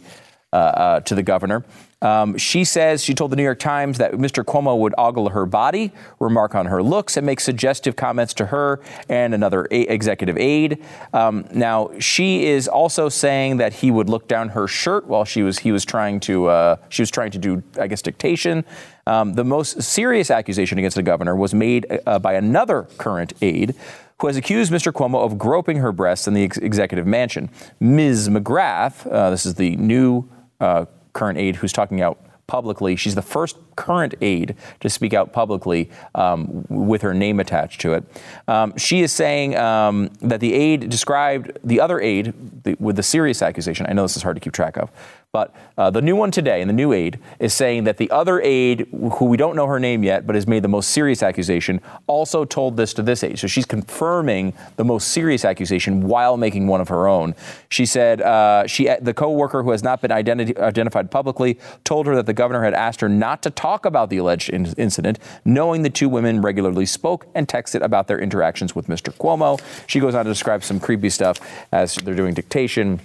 uh, 0.56 0.58
uh, 0.58 1.00
to 1.00 1.14
the 1.14 1.22
governor. 1.22 1.62
Um, 2.00 2.38
she 2.38 2.64
says 2.64 3.04
she 3.04 3.12
told 3.14 3.30
the 3.30 3.36
New 3.36 3.42
York 3.42 3.58
Times 3.58 3.98
that 3.98 4.12
Mr. 4.12 4.42
Cuomo 4.42 4.78
would 4.78 4.94
ogle 4.96 5.28
her 5.30 5.44
body, 5.44 5.92
remark 6.18 6.54
on 6.54 6.64
her 6.66 6.82
looks, 6.82 7.18
and 7.18 7.26
make 7.26 7.40
suggestive 7.40 7.94
comments 7.94 8.32
to 8.34 8.46
her 8.46 8.80
and 9.10 9.34
another 9.34 9.68
a- 9.70 9.82
executive 9.82 10.38
aide. 10.38 10.82
Um, 11.12 11.46
now 11.52 11.90
she 11.98 12.46
is 12.46 12.68
also 12.68 13.10
saying 13.10 13.58
that 13.58 13.74
he 13.74 13.90
would 13.90 14.08
look 14.08 14.28
down 14.28 14.50
her 14.50 14.66
shirt 14.66 15.06
while 15.06 15.26
she 15.26 15.42
was 15.42 15.58
he 15.58 15.72
was 15.72 15.84
trying 15.84 16.20
to 16.20 16.46
uh, 16.46 16.76
she 16.88 17.02
was 17.02 17.10
trying 17.10 17.32
to 17.32 17.38
do 17.38 17.62
I 17.78 17.86
guess 17.86 18.00
dictation. 18.00 18.64
Um, 19.06 19.34
the 19.34 19.44
most 19.44 19.82
serious 19.82 20.30
accusation 20.30 20.78
against 20.78 20.96
the 20.96 21.02
governor 21.02 21.36
was 21.36 21.52
made 21.52 21.86
uh, 22.06 22.18
by 22.18 22.32
another 22.32 22.88
current 22.96 23.34
aide 23.42 23.74
who 24.20 24.26
has 24.26 24.36
accused 24.36 24.72
Mr. 24.72 24.92
Cuomo 24.92 25.22
of 25.22 25.36
groping 25.36 25.78
her 25.78 25.92
breasts 25.92 26.26
in 26.26 26.34
the 26.34 26.44
ex- 26.44 26.56
executive 26.58 27.06
mansion. 27.06 27.50
Ms. 27.80 28.30
McGrath, 28.30 29.10
uh, 29.10 29.30
this 29.30 29.44
is 29.44 29.54
the 29.54 29.76
new 29.76 30.26
uh, 30.60 30.86
current 31.12 31.38
aide 31.38 31.56
who's 31.56 31.72
talking 31.72 32.00
out 32.00 32.18
publicly. 32.46 32.94
She's 32.96 33.14
the 33.14 33.22
first 33.22 33.56
current 33.74 34.14
aide 34.20 34.54
to 34.80 34.88
speak 34.88 35.14
out 35.14 35.32
publicly 35.32 35.90
um, 36.14 36.64
with 36.68 37.02
her 37.02 37.12
name 37.12 37.40
attached 37.40 37.80
to 37.82 37.94
it. 37.94 38.04
Um, 38.46 38.76
she 38.76 39.02
is 39.02 39.12
saying 39.12 39.56
um, 39.56 40.10
that 40.20 40.40
the 40.40 40.54
aide 40.54 40.88
described 40.88 41.58
the 41.64 41.80
other 41.80 42.00
aide 42.00 42.32
the, 42.62 42.76
with 42.78 42.96
the 42.96 43.02
serious 43.02 43.42
accusation. 43.42 43.86
I 43.88 43.92
know 43.92 44.02
this 44.02 44.16
is 44.16 44.22
hard 44.22 44.36
to 44.36 44.40
keep 44.40 44.52
track 44.52 44.76
of, 44.76 44.90
but 45.36 45.54
uh, 45.76 45.90
the 45.90 46.00
new 46.00 46.16
one 46.16 46.30
today, 46.30 46.62
and 46.62 46.70
the 46.70 46.72
new 46.72 46.94
aide, 46.94 47.18
is 47.38 47.52
saying 47.52 47.84
that 47.84 47.98
the 47.98 48.10
other 48.10 48.40
aide, 48.40 48.88
who 49.16 49.26
we 49.26 49.36
don't 49.36 49.54
know 49.54 49.66
her 49.66 49.78
name 49.78 50.02
yet, 50.02 50.26
but 50.26 50.34
has 50.34 50.46
made 50.46 50.62
the 50.62 50.68
most 50.68 50.88
serious 50.88 51.22
accusation, 51.22 51.78
also 52.06 52.46
told 52.46 52.78
this 52.78 52.94
to 52.94 53.02
this 53.02 53.22
aide. 53.22 53.38
So 53.38 53.46
she's 53.46 53.66
confirming 53.66 54.54
the 54.76 54.84
most 54.84 55.08
serious 55.08 55.44
accusation 55.44 56.08
while 56.08 56.38
making 56.38 56.68
one 56.68 56.80
of 56.80 56.88
her 56.88 57.06
own. 57.06 57.34
She 57.68 57.84
said 57.84 58.22
uh, 58.22 58.66
she, 58.66 58.88
the 59.02 59.12
co-worker 59.12 59.62
who 59.62 59.72
has 59.72 59.82
not 59.82 60.00
been 60.00 60.10
identi- 60.10 60.58
identified 60.58 61.10
publicly, 61.10 61.58
told 61.84 62.06
her 62.06 62.14
that 62.16 62.24
the 62.24 62.32
governor 62.32 62.64
had 62.64 62.72
asked 62.72 63.02
her 63.02 63.08
not 63.10 63.42
to 63.42 63.50
talk 63.50 63.84
about 63.84 64.08
the 64.08 64.16
alleged 64.16 64.48
in- 64.48 64.72
incident, 64.78 65.18
knowing 65.44 65.82
the 65.82 65.90
two 65.90 66.08
women 66.08 66.40
regularly 66.40 66.86
spoke 66.86 67.26
and 67.34 67.46
texted 67.46 67.82
about 67.82 68.08
their 68.08 68.20
interactions 68.20 68.74
with 68.74 68.86
Mr. 68.86 69.12
Cuomo. 69.12 69.60
She 69.86 70.00
goes 70.00 70.14
on 70.14 70.24
to 70.24 70.30
describe 70.30 70.64
some 70.64 70.80
creepy 70.80 71.10
stuff 71.10 71.38
as 71.72 71.96
they're 71.96 72.14
doing 72.14 72.32
dictation. 72.32 73.02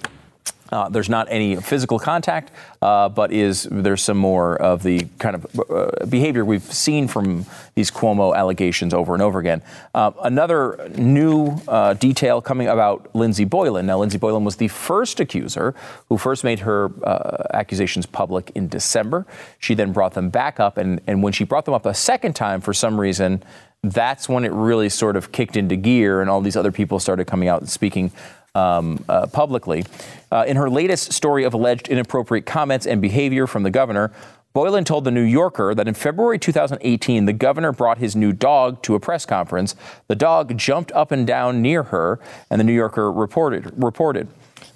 Uh, 0.72 0.88
there's 0.90 1.10
not 1.10 1.28
any 1.30 1.56
physical 1.58 2.00
contact, 2.00 2.52
uh, 2.82 3.10
but 3.10 3.32
is 3.32 3.68
there's 3.70 4.02
some 4.02 4.18
more 4.18 4.56
of 4.62 4.84
the 4.84 5.06
kind 5.20 5.36
of 5.36 5.60
uh, 5.70 6.06
behavior 6.06 6.46
we've 6.46 6.64
seen 6.64 7.08
from 7.08 7.46
these 7.76 7.92
Cuomo 7.92 8.36
allegations 8.36 8.94
over 8.94 9.14
and 9.14 9.22
over 9.22 9.40
again. 9.40 9.62
Uh, 9.94 10.12
another 10.24 10.90
new 10.96 11.58
uh, 11.68 11.94
detail 11.94 12.42
coming 12.42 12.68
about 12.68 13.14
Lindsey 13.14 13.46
Boylan. 13.46 13.86
Now, 13.86 14.00
Lindsey 14.00 14.18
Boylan 14.18 14.44
was 14.44 14.56
the 14.56 14.70
first 14.70 15.20
accuser 15.20 15.76
who 16.08 16.18
first 16.18 16.44
made 16.44 16.60
her 16.60 16.92
uh, 17.04 17.48
accusations 17.54 18.06
public 18.06 18.52
in 18.56 18.68
December. 18.68 19.26
She 19.60 19.76
then 19.76 19.92
brought 19.92 20.14
them 20.14 20.30
back 20.30 20.60
up, 20.60 20.78
and, 20.78 21.02
and 21.08 21.22
when 21.22 21.34
she 21.34 21.44
brought 21.44 21.66
them 21.66 21.74
up 21.74 21.86
a 21.86 21.94
second 21.94 22.34
time, 22.34 22.62
for 22.62 22.74
some 22.74 23.00
reason, 23.00 23.44
that's 23.84 24.30
when 24.30 24.46
it 24.46 24.52
really 24.52 24.90
sort 24.90 25.16
of 25.16 25.32
kicked 25.32 25.58
into 25.58 25.76
gear, 25.76 26.22
and 26.22 26.30
all 26.30 26.40
these 26.40 26.56
other 26.56 26.72
people 26.72 27.00
started 27.00 27.26
coming 27.26 27.50
out 27.50 27.62
and 27.62 27.70
speaking 27.70 28.12
um, 28.56 29.04
uh, 29.08 29.28
publicly. 29.28 29.86
Uh, 30.32 30.46
in 30.48 30.58
her 30.58 30.70
latest 30.70 31.14
story 31.14 31.44
of 31.44 31.54
alleged 31.54 31.88
inappropriate 31.88 32.46
comments 32.46 32.86
and 32.86 33.02
behavior 33.02 33.48
from 33.48 33.64
the 33.64 33.72
governor, 33.72 34.12
Boylan 34.54 34.84
told 34.84 35.06
The 35.06 35.12
New 35.12 35.24
Yorker 35.24 35.74
that 35.74 35.88
in 35.88 35.94
February 35.94 36.38
2018, 36.38 37.26
the 37.26 37.34
governor 37.34 37.72
brought 37.72 38.00
his 38.00 38.16
new 38.16 38.34
dog 38.34 38.82
to 38.84 38.96
a 38.96 39.00
press 39.00 39.26
conference. 39.26 39.76
The 40.08 40.16
dog 40.16 40.58
jumped 40.58 40.92
up 40.92 41.12
and 41.12 41.26
down 41.26 41.62
near 41.62 41.84
her, 41.84 42.20
and 42.50 42.60
The 42.60 42.66
New 42.66 42.74
Yorker 42.74 43.12
reported. 43.12 43.72
reported. 43.82 44.28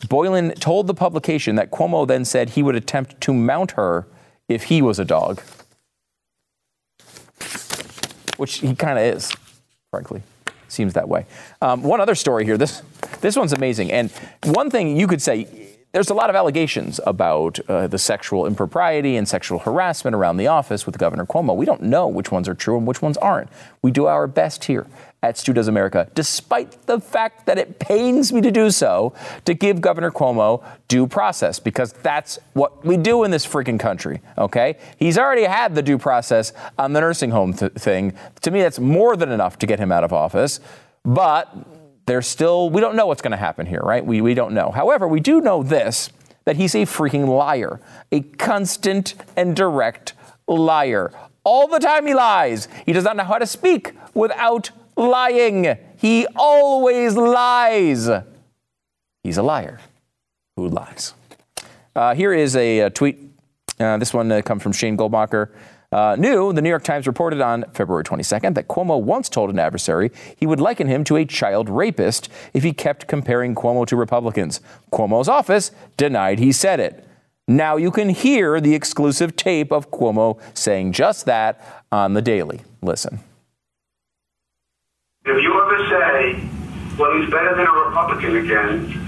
Boylan 0.07 0.51
told 0.55 0.87
the 0.87 0.93
publication 0.93 1.55
that 1.55 1.71
Cuomo 1.71 2.07
then 2.07 2.23
said 2.23 2.51
he 2.51 2.63
would 2.63 2.75
attempt 2.75 3.19
to 3.21 3.33
mount 3.33 3.71
her 3.71 4.07
if 4.47 4.63
he 4.65 4.81
was 4.81 4.99
a 4.99 5.05
dog, 5.05 5.41
which 8.37 8.55
he 8.59 8.75
kind 8.75 8.97
of 8.97 9.03
is, 9.03 9.35
frankly 9.91 10.21
seems 10.67 10.93
that 10.93 11.07
way. 11.07 11.25
Um, 11.61 11.81
one 11.81 11.99
other 12.01 12.15
story 12.15 12.45
here. 12.45 12.57
This 12.57 12.81
this 13.25 13.35
one's 13.35 13.53
amazing. 13.53 13.91
And 13.91 14.11
one 14.43 14.69
thing 14.69 14.95
you 14.95 15.07
could 15.07 15.21
say, 15.21 15.47
there's 15.93 16.09
a 16.09 16.13
lot 16.13 16.29
of 16.29 16.35
allegations 16.35 16.99
about 17.07 17.57
uh, 17.69 17.87
the 17.87 17.97
sexual 17.97 18.45
impropriety 18.45 19.15
and 19.15 19.27
sexual 19.27 19.59
harassment 19.59 20.13
around 20.13 20.37
the 20.37 20.47
office 20.47 20.85
with 20.85 20.97
Governor 20.97 21.25
Cuomo. 21.25 21.55
We 21.55 21.65
don't 21.65 21.83
know 21.83 22.07
which 22.07 22.31
ones 22.31 22.49
are 22.49 22.53
true 22.53 22.77
and 22.77 22.85
which 22.85 23.01
ones 23.01 23.17
aren't. 23.17 23.49
We 23.81 23.91
do 23.91 24.05
our 24.05 24.27
best 24.27 24.65
here 24.65 24.85
at 25.23 25.37
Stu 25.37 25.53
Does 25.53 25.67
America, 25.67 26.07
despite 26.13 26.85
the 26.85 26.99
fact 26.99 27.47
that 27.47 27.57
it 27.57 27.79
pains 27.79 28.31
me 28.31 28.41
to 28.41 28.51
do 28.51 28.69
so, 28.69 29.13
to 29.45 29.55
give 29.55 29.81
Governor 29.81 30.11
Cuomo 30.11 30.63
due 30.87 31.07
process, 31.07 31.57
because 31.57 31.93
that's 31.93 32.37
what 32.53 32.85
we 32.85 32.95
do 32.95 33.23
in 33.23 33.31
this 33.31 33.43
freaking 33.43 33.79
country, 33.79 34.21
okay? 34.37 34.77
He's 34.99 35.17
already 35.17 35.45
had 35.45 35.73
the 35.73 35.81
due 35.81 35.97
process 35.97 36.53
on 36.77 36.93
the 36.93 36.99
nursing 36.99 37.31
home 37.31 37.53
th- 37.53 37.71
thing. 37.71 38.13
To 38.41 38.51
me, 38.51 38.61
that's 38.61 38.79
more 38.79 39.15
than 39.15 39.31
enough 39.31 39.57
to 39.59 39.65
get 39.65 39.79
him 39.79 39.91
out 39.91 40.03
of 40.03 40.13
office. 40.13 40.59
But 41.03 41.55
there's 42.05 42.27
still, 42.27 42.69
we 42.69 42.81
don't 42.81 42.95
know 42.95 43.07
what's 43.07 43.21
going 43.21 43.31
to 43.31 43.37
happen 43.37 43.65
here, 43.65 43.81
right? 43.81 44.05
We, 44.05 44.21
we 44.21 44.33
don't 44.33 44.53
know. 44.53 44.71
However, 44.71 45.07
we 45.07 45.19
do 45.19 45.41
know 45.41 45.63
this 45.63 46.09
that 46.45 46.57
he's 46.57 46.75
a 46.75 46.83
freaking 46.83 47.27
liar, 47.27 47.81
a 48.11 48.21
constant 48.21 49.15
and 49.35 49.55
direct 49.55 50.13
liar. 50.47 51.11
All 51.43 51.67
the 51.67 51.79
time 51.79 52.05
he 52.05 52.13
lies. 52.13 52.67
He 52.85 52.93
does 52.93 53.03
not 53.03 53.17
know 53.17 53.23
how 53.23 53.39
to 53.39 53.47
speak 53.47 53.93
without 54.13 54.69
lying. 54.95 55.77
He 55.97 56.27
always 56.35 57.15
lies. 57.15 58.09
He's 59.23 59.37
a 59.37 59.43
liar 59.43 59.79
who 60.55 60.69
lies. 60.69 61.13
Uh, 61.95 62.13
here 62.13 62.33
is 62.33 62.55
a, 62.55 62.79
a 62.81 62.89
tweet. 62.89 63.17
Uh, 63.79 63.97
this 63.97 64.13
one 64.13 64.31
uh, 64.31 64.41
comes 64.41 64.61
from 64.61 64.71
Shane 64.71 64.95
Goldmacher. 64.97 65.49
Uh, 65.95 66.13
new, 66.17 66.51
the 66.51 66.61
New 66.61 66.67
York 66.67 66.83
Times 66.83 67.07
reported 67.07 67.39
on 67.39 67.63
February 67.71 68.03
22nd 68.03 68.53
that 68.55 68.67
Cuomo 68.67 69.01
once 69.01 69.29
told 69.29 69.49
an 69.49 69.57
adversary 69.57 70.11
he 70.35 70.45
would 70.45 70.59
liken 70.59 70.87
him 70.87 71.05
to 71.05 71.15
a 71.15 71.23
child 71.23 71.69
rapist 71.69 72.27
if 72.53 72.63
he 72.63 72.73
kept 72.73 73.07
comparing 73.07 73.55
Cuomo 73.55 73.87
to 73.87 73.95
Republicans. 73.95 74.59
Cuomo's 74.91 75.29
office 75.29 75.71
denied 75.95 76.39
he 76.39 76.51
said 76.51 76.81
it. 76.81 77.07
Now 77.47 77.77
you 77.77 77.91
can 77.91 78.09
hear 78.09 78.59
the 78.59 78.75
exclusive 78.75 79.37
tape 79.37 79.71
of 79.71 79.89
Cuomo 79.89 80.37
saying 80.53 80.91
just 80.91 81.27
that 81.27 81.85
on 81.93 82.13
the 82.13 82.21
Daily. 82.21 82.59
Listen. 82.81 83.21
If 85.23 85.41
you 85.41 85.61
ever 85.61 85.77
say, 85.87 86.49
well, 86.99 87.17
he's 87.21 87.31
better 87.31 87.55
than 87.55 87.67
a 87.67 87.71
Republican 87.71 88.35
again, 88.35 89.01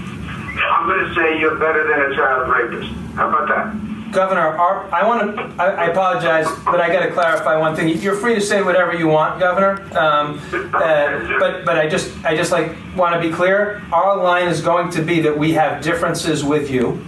I'm 0.58 0.88
going 0.88 1.06
to 1.06 1.14
say 1.14 1.38
you're 1.38 1.58
better 1.58 1.86
than 1.86 2.12
a 2.12 2.16
child 2.16 2.48
rapist. 2.48 2.90
How 3.14 3.28
about 3.28 3.48
that? 3.48 3.87
Governor, 4.12 4.40
our, 4.40 4.92
I 4.92 5.06
want 5.06 5.36
to. 5.36 5.62
I, 5.62 5.66
I, 5.66 5.86
apologize, 5.86 6.46
but 6.64 6.80
I 6.80 6.88
got 6.88 7.04
to 7.04 7.12
clarify 7.12 7.56
one 7.58 7.76
thing. 7.76 7.88
You're 8.00 8.16
free 8.16 8.34
to 8.34 8.40
say 8.40 8.62
whatever 8.62 8.94
you 8.94 9.06
want, 9.06 9.38
Governor. 9.38 9.82
Um, 9.98 10.40
uh, 10.52 11.38
but 11.38 11.64
but 11.64 11.78
I 11.78 11.88
just 11.88 12.24
I 12.24 12.34
just 12.34 12.50
like 12.50 12.74
want 12.96 13.20
to 13.20 13.28
be 13.28 13.34
clear. 13.34 13.82
Our 13.92 14.16
line 14.16 14.48
is 14.48 14.60
going 14.62 14.90
to 14.92 15.02
be 15.02 15.20
that 15.20 15.36
we 15.36 15.52
have 15.52 15.82
differences 15.82 16.42
with 16.42 16.70
you, 16.70 17.04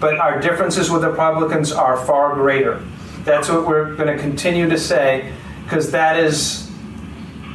but 0.00 0.18
our 0.18 0.40
differences 0.40 0.90
with 0.90 1.04
Republicans 1.04 1.72
are 1.72 1.96
far 2.06 2.34
greater. 2.34 2.82
That's 3.24 3.50
what 3.50 3.66
we're 3.66 3.94
going 3.96 4.16
to 4.16 4.22
continue 4.22 4.68
to 4.68 4.78
say, 4.78 5.32
because 5.64 5.90
that 5.90 6.16
is, 6.16 6.70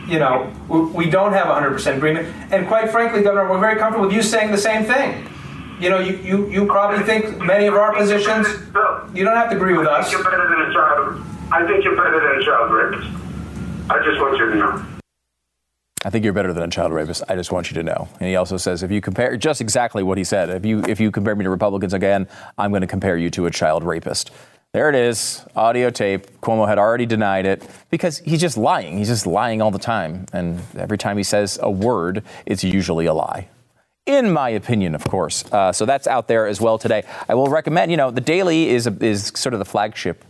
you 0.07 0.19
know, 0.19 0.53
we, 0.69 0.81
we 0.81 1.09
don't 1.09 1.33
have 1.33 1.47
100% 1.47 1.97
agreement. 1.97 2.27
And 2.51 2.67
quite 2.67 2.91
frankly, 2.91 3.23
Governor, 3.23 3.49
we're 3.49 3.59
very 3.59 3.79
comfortable 3.79 4.05
with 4.05 4.15
you 4.15 4.21
saying 4.21 4.51
the 4.51 4.59
same 4.59 4.83
thing 4.83 5.27
you 5.79 5.89
know, 5.89 5.99
you, 5.99 6.15
you, 6.17 6.49
you 6.49 6.65
probably 6.65 7.03
think 7.03 7.37
many 7.39 7.65
of 7.65 7.75
our 7.75 7.93
positions, 7.93 8.47
you 9.13 9.23
don't 9.23 9.35
have 9.35 9.49
to 9.49 9.55
agree 9.55 9.77
with 9.77 9.87
us. 9.87 10.11
You're 10.11 10.23
better 10.23 10.47
than 10.47 10.61
a 10.61 10.73
child. 10.73 11.21
I 11.51 11.65
think 11.67 11.83
you're 11.83 11.95
better 11.95 12.19
than 12.19 12.41
a 12.41 12.45
child 12.45 12.71
rapist. 12.71 13.07
I 13.89 14.03
just 14.03 14.19
want 14.19 14.39
you 14.39 14.49
to 14.49 14.55
know. 14.55 14.85
I 16.03 16.09
think 16.09 16.23
you're 16.23 16.33
better 16.33 16.53
than 16.53 16.63
a 16.63 16.67
child 16.67 16.93
rapist. 16.93 17.23
I 17.27 17.35
just 17.35 17.51
want 17.51 17.71
you 17.71 17.75
to 17.75 17.83
know. 17.83 18.07
And 18.19 18.29
he 18.29 18.35
also 18.35 18.57
says, 18.57 18.83
if 18.83 18.91
you 18.91 19.01
compare, 19.01 19.35
just 19.37 19.59
exactly 19.59 20.03
what 20.03 20.17
he 20.17 20.23
said. 20.23 20.49
If 20.49 20.65
you 20.65 20.83
if 20.87 20.99
you 20.99 21.11
compare 21.11 21.35
me 21.35 21.43
to 21.43 21.49
Republicans 21.49 21.93
again, 21.93 22.27
I'm 22.57 22.71
going 22.71 22.81
to 22.81 22.87
compare 22.87 23.17
you 23.17 23.29
to 23.31 23.47
a 23.47 23.51
child 23.51 23.83
rapist. 23.83 24.31
There 24.71 24.89
it 24.89 24.95
is, 24.95 25.43
audio 25.55 25.89
tape. 25.89 26.41
Cuomo 26.41 26.67
had 26.67 26.77
already 26.77 27.05
denied 27.05 27.45
it 27.45 27.67
because 27.89 28.19
he's 28.19 28.41
just 28.41 28.57
lying. 28.57 28.97
He's 28.97 29.07
just 29.07 29.25
lying 29.25 29.61
all 29.61 29.71
the 29.71 29.79
time, 29.79 30.25
and 30.33 30.61
every 30.77 30.97
time 30.97 31.17
he 31.17 31.23
says 31.23 31.57
a 31.61 31.71
word, 31.71 32.23
it's 32.45 32.63
usually 32.63 33.05
a 33.05 33.13
lie 33.13 33.47
in 34.05 34.31
my 34.31 34.49
opinion, 34.49 34.95
of 34.95 35.03
course. 35.03 35.43
Uh, 35.51 35.71
so 35.71 35.85
that's 35.85 36.07
out 36.07 36.27
there 36.27 36.47
as 36.47 36.61
well 36.61 36.77
today. 36.77 37.03
I 37.27 37.35
will 37.35 37.47
recommend, 37.47 37.91
you 37.91 37.97
know, 37.97 38.11
the 38.11 38.21
Daily 38.21 38.69
is, 38.69 38.87
a, 38.87 38.95
is 39.03 39.31
sort 39.35 39.53
of 39.53 39.59
the 39.59 39.65
flagship 39.65 40.23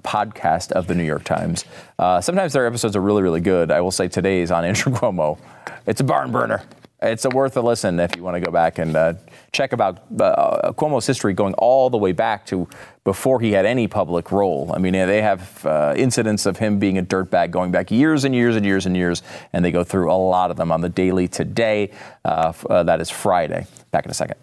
podcast 0.00 0.72
of 0.72 0.86
the 0.86 0.94
New 0.94 1.04
York 1.04 1.24
Times. 1.24 1.64
Uh, 1.98 2.20
sometimes 2.20 2.52
their 2.52 2.66
episodes 2.66 2.96
are 2.96 3.00
really, 3.00 3.22
really 3.22 3.40
good. 3.40 3.70
I 3.70 3.80
will 3.80 3.92
say 3.92 4.08
today's 4.08 4.50
on 4.50 4.64
Andrew 4.64 4.92
Cuomo. 4.92 5.38
It's 5.86 6.00
a 6.00 6.04
barn 6.04 6.32
burner. 6.32 6.62
It's 7.04 7.26
a 7.26 7.28
worth 7.28 7.54
a 7.58 7.60
listen 7.60 8.00
if 8.00 8.16
you 8.16 8.22
want 8.22 8.36
to 8.36 8.40
go 8.40 8.50
back 8.50 8.78
and 8.78 8.96
uh, 8.96 9.14
check 9.52 9.74
about 9.74 9.98
uh, 10.18 10.72
Cuomo's 10.72 11.06
history 11.06 11.34
going 11.34 11.52
all 11.54 11.90
the 11.90 11.98
way 11.98 12.12
back 12.12 12.46
to 12.46 12.66
before 13.04 13.40
he 13.40 13.52
had 13.52 13.66
any 13.66 13.86
public 13.86 14.32
role. 14.32 14.72
I 14.74 14.78
mean, 14.78 14.94
they 14.94 15.20
have 15.20 15.66
uh, 15.66 15.92
incidents 15.96 16.46
of 16.46 16.56
him 16.56 16.78
being 16.78 16.96
a 16.96 17.02
dirtbag 17.02 17.50
going 17.50 17.70
back 17.70 17.90
years 17.90 18.24
and 18.24 18.34
years 18.34 18.56
and 18.56 18.64
years 18.64 18.86
and 18.86 18.96
years, 18.96 19.22
and 19.52 19.62
they 19.62 19.70
go 19.70 19.84
through 19.84 20.10
a 20.10 20.16
lot 20.16 20.50
of 20.50 20.56
them 20.56 20.72
on 20.72 20.80
the 20.80 20.88
daily 20.88 21.28
today. 21.28 21.90
Uh, 22.24 22.54
uh, 22.70 22.82
that 22.84 23.02
is 23.02 23.10
Friday. 23.10 23.66
Back 23.90 24.06
in 24.06 24.10
a 24.10 24.14
second. 24.14 24.36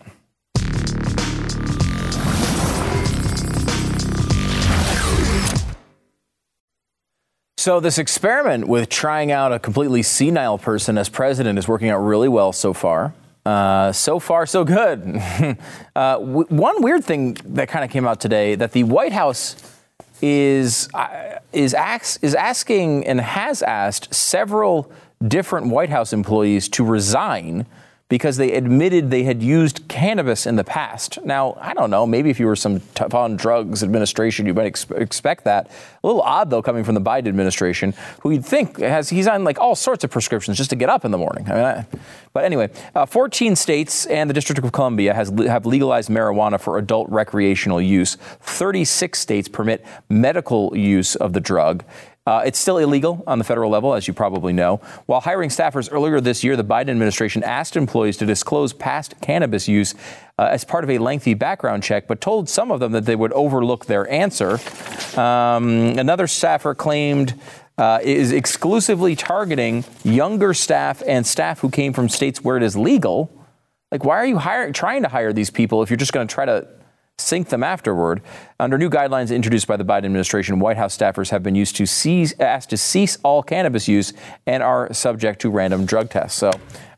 So, 7.61 7.79
this 7.79 7.99
experiment 7.99 8.67
with 8.67 8.89
trying 8.89 9.31
out 9.31 9.53
a 9.53 9.59
completely 9.59 10.01
senile 10.01 10.57
person 10.57 10.97
as 10.97 11.09
president 11.09 11.59
is 11.59 11.67
working 11.67 11.89
out 11.89 11.99
really 11.99 12.27
well 12.27 12.53
so 12.53 12.73
far. 12.73 13.13
Uh, 13.45 13.91
so 13.91 14.17
far, 14.17 14.47
so 14.47 14.63
good. 14.63 14.99
uh, 15.95 16.17
w- 16.17 16.47
one 16.49 16.81
weird 16.81 17.03
thing 17.03 17.35
that 17.45 17.69
kind 17.69 17.85
of 17.85 17.91
came 17.91 18.07
out 18.07 18.19
today 18.19 18.55
that 18.55 18.71
the 18.71 18.83
White 18.83 19.13
House 19.13 19.55
is 20.23 20.89
uh, 20.95 21.37
is, 21.53 21.75
ax- 21.75 22.17
is 22.23 22.33
asking 22.33 23.05
and 23.05 23.21
has 23.21 23.61
asked 23.61 24.11
several 24.11 24.91
different 25.27 25.67
White 25.67 25.91
House 25.91 26.13
employees 26.13 26.67
to 26.69 26.83
resign 26.83 27.67
because 28.11 28.35
they 28.35 28.51
admitted 28.51 29.09
they 29.09 29.23
had 29.23 29.41
used 29.41 29.87
cannabis 29.87 30.45
in 30.45 30.57
the 30.57 30.65
past. 30.65 31.17
Now, 31.23 31.57
I 31.61 31.73
don't 31.73 31.89
know, 31.89 32.05
maybe 32.05 32.29
if 32.29 32.41
you 32.41 32.45
were 32.45 32.57
some 32.57 32.81
tough 32.93 33.13
on 33.13 33.37
drugs 33.37 33.83
administration, 33.83 34.45
you 34.45 34.53
might 34.53 34.65
ex- 34.65 34.85
expect 34.91 35.45
that. 35.45 35.71
A 36.03 36.07
little 36.07 36.21
odd, 36.21 36.49
though, 36.49 36.61
coming 36.61 36.83
from 36.83 36.95
the 36.95 36.99
Biden 36.99 37.27
administration, 37.27 37.93
who 38.19 38.31
you'd 38.31 38.45
think 38.45 38.79
has, 38.79 39.07
he's 39.07 39.27
on 39.27 39.45
like 39.45 39.59
all 39.59 39.75
sorts 39.75 40.03
of 40.03 40.11
prescriptions 40.11 40.57
just 40.57 40.71
to 40.71 40.75
get 40.75 40.89
up 40.89 41.05
in 41.05 41.11
the 41.11 41.17
morning. 41.17 41.49
I 41.49 41.53
mean, 41.53 41.63
I, 41.63 41.85
but 42.33 42.43
anyway, 42.43 42.69
uh, 42.95 43.05
14 43.05 43.55
states 43.55 44.05
and 44.07 44.29
the 44.29 44.33
District 44.33 44.61
of 44.61 44.69
Columbia 44.73 45.13
has, 45.13 45.29
have 45.47 45.65
legalized 45.65 46.09
marijuana 46.09 46.59
for 46.59 46.77
adult 46.77 47.09
recreational 47.09 47.81
use. 47.81 48.15
36 48.41 49.17
states 49.17 49.47
permit 49.47 49.85
medical 50.09 50.75
use 50.75 51.15
of 51.15 51.31
the 51.31 51.39
drug. 51.39 51.85
Uh, 52.27 52.43
it's 52.45 52.59
still 52.59 52.77
illegal 52.77 53.23
on 53.25 53.39
the 53.39 53.43
federal 53.43 53.71
level, 53.71 53.95
as 53.95 54.07
you 54.07 54.13
probably 54.13 54.53
know. 54.53 54.77
While 55.07 55.21
hiring 55.21 55.49
staffers 55.49 55.89
earlier 55.91 56.21
this 56.21 56.43
year, 56.43 56.55
the 56.55 56.63
Biden 56.63 56.89
administration 56.89 57.43
asked 57.43 57.75
employees 57.75 58.15
to 58.17 58.27
disclose 58.27 58.73
past 58.73 59.15
cannabis 59.21 59.67
use 59.67 59.95
uh, 60.37 60.47
as 60.51 60.63
part 60.63 60.83
of 60.83 60.91
a 60.91 60.99
lengthy 60.99 61.33
background 61.33 61.81
check, 61.81 62.07
but 62.07 62.21
told 62.21 62.47
some 62.47 62.71
of 62.71 62.79
them 62.79 62.91
that 62.91 63.05
they 63.05 63.15
would 63.15 63.33
overlook 63.33 63.87
their 63.87 64.07
answer. 64.09 64.59
Um, 65.19 65.97
another 65.97 66.27
staffer 66.27 66.75
claimed. 66.75 67.39
Uh, 67.77 67.97
is 68.03 68.31
exclusively 68.31 69.15
targeting 69.15 69.83
younger 70.03 70.53
staff 70.53 71.01
and 71.07 71.25
staff 71.25 71.61
who 71.61 71.69
came 71.69 71.93
from 71.93 72.07
states 72.09 72.43
where 72.43 72.55
it 72.55 72.61
is 72.61 72.77
legal. 72.77 73.31
Like, 73.91 74.05
why 74.05 74.17
are 74.17 74.25
you 74.25 74.37
hiring, 74.37 74.71
trying 74.71 75.01
to 75.01 75.07
hire 75.07 75.33
these 75.33 75.49
people 75.49 75.81
if 75.81 75.89
you're 75.89 75.97
just 75.97 76.13
going 76.13 76.27
to 76.27 76.31
try 76.31 76.45
to 76.45 76.67
sink 77.17 77.49
them 77.49 77.63
afterward. 77.63 78.21
Under 78.59 78.77
new 78.77 78.89
guidelines 78.89 79.33
introduced 79.33 79.67
by 79.67 79.77
the 79.77 79.85
Biden 79.85 80.05
administration, 80.05 80.59
White 80.59 80.77
House 80.77 80.97
staffers 80.97 81.29
have 81.29 81.43
been 81.43 81.55
used 81.55 81.75
to 81.77 81.85
cease, 81.85 82.33
asked 82.39 82.69
to 82.71 82.77
cease 82.77 83.17
all 83.23 83.43
cannabis 83.43 83.87
use 83.87 84.13
and 84.45 84.63
are 84.63 84.91
subject 84.93 85.41
to 85.41 85.49
random 85.49 85.85
drug 85.85 86.09
tests. 86.09 86.37
So, 86.37 86.51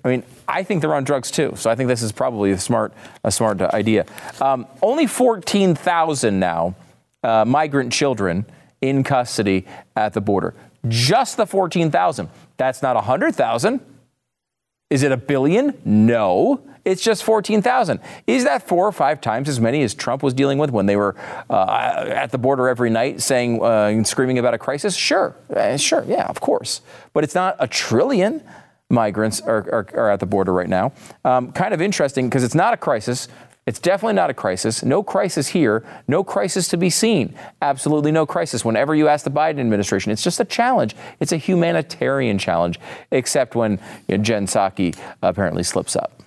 I 0.03 0.07
mean, 0.07 0.23
I 0.47 0.63
think 0.63 0.81
they're 0.81 0.95
on 0.95 1.03
drugs 1.03 1.31
too. 1.31 1.53
So 1.55 1.69
I 1.69 1.75
think 1.75 1.87
this 1.87 2.01
is 2.01 2.11
probably 2.11 2.51
a 2.51 2.59
smart, 2.59 2.93
a 3.23 3.31
smart 3.31 3.61
idea. 3.61 4.05
Um, 4.41 4.67
only 4.81 5.07
14,000 5.07 6.39
now 6.39 6.75
uh, 7.23 7.45
migrant 7.45 7.93
children 7.93 8.45
in 8.81 9.03
custody 9.03 9.65
at 9.95 10.13
the 10.13 10.21
border. 10.21 10.53
Just 10.87 11.37
the 11.37 11.45
14,000. 11.45 12.29
That's 12.57 12.81
not 12.81 12.95
100,000. 12.95 13.79
Is 14.89 15.03
it 15.03 15.11
a 15.11 15.17
billion? 15.17 15.77
No. 15.85 16.61
It's 16.85 17.01
just 17.01 17.23
14,000. 17.23 17.99
Is 18.27 18.43
that 18.43 18.67
four 18.67 18.87
or 18.87 18.91
five 18.91 19.21
times 19.21 19.47
as 19.47 19.59
many 19.59 19.83
as 19.83 19.93
Trump 19.93 20.21
was 20.21 20.33
dealing 20.33 20.57
with 20.57 20.69
when 20.69 20.85
they 20.85 20.97
were 20.97 21.15
uh, 21.49 22.05
at 22.09 22.31
the 22.31 22.37
border 22.37 22.67
every 22.67 22.89
night 22.89 23.21
saying 23.21 23.61
uh, 23.61 23.85
and 23.85 24.05
screaming 24.05 24.37
about 24.37 24.53
a 24.53 24.57
crisis? 24.57 24.95
Sure. 24.95 25.35
Uh, 25.55 25.77
sure. 25.77 26.03
Yeah, 26.07 26.25
of 26.25 26.41
course. 26.41 26.81
But 27.13 27.23
it's 27.23 27.35
not 27.35 27.55
a 27.59 27.67
trillion 27.67 28.43
migrants 28.89 29.41
are, 29.41 29.67
are, 29.71 29.87
are 29.93 30.09
at 30.11 30.19
the 30.19 30.25
border 30.25 30.53
right 30.53 30.69
now. 30.69 30.91
Um, 31.25 31.51
kind 31.51 31.73
of 31.73 31.81
interesting 31.81 32.27
because 32.27 32.43
it's 32.43 32.55
not 32.55 32.73
a 32.73 32.77
crisis. 32.77 33.27
It's 33.65 33.79
definitely 33.79 34.15
not 34.15 34.29
a 34.29 34.33
crisis. 34.33 34.83
No 34.83 35.01
crisis 35.03 35.47
here. 35.47 35.85
No 36.07 36.23
crisis 36.23 36.67
to 36.69 36.77
be 36.77 36.89
seen. 36.89 37.33
Absolutely 37.61 38.11
no 38.11 38.25
crisis. 38.25 38.65
Whenever 38.65 38.93
you 38.93 39.07
ask 39.07 39.23
the 39.23 39.31
Biden 39.31 39.59
administration, 39.59 40.11
it's 40.11 40.23
just 40.23 40.39
a 40.41 40.45
challenge. 40.45 40.95
It's 41.21 41.31
a 41.31 41.37
humanitarian 41.37 42.37
challenge, 42.37 42.77
except 43.11 43.55
when 43.55 43.79
you 44.09 44.17
know, 44.17 44.23
Jen 44.23 44.47
Psaki 44.47 44.97
apparently 45.21 45.63
slips 45.63 45.95
up. 45.95 46.22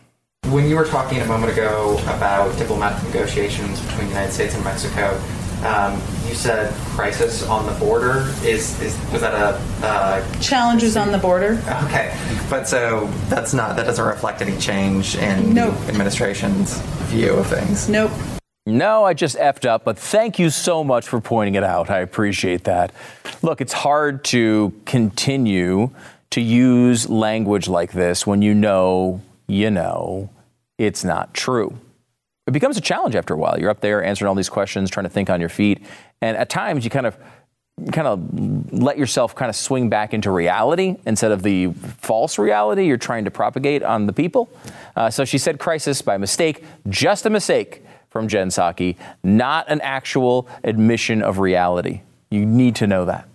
When 0.51 0.69
you 0.69 0.77
were 0.77 0.85
talking 0.87 1.21
a 1.21 1.27
moment 1.27 1.53
ago 1.53 1.99
about 2.05 2.57
diplomatic 2.57 3.03
negotiations 3.05 3.81
between 3.81 4.05
the 4.07 4.13
United 4.13 4.33
States 4.33 4.55
and 4.55 4.63
Mexico, 4.63 5.21
um, 5.65 5.95
you 6.29 6.35
said 6.35 6.73
crisis 6.95 7.43
on 7.49 7.67
the 7.67 7.73
border. 7.81 8.33
Is, 8.45 8.81
is 8.81 8.97
was 9.11 9.23
that 9.23 9.35
a 9.35 9.61
uh, 9.85 10.41
Challenges 10.41 10.97
on 10.97 11.11
the 11.11 11.19
border. 11.19 11.61
okay? 11.85 12.17
But 12.49 12.69
so 12.69 13.07
that's 13.29 13.55
not 13.55 13.75
that 13.77 13.87
doesn't 13.87 14.05
reflect 14.05 14.41
any 14.43 14.57
change 14.59 15.17
in 15.17 15.55
Nope. 15.55 15.75
the 15.81 15.89
administration's 15.89 16.79
view 17.09 17.33
of 17.35 17.47
things. 17.47 17.89
Nope. 17.89 18.13
No, 18.67 19.05
I 19.05 19.15
just 19.15 19.37
effed 19.37 19.65
up, 19.67 19.85
but 19.85 19.99
thank 19.99 20.39
you 20.39 20.51
so 20.51 20.83
much 20.85 21.07
for 21.09 21.21
pointing 21.21 21.55
it 21.55 21.63
out. 21.65 21.89
I 21.91 22.01
appreciate 22.01 22.65
that. 22.65 22.93
Look, 23.43 23.61
it's 23.61 23.73
hard 23.73 24.25
to 24.27 24.73
continue 24.85 25.91
to 26.31 26.41
use 26.41 27.09
language 27.09 27.69
like 27.69 27.93
this 27.93 28.27
when 28.27 28.43
you 28.43 28.55
know, 28.55 29.21
you 29.47 29.71
know, 29.71 30.31
it's 30.79 31.05
not 31.05 31.35
true. 31.35 31.79
It 32.47 32.53
becomes 32.53 32.77
a 32.77 32.81
challenge 32.81 33.17
after 33.17 33.35
a 33.35 33.37
while. 33.37 33.59
You're 33.59 33.71
up 33.71 33.81
there 33.81 34.05
answering 34.05 34.29
all 34.29 34.35
these 34.35 34.49
questions, 34.49 34.91
trying 34.91 35.05
to 35.05 35.11
think 35.11 35.31
on 35.31 35.41
your 35.41 35.49
feet, 35.49 35.85
and 36.21 36.37
at 36.37 36.49
times 36.49 36.85
you 36.85 36.91
kind 36.91 37.07
of 37.07 37.17
kind 37.93 38.09
of 38.09 38.73
let 38.73 38.97
yourself 38.97 39.35
kind 39.35 39.51
of 39.51 39.57
swing 39.57 39.91
back 39.91 40.15
into 40.15 40.31
reality 40.31 40.97
instead 41.05 41.31
of 41.31 41.43
the 41.43 41.69
false 41.99 42.39
reality 42.39 42.87
you're 42.87 42.97
trying 42.97 43.25
to 43.25 43.31
propagate 43.31 43.83
on 43.83 44.07
the 44.07 44.15
people. 44.15 44.49
Uh, 44.97 45.11
so 45.11 45.27
she 45.27 45.37
said 45.37 45.59
crisis 45.59 46.01
by 46.01 46.17
mistake, 46.17 46.65
just 46.89 47.27
a 47.27 47.31
mistake 47.31 47.83
from 48.09 48.29
Jen 48.29 48.49
Psaki, 48.49 48.97
not 49.23 49.69
an 49.69 49.83
actual 49.83 50.49
admission 50.65 51.21
of 51.21 51.39
reality. 51.39 52.01
You 52.31 52.47
need 52.47 52.77
to 52.77 52.87
know 52.87 53.05
that. 53.05 53.29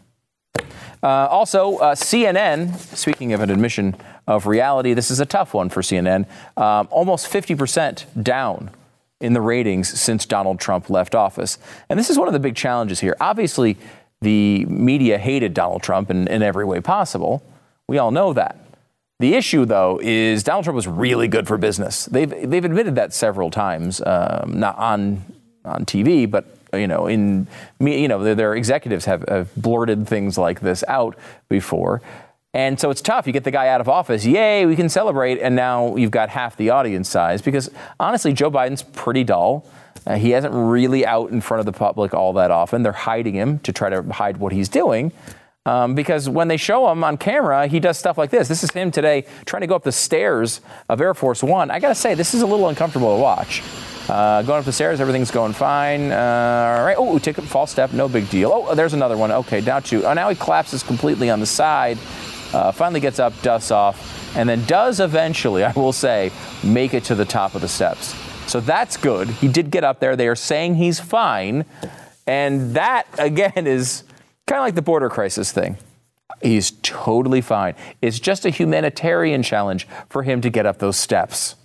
Uh, 1.03 1.27
also, 1.29 1.77
uh, 1.77 1.95
CNN, 1.95 2.75
speaking 2.95 3.33
of 3.33 3.41
an 3.41 3.49
admission 3.49 3.95
of 4.27 4.45
reality, 4.45 4.93
this 4.93 5.11
is 5.11 5.19
a 5.19 5.25
tough 5.25 5.53
one 5.53 5.69
for 5.69 5.81
CNN. 5.81 6.25
Um, 6.57 6.87
almost 6.91 7.31
50% 7.31 8.05
down 8.23 8.71
in 9.19 9.33
the 9.33 9.41
ratings 9.41 9.87
since 9.99 10.25
Donald 10.25 10.59
Trump 10.59 10.89
left 10.89 11.15
office. 11.15 11.57
And 11.89 11.99
this 11.99 12.09
is 12.09 12.17
one 12.17 12.27
of 12.27 12.33
the 12.33 12.39
big 12.39 12.55
challenges 12.55 12.99
here. 12.99 13.15
Obviously, 13.19 13.77
the 14.21 14.65
media 14.65 15.17
hated 15.17 15.53
Donald 15.53 15.83
Trump 15.83 16.09
in, 16.09 16.27
in 16.27 16.41
every 16.41 16.65
way 16.65 16.81
possible. 16.81 17.43
We 17.87 17.97
all 17.97 18.11
know 18.11 18.33
that. 18.33 18.57
The 19.19 19.35
issue, 19.35 19.65
though, 19.65 19.99
is 20.01 20.43
Donald 20.43 20.63
Trump 20.63 20.75
was 20.75 20.87
really 20.87 21.27
good 21.27 21.47
for 21.47 21.57
business. 21.57 22.05
They've, 22.05 22.29
they've 22.49 22.65
admitted 22.65 22.95
that 22.95 23.13
several 23.13 23.51
times, 23.51 24.01
um, 24.03 24.59
not 24.59 24.77
on, 24.77 25.23
on 25.63 25.85
TV, 25.85 26.29
but 26.29 26.45
you 26.73 26.87
know, 26.87 27.05
in 27.07 27.47
you 27.79 28.07
know, 28.07 28.23
their, 28.23 28.35
their 28.35 28.55
executives 28.55 29.05
have, 29.05 29.23
have 29.27 29.53
blurted 29.55 30.07
things 30.07 30.37
like 30.37 30.61
this 30.61 30.83
out 30.87 31.17
before. 31.49 32.01
And 32.53 32.79
so 32.79 32.89
it's 32.89 33.01
tough. 33.01 33.27
You 33.27 33.33
get 33.33 33.45
the 33.45 33.51
guy 33.51 33.69
out 33.69 33.79
of 33.79 33.87
office, 33.87 34.25
yay, 34.25 34.65
we 34.65 34.75
can 34.75 34.89
celebrate, 34.89 35.39
and 35.39 35.55
now 35.55 35.95
you've 35.95 36.11
got 36.11 36.29
half 36.29 36.57
the 36.57 36.69
audience 36.71 37.09
size 37.09 37.41
because 37.41 37.69
honestly, 37.99 38.33
Joe 38.33 38.51
Biden's 38.51 38.83
pretty 38.83 39.23
dull. 39.23 39.65
Uh, 40.05 40.15
he 40.15 40.31
hasn't 40.31 40.53
really 40.53 41.05
out 41.05 41.31
in 41.31 41.39
front 41.39 41.59
of 41.59 41.65
the 41.65 41.71
public 41.71 42.13
all 42.13 42.33
that 42.33 42.51
often. 42.51 42.83
They're 42.83 42.91
hiding 42.91 43.35
him 43.35 43.59
to 43.59 43.71
try 43.71 43.89
to 43.89 44.01
hide 44.11 44.37
what 44.37 44.51
he's 44.51 44.67
doing. 44.67 45.11
Um, 45.65 45.93
because 45.93 46.27
when 46.27 46.47
they 46.47 46.57
show 46.57 46.91
him 46.91 47.03
on 47.03 47.17
camera, 47.17 47.67
he 47.67 47.79
does 47.79 47.97
stuff 47.97 48.17
like 48.17 48.31
this. 48.31 48.47
This 48.47 48.63
is 48.63 48.71
him 48.71 48.89
today 48.89 49.25
trying 49.45 49.61
to 49.61 49.67
go 49.67 49.75
up 49.75 49.83
the 49.83 49.91
stairs 49.91 50.59
of 50.89 50.99
Air 50.99 51.13
Force 51.13 51.43
One. 51.43 51.69
I 51.69 51.79
got 51.79 51.89
to 51.89 51.95
say, 51.95 52.15
this 52.15 52.33
is 52.33 52.41
a 52.41 52.47
little 52.47 52.67
uncomfortable 52.67 53.15
to 53.15 53.21
watch. 53.21 53.61
Uh, 54.09 54.41
going 54.41 54.57
up 54.57 54.65
the 54.65 54.73
stairs, 54.73 54.99
everything's 54.99 55.29
going 55.29 55.53
fine. 55.53 56.11
Uh, 56.11 56.75
all 56.79 56.83
right. 56.83 56.95
Oh, 56.97 57.19
take 57.19 57.37
a 57.37 57.43
false 57.43 57.69
step, 57.69 57.93
no 57.93 58.09
big 58.09 58.27
deal. 58.31 58.51
Oh, 58.51 58.73
there's 58.73 58.95
another 58.95 59.15
one. 59.15 59.31
Okay, 59.31 59.61
down 59.61 59.83
two. 59.83 60.03
Oh, 60.03 60.13
now 60.13 60.29
he 60.29 60.35
collapses 60.35 60.81
completely 60.81 61.29
on 61.29 61.39
the 61.39 61.45
side. 61.45 61.99
Uh, 62.53 62.71
finally 62.71 62.99
gets 62.99 63.19
up, 63.19 63.39
dusts 63.41 63.71
off, 63.71 64.35
and 64.35 64.47
then 64.47 64.65
does 64.65 64.99
eventually, 64.99 65.63
I 65.65 65.71
will 65.73 65.93
say, 65.93 66.31
make 66.63 66.93
it 66.93 67.03
to 67.05 67.15
the 67.15 67.25
top 67.25 67.55
of 67.55 67.61
the 67.61 67.67
steps. 67.67 68.15
So 68.47 68.59
that's 68.59 68.97
good. 68.97 69.29
He 69.29 69.47
did 69.47 69.71
get 69.71 69.83
up 69.83 69.99
there. 69.99 70.15
They 70.15 70.27
are 70.27 70.35
saying 70.35 70.75
he's 70.75 70.99
fine. 70.99 71.65
And 72.27 72.75
that, 72.75 73.07
again, 73.17 73.67
is 73.67 74.03
kind 74.47 74.59
of 74.59 74.65
like 74.65 74.75
the 74.75 74.81
border 74.81 75.09
crisis 75.09 75.51
thing. 75.51 75.77
He's 76.41 76.71
totally 76.81 77.41
fine. 77.41 77.75
It's 78.01 78.19
just 78.19 78.45
a 78.45 78.49
humanitarian 78.49 79.43
challenge 79.43 79.87
for 80.09 80.23
him 80.23 80.41
to 80.41 80.49
get 80.49 80.65
up 80.65 80.79
those 80.79 80.97
steps. 80.97 81.55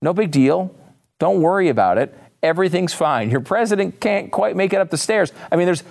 No 0.00 0.12
big 0.12 0.30
deal. 0.30 0.74
Don't 1.18 1.42
worry 1.42 1.68
about 1.68 1.98
it. 1.98 2.16
Everything's 2.42 2.94
fine. 2.94 3.30
Your 3.30 3.40
president 3.40 4.00
can't 4.00 4.30
quite 4.30 4.56
make 4.56 4.72
it 4.72 4.80
up 4.80 4.90
the 4.90 4.96
stairs. 4.96 5.32
I 5.50 5.56
mean, 5.56 5.66
there's 5.66 5.84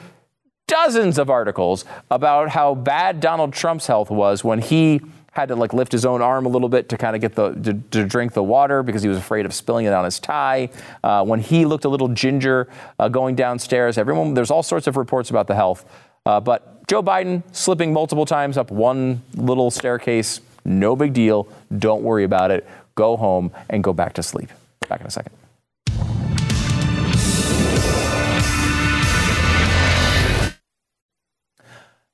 dozens 0.71 1.17
of 1.17 1.29
articles 1.29 1.83
about 2.09 2.47
how 2.47 2.73
bad 2.73 3.19
Donald 3.19 3.51
Trump's 3.51 3.87
health 3.87 4.09
was 4.09 4.41
when 4.41 4.61
he 4.61 5.01
had 5.33 5.49
to 5.49 5.55
like 5.55 5.73
lift 5.73 5.91
his 5.91 6.05
own 6.05 6.21
arm 6.21 6.45
a 6.45 6.49
little 6.49 6.69
bit 6.69 6.87
to 6.89 6.97
kind 6.97 7.13
of 7.13 7.21
get 7.21 7.35
the 7.35 7.51
to, 7.51 7.73
to 7.91 8.05
drink 8.05 8.31
the 8.31 8.43
water 8.43 8.81
because 8.81 9.03
he 9.03 9.09
was 9.09 9.17
afraid 9.17 9.45
of 9.45 9.53
spilling 9.53 9.85
it 9.85 9.91
on 9.91 10.05
his 10.05 10.17
tie. 10.17 10.69
Uh, 11.03 11.25
when 11.25 11.41
he 11.41 11.65
looked 11.65 11.83
a 11.83 11.89
little 11.89 12.07
ginger 12.07 12.69
uh, 12.99 13.09
going 13.09 13.35
downstairs, 13.35 13.97
everyone 13.97 14.33
there's 14.33 14.49
all 14.49 14.63
sorts 14.63 14.87
of 14.87 14.95
reports 14.95 15.29
about 15.29 15.47
the 15.47 15.55
health. 15.55 15.85
Uh, 16.25 16.39
but 16.39 16.87
Joe 16.87 17.03
Biden 17.03 17.43
slipping 17.51 17.91
multiple 17.91 18.25
times 18.25 18.57
up 18.57 18.71
one 18.71 19.21
little 19.35 19.71
staircase, 19.71 20.39
no 20.63 20.95
big 20.95 21.11
deal. 21.11 21.49
Don't 21.77 22.01
worry 22.01 22.23
about 22.23 22.49
it. 22.49 22.65
Go 22.95 23.17
home 23.17 23.51
and 23.69 23.83
go 23.83 23.91
back 23.91 24.13
to 24.13 24.23
sleep. 24.23 24.49
Back 24.87 25.01
in 25.01 25.07
a 25.07 25.11
second. 25.11 25.40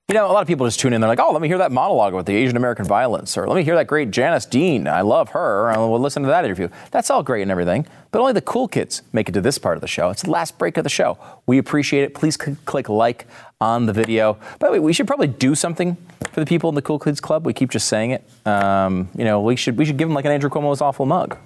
You 0.09 0.13
know, 0.13 0.31
a 0.31 0.31
lot 0.31 0.41
of 0.41 0.47
people 0.47 0.65
just 0.65 0.79
tune 0.79 0.93
in. 0.93 1.01
They're 1.01 1.09
like, 1.09 1.19
"Oh, 1.19 1.33
let 1.33 1.41
me 1.41 1.49
hear 1.49 1.57
that 1.57 1.73
monologue 1.73 2.13
about 2.13 2.25
the 2.25 2.33
Asian 2.33 2.55
American 2.55 2.85
violence," 2.85 3.37
or 3.37 3.45
"Let 3.45 3.57
me 3.57 3.63
hear 3.65 3.75
that 3.75 3.87
great 3.87 4.09
Janice 4.09 4.45
Dean. 4.45 4.87
I 4.87 5.01
love 5.01 5.31
her. 5.31 5.69
I 5.69 5.77
will 5.79 5.99
listen 5.99 6.23
to 6.23 6.29
that 6.29 6.45
interview." 6.45 6.69
That's 6.91 7.09
all 7.09 7.21
great 7.21 7.41
and 7.41 7.51
everything, 7.51 7.85
but 8.11 8.21
only 8.21 8.31
the 8.31 8.39
cool 8.39 8.69
kids 8.69 9.01
make 9.11 9.27
it 9.27 9.33
to 9.33 9.41
this 9.41 9.57
part 9.57 9.75
of 9.75 9.81
the 9.81 9.87
show. 9.89 10.09
It's 10.09 10.21
the 10.21 10.31
last 10.31 10.57
break 10.57 10.77
of 10.77 10.85
the 10.85 10.89
show. 10.89 11.17
We 11.45 11.57
appreciate 11.57 12.03
it. 12.03 12.13
Please 12.13 12.37
c- 12.41 12.55
click 12.63 12.87
like 12.87 13.27
on 13.59 13.85
the 13.85 13.91
video. 13.91 14.37
By 14.59 14.67
the 14.67 14.71
way, 14.71 14.79
we 14.79 14.93
should 14.93 15.07
probably 15.07 15.27
do 15.27 15.55
something 15.55 15.97
for 16.31 16.39
the 16.39 16.45
people 16.45 16.69
in 16.69 16.75
the 16.75 16.81
Cool 16.81 16.99
Kids 16.99 17.19
Club. 17.19 17.45
We 17.45 17.51
keep 17.51 17.69
just 17.69 17.89
saying 17.89 18.11
it. 18.11 18.23
Um, 18.45 19.09
you 19.17 19.25
know, 19.25 19.41
we 19.41 19.57
should 19.57 19.77
we 19.77 19.83
should 19.83 19.97
give 19.97 20.07
them 20.07 20.15
like 20.15 20.23
an 20.23 20.31
Andrew 20.31 20.49
Cuomo's 20.49 20.79
awful 20.79 21.05
mug. 21.05 21.37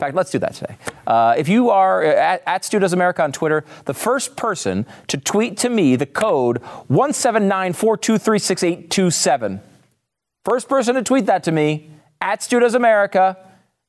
In 0.00 0.06
fact, 0.06 0.14
let's 0.14 0.30
do 0.30 0.38
that 0.38 0.54
today. 0.54 0.76
Uh, 1.08 1.34
if 1.36 1.48
you 1.48 1.70
are 1.70 2.04
at, 2.04 2.40
at 2.46 2.70
Does 2.70 2.92
America 2.92 3.24
on 3.24 3.32
Twitter, 3.32 3.64
the 3.86 3.94
first 3.94 4.36
person 4.36 4.86
to 5.08 5.16
tweet 5.16 5.56
to 5.56 5.68
me 5.68 5.96
the 5.96 6.06
code 6.06 6.62
179423687. 6.88 9.60
First 10.44 10.68
person 10.68 10.94
to 10.94 11.02
tweet 11.02 11.26
that 11.26 11.42
to 11.42 11.50
me 11.50 11.90
at 12.20 12.44
Stu 12.44 12.64
America, 12.64 13.36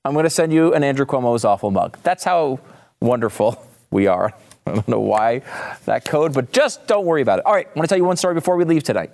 I'm 0.04 0.14
going 0.14 0.24
to 0.24 0.32
send 0.32 0.52
you 0.52 0.74
an 0.74 0.84
Andrew 0.84 1.06
Cuomo's 1.06 1.46
awful 1.46 1.70
mug. 1.70 2.00
That's 2.02 2.24
how 2.24 2.60
wonderful 3.00 3.64
we 3.92 4.08
are. 4.08 4.34
I 4.66 4.74
don't 4.74 4.88
know 4.88 5.02
why 5.02 5.44
that 5.86 6.06
code, 6.06 6.34
but 6.34 6.52
just 6.52 6.88
don't 6.88 7.06
worry 7.06 7.22
about 7.22 7.38
it. 7.38 7.46
All 7.46 7.54
right, 7.54 7.68
I 7.68 7.72
want 7.78 7.88
to 7.88 7.88
tell 7.88 8.00
you 8.00 8.06
one 8.06 8.18
story 8.18 8.34
before 8.34 8.58
we 8.58 8.66
leave 8.66 8.82
tonight. 8.82 9.12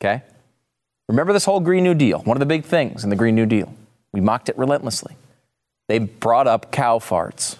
Okay? 0.00 0.22
Remember 1.10 1.34
this 1.34 1.44
whole 1.44 1.60
Green 1.60 1.84
New 1.84 1.92
Deal, 1.92 2.20
one 2.20 2.38
of 2.38 2.40
the 2.40 2.46
big 2.46 2.64
things 2.64 3.04
in 3.04 3.10
the 3.10 3.16
Green 3.16 3.34
New 3.34 3.44
Deal. 3.44 3.74
We 4.12 4.22
mocked 4.22 4.48
it 4.48 4.56
relentlessly 4.56 5.14
they 5.88 5.98
brought 5.98 6.46
up 6.46 6.70
cow 6.70 6.98
farts 6.98 7.56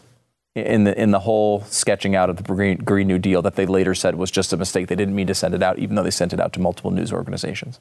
in 0.55 0.85
the 0.85 1.01
in 1.01 1.11
the 1.11 1.21
whole 1.21 1.63
sketching 1.65 2.15
out 2.15 2.31
of 2.31 2.37
the 2.37 2.43
Green, 2.43 2.77
Green 2.79 3.07
New 3.07 3.19
Deal 3.19 3.43
that 3.43 3.57
they 3.57 3.67
later 3.67 3.95
said 3.95 4.15
was 4.15 4.31
just 4.31 4.53
a 4.53 4.57
mistake. 4.57 4.89
They 4.89 4.97
didn't 4.97 5.15
mean 5.15 5.27
to 5.27 5.35
send 5.35 5.55
it 5.55 5.63
out, 5.63 5.79
even 5.79 5.97
though 5.97 6.03
they 6.03 6.11
sent 6.11 6.33
it 6.33 6.41
out 6.41 6.53
to 6.55 6.61
multiple 6.61 6.91
news 6.91 7.13
organizations. 7.13 7.81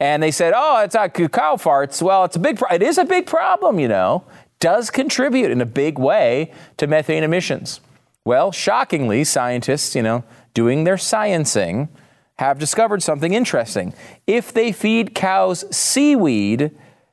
And 0.00 0.22
they 0.22 0.30
said, 0.30 0.52
"Oh, 0.56 0.82
it's 0.82 0.94
not 0.94 1.14
cow 1.14 1.56
farts." 1.56 2.02
Well, 2.02 2.24
it's 2.24 2.36
a 2.36 2.40
big. 2.40 2.58
Pro- 2.58 2.74
it 2.74 2.82
is 2.82 2.98
a 2.98 3.04
big 3.04 3.26
problem, 3.26 3.78
you 3.78 3.88
know. 3.88 4.24
Does 4.58 4.90
contribute 4.90 5.50
in 5.50 5.60
a 5.60 5.66
big 5.66 5.98
way 5.98 6.52
to 6.76 6.86
methane 6.86 7.24
emissions. 7.24 7.80
Well, 8.24 8.52
shockingly, 8.52 9.24
scientists, 9.24 9.96
you 9.96 10.02
know, 10.02 10.22
doing 10.54 10.84
their 10.84 10.96
sciencing, 10.96 11.88
have 12.36 12.58
discovered 12.58 13.02
something 13.02 13.34
interesting. 13.34 13.94
If 14.26 14.52
they 14.52 14.70
feed 14.70 15.14
cows 15.14 15.64
seaweed, 15.74 16.70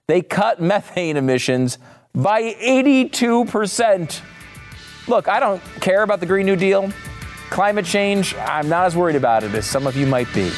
they 0.08 0.22
cut 0.22 0.62
methane 0.62 1.18
emissions 1.18 1.78
by 2.14 2.54
82%. 2.54 4.22
Look, 5.08 5.28
I 5.28 5.40
don't 5.40 5.62
care 5.82 6.04
about 6.04 6.20
the 6.20 6.26
Green 6.26 6.46
New 6.46 6.56
Deal. 6.56 6.92
Climate 7.50 7.86
change, 7.86 8.36
I'm 8.36 8.70
not 8.70 8.86
as 8.86 8.96
worried 8.96 9.16
about 9.16 9.44
it 9.44 9.54
as 9.56 9.66
some 9.66 9.88
of 9.88 9.98
you 9.98 10.06
might 10.06 10.32
be. 10.34 10.52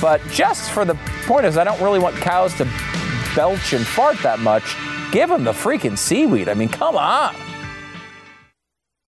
But 0.00 0.20
just 0.30 0.70
for 0.70 0.84
the 0.84 0.94
point 1.26 1.46
is, 1.46 1.56
I 1.56 1.64
don't 1.64 1.80
really 1.80 2.00
want 2.00 2.16
cows 2.16 2.52
to 2.54 2.64
belch 3.36 3.72
and 3.72 3.86
fart 3.86 4.18
that 4.22 4.40
much. 4.40 4.76
Give 5.12 5.28
them 5.28 5.44
the 5.44 5.52
freaking 5.52 5.96
seaweed. 5.96 6.48
I 6.48 6.54
mean, 6.54 6.68
come 6.68 6.96
on. 6.96 7.34